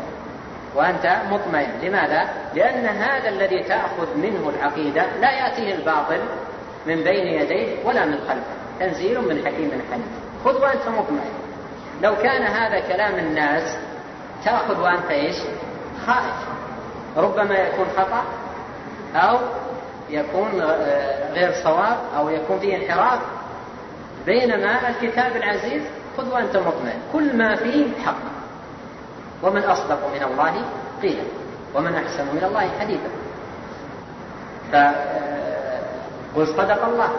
وأنت 0.74 1.16
مطمئن. 1.30 1.70
لماذا؟ 1.82 2.28
لأن 2.54 2.86
هذا 2.86 3.28
الذي 3.28 3.62
تأخذ 3.62 4.16
منه 4.16 4.52
العقيدة 4.56 5.06
لا 5.20 5.30
يأتيه 5.30 5.74
الباطل 5.74 6.20
من 6.86 6.94
بين 6.94 7.26
يديه 7.26 7.84
ولا 7.84 8.04
من 8.04 8.18
خلفه. 8.18 8.54
تنزيل 8.80 9.20
من 9.20 9.46
حكيم 9.46 9.70
حميد. 9.90 10.06
خذ 10.44 10.62
وأنت 10.62 10.88
مطمئن. 10.88 11.32
لو 12.02 12.16
كان 12.16 12.42
هذا 12.42 12.80
كلام 12.80 13.18
الناس 13.18 13.76
تأخذ 14.44 14.80
وأنت 14.80 15.10
إيش؟ 15.10 15.36
خائف. 16.06 16.34
ربما 17.16 17.54
يكون 17.54 17.86
خطأ 17.96 18.24
أو 19.14 19.38
يكون 20.10 20.62
غير 21.32 21.52
صواب 21.64 21.96
أو 22.16 22.28
يكون 22.28 22.58
فيه 22.58 22.76
انحراف 22.76 23.20
بينما 24.26 24.88
الكتاب 24.88 25.36
العزيز 25.36 25.82
خذ 26.16 26.32
وأنت 26.32 26.56
مطمئن. 26.56 26.98
كل 27.12 27.36
ما 27.36 27.54
فيه 27.54 27.86
حق. 28.06 28.14
ومن 29.42 29.62
أصدق 29.62 30.06
من 30.14 30.22
الله 30.22 30.64
قيلا 31.02 31.22
ومن 31.74 31.94
أحسن 31.94 32.24
من 32.24 32.44
الله 32.44 32.70
حديثا. 32.80 33.08
فقل 34.72 36.46
صدق 36.46 36.84
الله. 36.84 37.10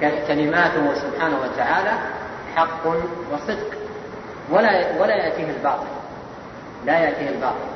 فكلماته 0.00 0.94
سبحانه 0.94 1.40
وتعالى 1.40 1.92
حق 2.56 2.86
وصدق. 3.32 3.70
ولا 4.50 5.00
ولا 5.00 5.14
يأتيه 5.14 5.50
الباطل. 5.50 5.86
لا 6.86 6.98
يأتيه 6.98 7.28
الباطل. 7.28 7.68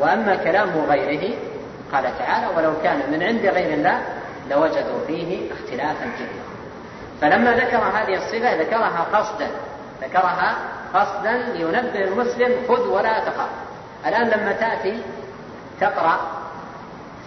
وأما 0.00 0.36
كلام 0.36 0.70
غيره 0.88 1.34
قال 1.92 2.18
تعالى 2.18 2.46
ولو 2.56 2.72
كان 2.82 3.12
من 3.12 3.22
عند 3.22 3.46
غير 3.46 3.74
الله 3.74 4.00
لوجدوا 4.50 5.06
فيه 5.06 5.52
اختلافا 5.52 6.10
كثيرا. 6.14 6.50
فلما 7.20 7.52
ذكر 7.54 7.78
هذه 7.78 8.16
الصفة 8.16 8.60
ذكرها 8.62 9.06
قصدا 9.12 9.48
ذكرها 10.02 10.56
قصدا 10.94 11.32
لينبه 11.32 12.04
المسلم 12.04 12.52
خذ 12.68 12.88
ولا 12.88 13.18
تخاف. 13.18 13.50
الآن 14.06 14.28
لما 14.28 14.52
تأتي 14.52 15.02
تقرأ 15.80 16.18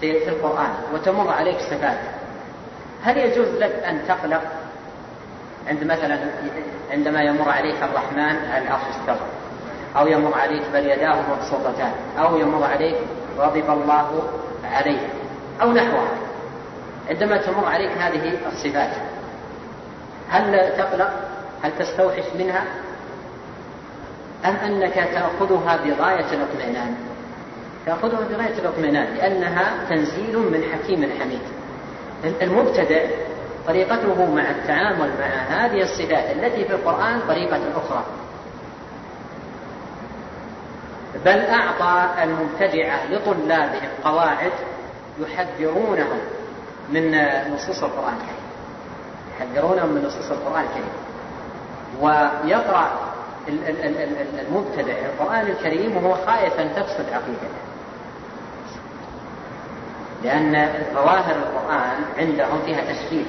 في, 0.01 0.19
في 0.19 0.29
القرآن 0.29 0.69
وتمر 0.93 1.31
عليك 1.31 1.59
صفات 1.59 1.97
هل 3.03 3.17
يجوز 3.17 3.47
لك 3.47 3.71
أن 3.71 4.07
تقلق 4.07 4.41
عند 5.67 5.83
مثلا 5.83 6.19
عندما 6.91 7.21
يمر 7.21 7.49
عليك 7.49 7.83
الرحمن 7.83 8.35
العرش 8.57 8.81
استوى 8.99 9.27
أو 9.97 10.07
يمر 10.07 10.33
عليك 10.37 10.63
بل 10.73 10.89
يداه 10.89 11.15
مبسوطتان 11.31 11.91
أو 12.19 12.37
يمر 12.37 12.63
عليك 12.63 12.95
غضب 13.37 13.69
الله 13.69 14.23
عليه 14.65 15.07
أو 15.61 15.71
نحوها 15.71 16.11
عندما 17.09 17.37
تمر 17.37 17.65
عليك 17.65 17.91
هذه 17.91 18.37
الصفات 18.47 18.91
هل 20.29 20.77
تقلق؟ 20.77 21.09
هل 21.63 21.71
تستوحش 21.79 22.23
منها؟ 22.39 22.63
أم 24.45 24.55
أنك 24.55 24.93
تأخذها 24.93 25.77
بغاية 25.77 26.25
الاطمئنان؟ 26.33 26.95
تأخذها 27.85 28.27
بغاية 28.29 28.59
الاطمئنان 28.59 29.15
لأنها 29.15 29.73
تنزيل 29.89 30.37
من 30.37 30.63
حكيم 30.73 31.09
حميد. 31.19 31.41
المبتدئ 32.41 33.07
طريقته 33.67 34.25
مع 34.25 34.49
التعامل 34.51 35.09
مع 35.19 35.25
هذه 35.25 35.81
الصفات 35.81 36.35
التي 36.35 36.65
في 36.65 36.73
القرآن 36.73 37.19
طريقة 37.27 37.61
أخرى. 37.75 38.03
بل 41.25 41.39
أعطى 41.39 42.23
المبتدعة 42.23 43.11
لطلابهم 43.11 43.89
قواعد 44.03 44.51
يحذرونهم 45.19 46.19
من 46.89 47.11
نصوص 47.53 47.83
القرآن 47.83 48.13
الكريم. 48.13 48.43
يحذرونهم 49.31 49.89
من 49.89 50.03
نصوص 50.05 50.31
القرآن 50.31 50.63
الكريم. 50.63 50.93
ويقرأ 52.01 52.91
المبتدع 54.49 54.93
القرآن 54.93 55.47
الكريم 55.47 55.97
وهو 55.97 56.13
خائف 56.13 56.59
أن 56.59 56.69
تفسد 56.75 57.05
عقيدته. 57.13 57.63
لأن 60.23 60.69
ظواهر 60.93 61.35
القرآن 61.35 62.03
عندهم 62.17 62.61
فيها 62.65 62.93
تشبيه. 62.93 63.25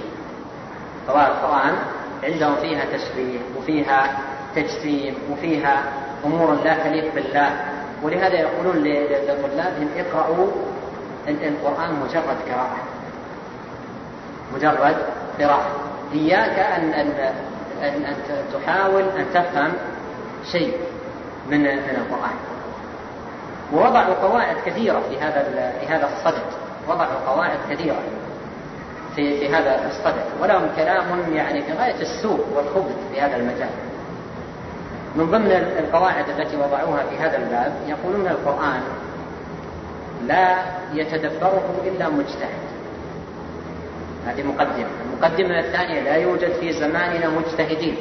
ظواهر 1.07 1.33
القرآن 1.33 1.77
عندهم 2.25 2.57
فيها 2.57 2.85
تشبيه 2.85 3.39
وفيها 3.59 4.19
تجسيم 4.57 5.15
وفيها 5.31 5.83
أمور 6.25 6.55
لا 6.65 6.75
تليق 6.75 7.15
بالله. 7.15 7.74
ولهذا 8.03 8.35
يقولون 8.35 8.77
لطلابهم 9.29 9.89
اقرأوا 9.97 10.47
القرآن 11.29 11.95
مجرد 11.95 12.37
قراءة. 12.51 12.77
مجرد 14.55 14.97
قراءة. 15.41 15.71
إياك 16.13 16.59
أن 16.59 16.93
أن 16.93 17.35
أن, 17.83 18.17
تحاول 18.53 19.03
أن 19.03 19.27
تفهم 19.35 19.73
شيء 20.53 20.77
من 21.51 21.61
من 21.61 21.97
القرآن. 21.97 22.37
ووضعوا 23.73 24.15
قواعد 24.15 24.57
كثيرة 24.67 25.03
في 25.11 25.19
هذا 25.21 25.73
في 25.81 25.87
هذا 25.87 26.09
الصدد. 26.13 26.45
وضعوا 26.89 27.29
قواعد 27.29 27.59
كثيرة 27.71 28.03
في 29.17 29.39
في 29.39 29.55
هذا 29.55 29.87
الصدد. 29.87 30.25
ولهم 30.43 30.69
كلام 30.77 31.35
يعني 31.35 31.63
في 31.63 31.73
غاية 31.73 32.01
السوء 32.01 32.47
والخبث 32.57 33.13
في 33.13 33.21
هذا 33.21 33.37
المجال. 33.37 33.71
من 35.17 35.31
ضمن 35.31 35.51
القواعد 35.79 36.25
التي 36.29 36.57
وضعوها 36.57 37.03
في 37.11 37.17
هذا 37.17 37.37
الباب 37.37 37.73
يقولون 37.87 38.27
القرآن 38.27 38.81
لا 40.27 40.57
يتدبره 40.95 41.83
إلا 41.87 42.09
مجتهد. 42.09 42.65
هذه 44.27 44.43
مقدمة. 44.43 44.87
المقدمة 45.13 45.59
الثانية 45.61 46.01
لا 46.01 46.17
يوجد 46.17 46.53
في 46.53 46.73
زماننا 46.73 47.29
مجتهدين. 47.29 47.97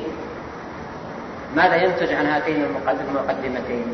ماذا 1.55 1.75
ينتج 1.75 2.13
عن 2.13 2.25
هاتين 2.25 2.65
المقدمتين؟ 3.09 3.85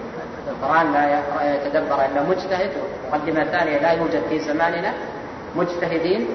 القرآن 0.47 0.93
لا 0.93 1.21
يتدبر 1.55 2.05
إلا 2.05 2.23
مجتهد 2.29 2.71
والمقدمة 3.11 3.41
الثانية 3.41 3.77
لا 3.79 3.91
يوجد 3.91 4.21
في 4.29 4.39
زماننا 4.39 4.93
مجتهدين. 5.55 6.27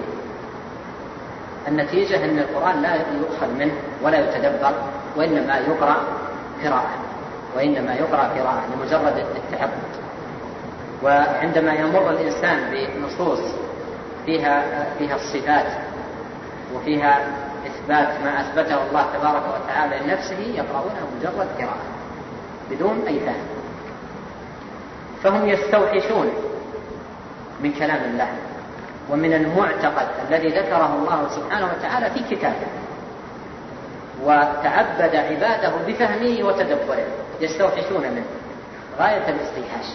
النتيجة 1.69 2.25
أن 2.25 2.39
القرآن 2.39 2.83
لا 2.83 2.95
يؤخذ 2.95 3.55
منه 3.59 3.73
ولا 4.03 4.19
يتدبر 4.19 4.75
وإنما 5.17 5.59
يقرأ 5.59 5.97
قراءة 6.65 6.99
وإنما 7.57 7.95
يقرأ 7.95 8.23
قراءة 8.23 8.63
لمجرد 8.75 9.27
التعبد. 9.37 10.05
وعندما 11.03 11.73
يمر 11.73 12.11
الإنسان 12.11 12.59
بنصوص 12.71 13.41
فيها 14.27 14.87
فيها 14.99 15.15
الصفات 15.15 15.67
وفيها 16.75 17.27
إثبات 17.67 18.09
ما 18.25 18.41
أثبته 18.41 18.87
الله 18.89 19.07
تبارك 19.19 19.43
وتعالى 19.55 19.99
لنفسه 20.05 20.39
يقرؤونها 20.39 21.03
مجرد 21.19 21.49
قراءة 21.59 21.85
بدون 22.71 23.03
أي 23.09 23.21
فهم. 23.21 23.47
فهم 25.23 25.49
يستوحشون 25.49 26.31
من 27.61 27.73
كلام 27.73 28.05
الله 28.05 28.29
ومن 29.11 29.33
المعتقد 29.33 30.09
الذي 30.29 30.49
ذكره 30.49 30.97
الله 31.03 31.29
سبحانه 31.29 31.67
وتعالى 31.67 32.11
في 32.11 32.37
كتابه. 32.37 32.67
وتعبد 34.25 35.17
عباده 35.17 35.73
بفهمه 35.87 36.47
وتدبره 36.47 37.07
يستوحشون 37.41 38.01
منه 38.01 38.25
غاية 38.99 39.29
الاستيحاش 39.29 39.87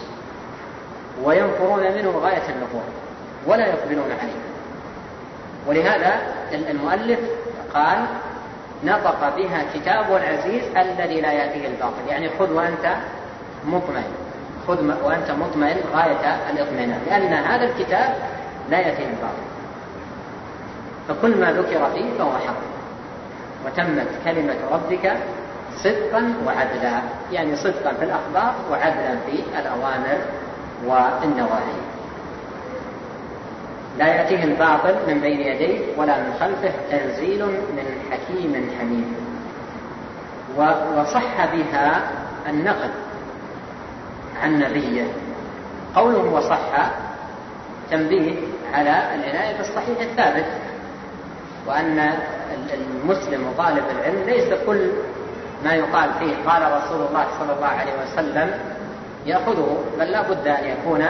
وينفرون 1.24 1.80
منه 1.80 2.10
غاية 2.10 2.42
النفور 2.48 2.82
ولا 3.46 3.66
يقبلون 3.66 4.12
عليه. 4.20 4.40
ولهذا 5.66 6.20
المؤلف 6.52 7.20
قال 7.74 7.98
نطق 8.84 9.36
بها 9.36 9.64
كتاب 9.74 10.16
العزيز 10.16 10.62
الذي 10.76 11.20
لا 11.20 11.32
يأتيه 11.32 11.66
الباطل. 11.66 12.08
يعني 12.08 12.28
خذ 12.38 12.52
وأنت 12.52 12.94
مطمئن 13.64 14.12
خذ 14.68 15.04
وأنت 15.04 15.30
مطمئن 15.30 15.76
غاية 15.94 16.50
الاطمئنان 16.50 17.00
لأن 17.06 17.32
هذا 17.32 17.64
الكتاب 17.64 18.14
لا 18.70 18.78
يأتيه 18.78 19.06
الباطل. 19.06 19.50
فكل 21.08 21.40
ما 21.40 21.52
ذكر 21.52 21.90
فيه 21.94 22.18
فهو 22.18 22.32
حق. 22.32 22.69
وتمت 23.66 24.08
كلمة 24.24 24.56
ربك 24.72 25.16
صدقا 25.76 26.34
وعدلا. 26.46 27.00
يعني 27.32 27.56
صدقا 27.56 27.92
في 27.94 28.04
الأخبار 28.04 28.54
وعدلا 28.70 29.16
في 29.26 29.42
الأوامر 29.58 30.18
والنواهي. 30.86 31.80
لا 33.98 34.06
يأتيه 34.06 34.44
الباطل 34.44 34.94
من 35.08 35.20
بين 35.20 35.40
يديه 35.40 35.80
ولا 35.96 36.18
من 36.18 36.34
خلفه 36.40 36.72
تنزيل 36.90 37.46
من 37.46 37.84
حكيم 38.10 38.70
حميد. 38.80 39.12
وصح 40.96 41.54
بها 41.54 42.02
النقل 42.48 42.90
عن 44.42 44.58
نبيه. 44.58 45.04
قوله 45.94 46.32
وصح 46.32 46.90
تنبيه 47.90 48.34
على 48.74 49.14
العناية 49.14 49.56
بالصحيح 49.56 50.00
الثابت. 50.00 50.46
وأن 51.66 52.12
المسلم 52.74 53.46
وطالب 53.48 53.84
العلم 53.90 54.22
ليس 54.26 54.54
كل 54.66 54.90
ما 55.64 55.74
يقال 55.74 56.10
فيه. 56.18 56.50
قال 56.50 56.62
رسول 56.62 57.06
الله 57.06 57.26
صلى 57.38 57.52
الله 57.52 57.66
عليه 57.66 57.92
وسلم 58.02 58.50
يأخذه 59.26 59.78
بل 59.98 60.10
لا 60.10 60.22
بد 60.22 60.48
أن 60.48 60.64
يكون 60.64 61.04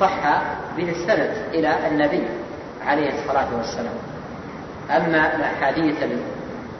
صح 0.00 0.42
به 0.76 0.90
السند 0.90 1.36
إلى 1.54 1.74
النبي 1.88 2.22
عليه 2.86 3.10
الصلاة 3.18 3.48
والسلام. 3.58 3.94
أما 4.90 5.36
الأحاديث 5.36 5.96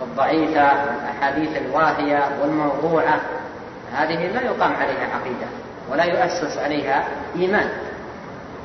الضعيفة 0.02 0.72
الأحاديث 0.72 1.56
الواهية 1.56 2.28
والموضوعة 2.42 3.20
هذه 3.94 4.26
لا 4.26 4.42
يقام 4.42 4.72
عليها 4.74 5.06
عقيدة 5.14 5.46
ولا 5.90 6.04
يؤسس 6.04 6.58
عليها 6.58 7.04
إيمان. 7.36 7.68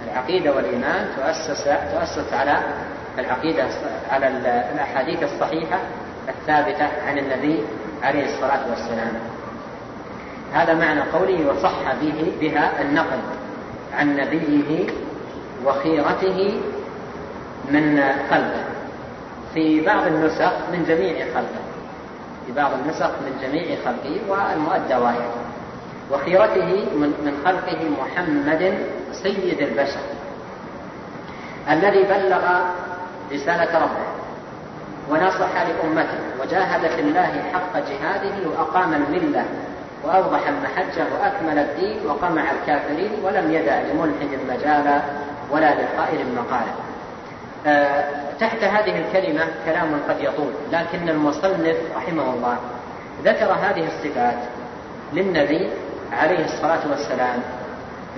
العقيدة 0.05 0.55
والإيمان 0.55 1.07
تؤسس 1.17 1.63
تؤسس 1.63 2.33
على 2.33 2.59
العقيدة 3.19 3.67
على 4.09 4.27
الأحاديث 4.73 5.23
الصحيحة 5.23 5.79
الثابتة 6.29 6.89
عن 7.07 7.17
النبي 7.17 7.63
عليه 8.03 8.25
الصلاة 8.25 8.69
والسلام. 8.69 9.13
هذا 10.53 10.73
معنى 10.73 11.01
قوله 11.01 11.49
وصح 11.51 11.93
به 12.01 12.31
بها 12.41 12.81
النقل 12.81 13.19
عن 13.93 14.15
نبيه 14.15 14.87
وخيرته 15.65 16.61
من 17.71 18.03
خلقه. 18.29 18.63
في 19.53 19.81
بعض 19.85 20.07
النسخ 20.07 20.53
من 20.71 20.85
جميع 20.87 21.25
خلقه. 21.33 21.61
في 22.45 22.51
بعض 22.51 22.71
النسخ 22.73 23.09
من 23.09 23.39
جميع 23.41 23.77
خلقه 23.85 24.19
والمؤدى 24.29 24.95
واحد 24.95 25.29
وخيرته 26.11 26.85
من 26.95 27.41
خلقه 27.45 27.79
محمد 28.01 28.77
سيد 29.11 29.61
البشر. 29.61 29.99
الذي 31.69 32.03
بلغ 32.03 32.61
رسالة 33.31 33.79
ربه. 33.79 34.07
ونصح 35.09 35.49
لأمته. 35.55 36.19
وجاهد 36.41 36.87
في 36.87 37.01
الله 37.01 37.43
حق 37.53 37.73
جهاده 37.73 38.49
وأقام 38.49 38.93
الملة. 38.93 39.45
وأوضح 40.03 40.39
المحجة 40.47 41.05
وأكمل 41.13 41.59
الدين 41.59 42.05
وقمع 42.05 42.43
الكافرين 42.51 43.11
ولم 43.23 43.51
يدع 43.51 43.81
لملحد 43.81 44.39
مجالا 44.49 45.01
ولا 45.51 45.73
لقائل 45.75 46.25
مقالا. 46.35 46.71
آه 47.67 48.27
تحت 48.39 48.63
هذه 48.63 48.99
الكلمة 48.99 49.47
كلام 49.65 49.99
قد 50.09 50.19
يطول 50.19 50.51
لكن 50.71 51.09
المصنف 51.09 51.77
رحمه 51.95 52.33
الله 52.33 52.57
ذكر 53.23 53.51
هذه 53.51 53.87
الصفات 53.87 54.37
للنبي 55.13 55.69
عليه 56.11 56.45
الصلاة 56.45 56.79
والسلام 56.89 57.39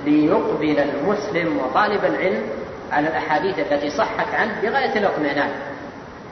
ليقبل 0.05 0.79
المسلم 0.79 1.57
وطالب 1.57 2.05
العلم 2.05 2.43
على 2.91 3.07
الأحاديث 3.07 3.59
التي 3.59 3.89
صحت 3.89 4.33
عنه 4.33 4.61
بغاية 4.61 4.97
الإطمئنان. 4.97 5.49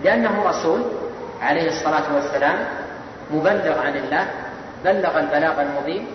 لأنه 0.04 0.44
رسول 0.50 0.82
عليه 1.42 1.68
الصلاة 1.68 2.16
والسلام 2.16 2.58
مبلغ 3.32 3.80
عن 3.80 3.96
الله 3.96 4.28
بلغ 4.84 5.20
البلاغ 5.20 5.62
المبين 5.62 6.08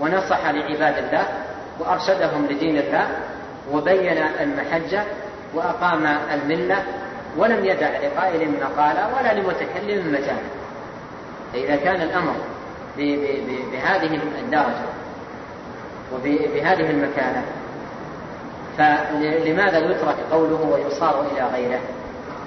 ونصح 0.00 0.46
لعباد 0.46 0.98
الله 0.98 1.26
وأرشدهم 1.80 2.46
لدين 2.46 2.78
الله 2.78 3.08
وبين 3.72 4.18
المحجة 4.40 5.02
وأقام 5.54 6.06
الملة 6.34 6.84
ولم 7.36 7.64
يدع 7.64 7.88
لقائل 7.88 8.50
مقالا 8.50 9.06
ولا 9.06 9.34
لمتكلم 9.34 10.12
مجالا 10.12 10.42
فإذا 11.52 11.76
كان 11.76 12.02
الأمر 12.02 12.34
بهذه 13.72 14.20
الدرجة 14.38 14.86
وبهذه 16.14 16.90
المكانة 16.90 17.42
فلماذا 18.78 19.78
يترك 19.78 20.16
قوله 20.30 20.68
ويصار 20.72 21.26
إلى 21.32 21.46
غيره 21.52 21.80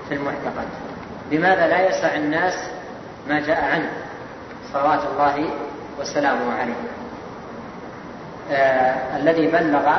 في 0.10 0.16
المعتقد؟ 0.16 0.68
لماذا 1.32 1.68
لا 1.68 1.90
يسع 1.90 2.16
الناس 2.16 2.54
ما 3.28 3.40
جاء 3.40 3.64
عنه؟ 3.64 3.90
صلوات 4.74 5.00
الله 5.14 5.50
وسلامه 6.00 6.54
عليه. 6.60 6.74
آه 8.52 9.18
الذي 9.18 9.48
بلغ 9.48 9.92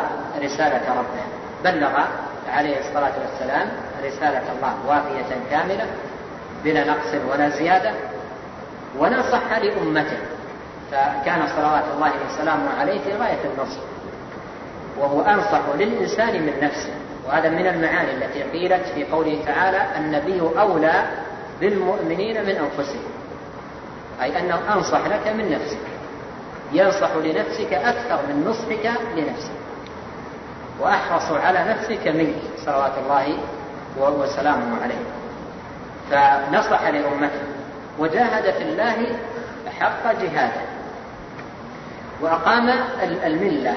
رسالة 0.43 0.95
ربه. 0.99 1.25
بلغ 1.65 2.01
عليه 2.53 2.79
الصلاة 2.79 3.13
والسلام 3.23 3.69
رسالة 4.05 4.43
الله 4.57 4.75
وافية 4.87 5.37
كاملة 5.51 5.87
بلا 6.65 6.85
نقص 6.85 7.15
ولا 7.31 7.49
زيادة 7.49 7.93
ونصح 8.99 9.59
لأمته. 9.59 10.19
فكان 10.93 11.47
صلوات 11.57 11.85
الله 11.95 12.13
وسلامه 12.27 12.81
عليه 12.81 13.01
في 13.01 13.13
غاية 13.13 13.41
النصح 13.45 13.81
وهو 14.99 15.21
أنصح 15.21 15.61
للإنسان 15.75 16.43
من 16.43 16.53
نفسه. 16.63 16.95
وهذا 17.27 17.49
من 17.49 17.67
المعاني 17.67 18.11
التي 18.11 18.43
قيلت 18.43 18.87
في 18.95 19.05
قوله 19.05 19.43
تعالى 19.47 19.87
النبي 19.97 20.41
أولى 20.41 21.05
بالمؤمنين 21.61 22.43
من 22.43 22.57
أنفسهم. 22.57 23.05
أي 24.23 24.41
أنه 24.41 24.75
أنصح 24.75 25.07
لك 25.07 25.29
من 25.29 25.51
نفسك. 25.51 25.79
ينصح 26.73 27.11
لنفسك 27.17 27.73
أكثر 27.73 28.21
من 28.29 28.45
نصحك 28.47 28.91
لنفسك. 29.17 29.51
وأحرص 30.81 31.33
على 31.33 31.65
نفسك 31.69 32.09
منك 32.09 32.37
صلوات 32.67 32.93
الله 32.99 33.39
وسلامه 33.99 34.83
عليه. 34.83 35.03
فنصح 36.11 36.83
لأمته. 36.83 37.43
وجاهد 37.99 38.51
في 38.55 38.63
الله 38.63 39.07
حق 39.81 40.13
جهاده. 40.23 40.61
وأقام 42.21 42.71
الملة. 43.03 43.77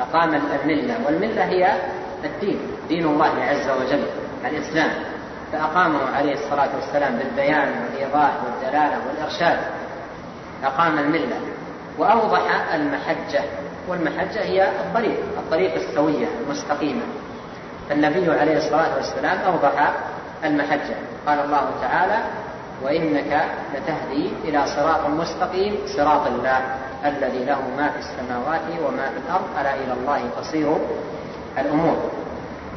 أقام 0.00 0.34
الملة 0.34 0.94
والملة 1.06 1.44
هي 1.44 1.72
الدين 2.24 2.58
دين 2.88 3.06
الله 3.06 3.32
عز 3.44 3.70
وجل 3.70 4.04
الإسلام. 4.44 4.90
فأقامه 5.52 6.16
عليه 6.16 6.32
الصلاة 6.32 6.68
والسلام 6.76 7.18
بالبيان 7.18 7.68
والإيضاح 7.82 8.30
والدلالة 8.44 8.98
والإرشاد. 9.08 9.58
أقام 10.64 10.98
الملة 10.98 11.40
وأوضح 11.98 12.74
المحجة 12.74 13.40
والمحجة 13.88 14.42
هي 14.42 14.68
الطريق 14.68 15.16
الطريق 15.38 15.74
السوية 15.74 16.26
المستقيمة. 16.44 17.02
فالنبي 17.88 18.30
عليه 18.40 18.56
الصلاة 18.56 18.96
والسلام 18.96 19.38
أوضح 19.38 19.92
المحجة. 20.44 20.96
قال 21.26 21.38
الله 21.40 21.70
تعالى 21.80 22.18
وإنك 22.82 23.44
لتهدي 23.74 24.30
إلى 24.44 24.66
صراط 24.66 25.06
مستقيم 25.06 25.76
صراط 25.86 26.26
الله 26.26 26.60
الذي 27.04 27.44
له 27.44 27.60
ما 27.76 27.90
في 27.90 27.98
السماوات 27.98 28.60
وما 28.86 29.06
في 29.10 29.18
الأرض 29.26 29.44
ألا 29.60 29.74
إلى 29.74 29.92
الله 29.92 30.20
تصير 30.40 30.76
الأمور. 31.58 31.96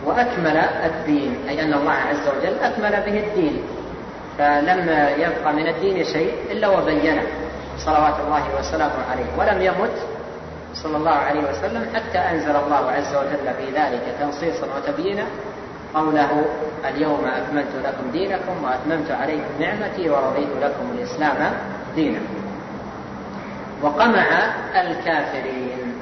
وأكمل 0.05 0.57
الدين 0.85 1.35
أي 1.49 1.61
أن 1.63 1.73
الله 1.73 1.91
عز 1.91 2.27
وجل 2.27 2.59
أكمل 2.59 2.91
به 2.91 3.19
الدين. 3.19 3.61
فلم 4.37 4.89
يبقى 5.17 5.53
من 5.53 5.67
الدين 5.67 6.03
شيء 6.03 6.33
إلا 6.51 6.67
وبينه 6.67 7.23
صلوات 7.77 8.15
الله 8.25 8.43
وسلامه 8.59 9.01
عليه. 9.11 9.25
ولم 9.37 9.61
يمت 9.61 9.97
صلى 10.73 10.97
الله 10.97 11.11
عليه 11.11 11.49
وسلم 11.49 11.85
حتى 11.95 12.17
أنزل 12.17 12.55
الله 12.55 12.91
عز 12.91 13.15
وجل 13.15 13.53
في 13.57 13.65
ذلك 13.75 14.01
تنصيصا 14.19 14.67
وتبيينا 14.77 15.23
قوله 15.93 16.45
اليوم 16.89 17.25
أكملت 17.25 17.75
لكم 17.83 18.11
دينكم 18.11 18.63
وأتممت 18.63 19.11
عليكم 19.11 19.51
نعمتي 19.59 20.09
ورضيت 20.09 20.49
لكم 20.61 20.91
الإسلام 20.97 21.53
دينا 21.95 22.19
وقمع 23.81 24.27
الكافرين. 24.75 25.93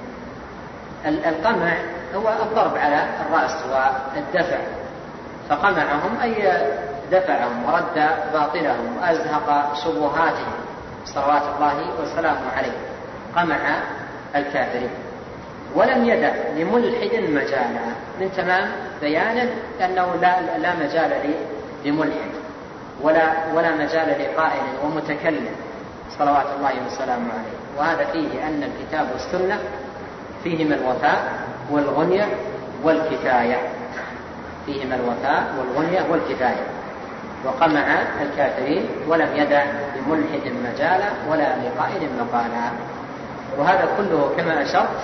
القمع 1.05 1.73
هو 2.15 2.29
الضرب 2.29 2.77
على 2.77 3.05
الرأس 3.25 3.55
والدفع. 3.71 4.57
فقمعهم 5.49 6.17
أي 6.23 6.33
دفعهم 7.11 7.65
ورد 7.65 8.09
باطلهم 8.33 8.97
وأزهق 9.01 9.73
شبهاتهم. 9.83 10.53
صلوات 11.05 11.41
الله 11.55 12.01
وسلامه 12.01 12.51
عليه. 12.57 12.77
قمع 13.35 13.79
الكافرين. 14.35 14.89
ولم 15.75 16.05
يدع 16.05 16.33
لملحد 16.57 17.29
مجالا. 17.29 18.09
من 18.20 18.32
تمام 18.38 18.72
بيانه 19.01 19.49
أنه 19.86 20.15
لا, 20.22 20.57
لا 20.57 20.76
مجال 20.76 21.11
لملحد 21.86 22.32
ولا 23.01 23.34
ولا 23.55 23.72
مجال 23.76 24.07
لقائل 24.07 24.63
ومتكلم. 24.84 25.55
صلوات 26.20 26.45
الله 26.57 26.72
وسلامه 26.88 27.30
عليه. 27.34 27.59
وهذا 27.78 28.05
فيه 28.11 28.47
أن 28.47 28.63
الكتاب 28.63 29.07
والسنة 29.13 29.59
فيهما 30.43 30.76
الوفاء 30.76 31.24
والغنية 31.72 32.28
والكفاية. 32.84 33.57
فيهما 34.65 34.95
الوفاء 34.95 35.43
والغنية 35.59 36.01
والكفاية. 36.11 36.63
وقمع 37.45 37.97
الكافرين 38.22 38.86
ولم 39.07 39.30
يدع 39.36 39.63
لملحد 39.95 40.51
مجالا 40.65 41.09
ولا 41.30 41.55
لقائل 41.55 42.09
مقالا. 42.20 42.70
وهذا 43.57 43.88
كله 43.97 44.32
كما 44.38 44.61
أشرت 44.61 44.99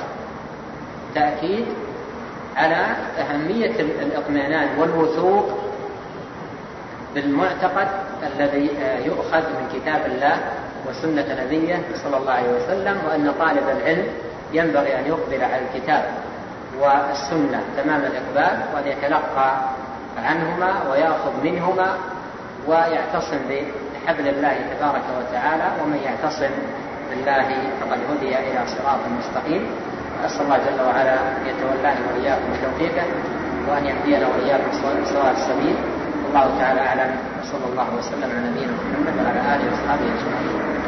تأكيد 1.16 1.66
على 2.56 2.86
أهمية 3.20 3.80
الإطمئنان 3.80 4.80
والوثوق 4.80 5.50
بالمعتقد 7.16 7.88
الذي 8.24 8.70
يؤخذ 9.06 9.40
من 9.40 9.70
كتاب 9.74 10.06
الله 10.06 10.38
وسنة 10.90 11.44
نبيه 11.44 11.82
صلى 12.04 12.18
الله 12.18 12.32
عليه 12.32 12.50
وسلم 12.50 12.98
وأن 13.08 13.34
طالب 13.40 13.64
العلم 13.70 14.08
ينبغي 14.54 15.00
أن 15.00 15.06
يقبل 15.06 15.44
على 15.44 15.62
الكتاب 15.62 16.04
والسنة 16.80 17.64
تمام 17.78 18.02
الإقبال 18.02 18.60
وأن 18.74 18.88
يتلقى 18.88 19.60
عنهما 20.24 20.74
ويأخذ 20.92 21.44
منهما 21.44 21.98
ويعتصم 22.68 23.40
بحبل 23.50 24.28
الله 24.28 24.56
تبارك 24.78 25.04
وتعالى 25.20 25.72
ومن 25.84 26.00
يعتصم 26.06 26.52
بالله 27.10 27.48
فقد 27.82 28.00
هدي 28.12 28.38
إلى 28.38 28.60
صراط 28.68 29.00
مستقيم. 29.20 29.68
أسأل 30.26 30.42
الله 30.42 30.58
جل 30.58 30.82
وعلا 30.82 31.14
أن 31.14 31.48
يتولاني 31.48 32.00
وإياكم 32.08 32.48
بتوفيقه 32.54 33.06
وأن 33.70 33.86
يهدينا 33.86 34.28
وإياكم 34.28 34.72
سواء 35.14 35.32
السبيل. 35.32 35.76
والله 36.26 36.60
تعالى 36.60 36.82
أعلم. 36.82 37.12
وصلى 37.42 37.66
الله 37.72 37.88
وسلم 37.98 38.30
على 38.36 38.50
نبينا 38.50 38.74
محمد 38.74 39.16
وعلى 39.26 39.40
آله 39.56 39.66
وأصحابه 39.72 40.06
أجمعين. 40.18 40.85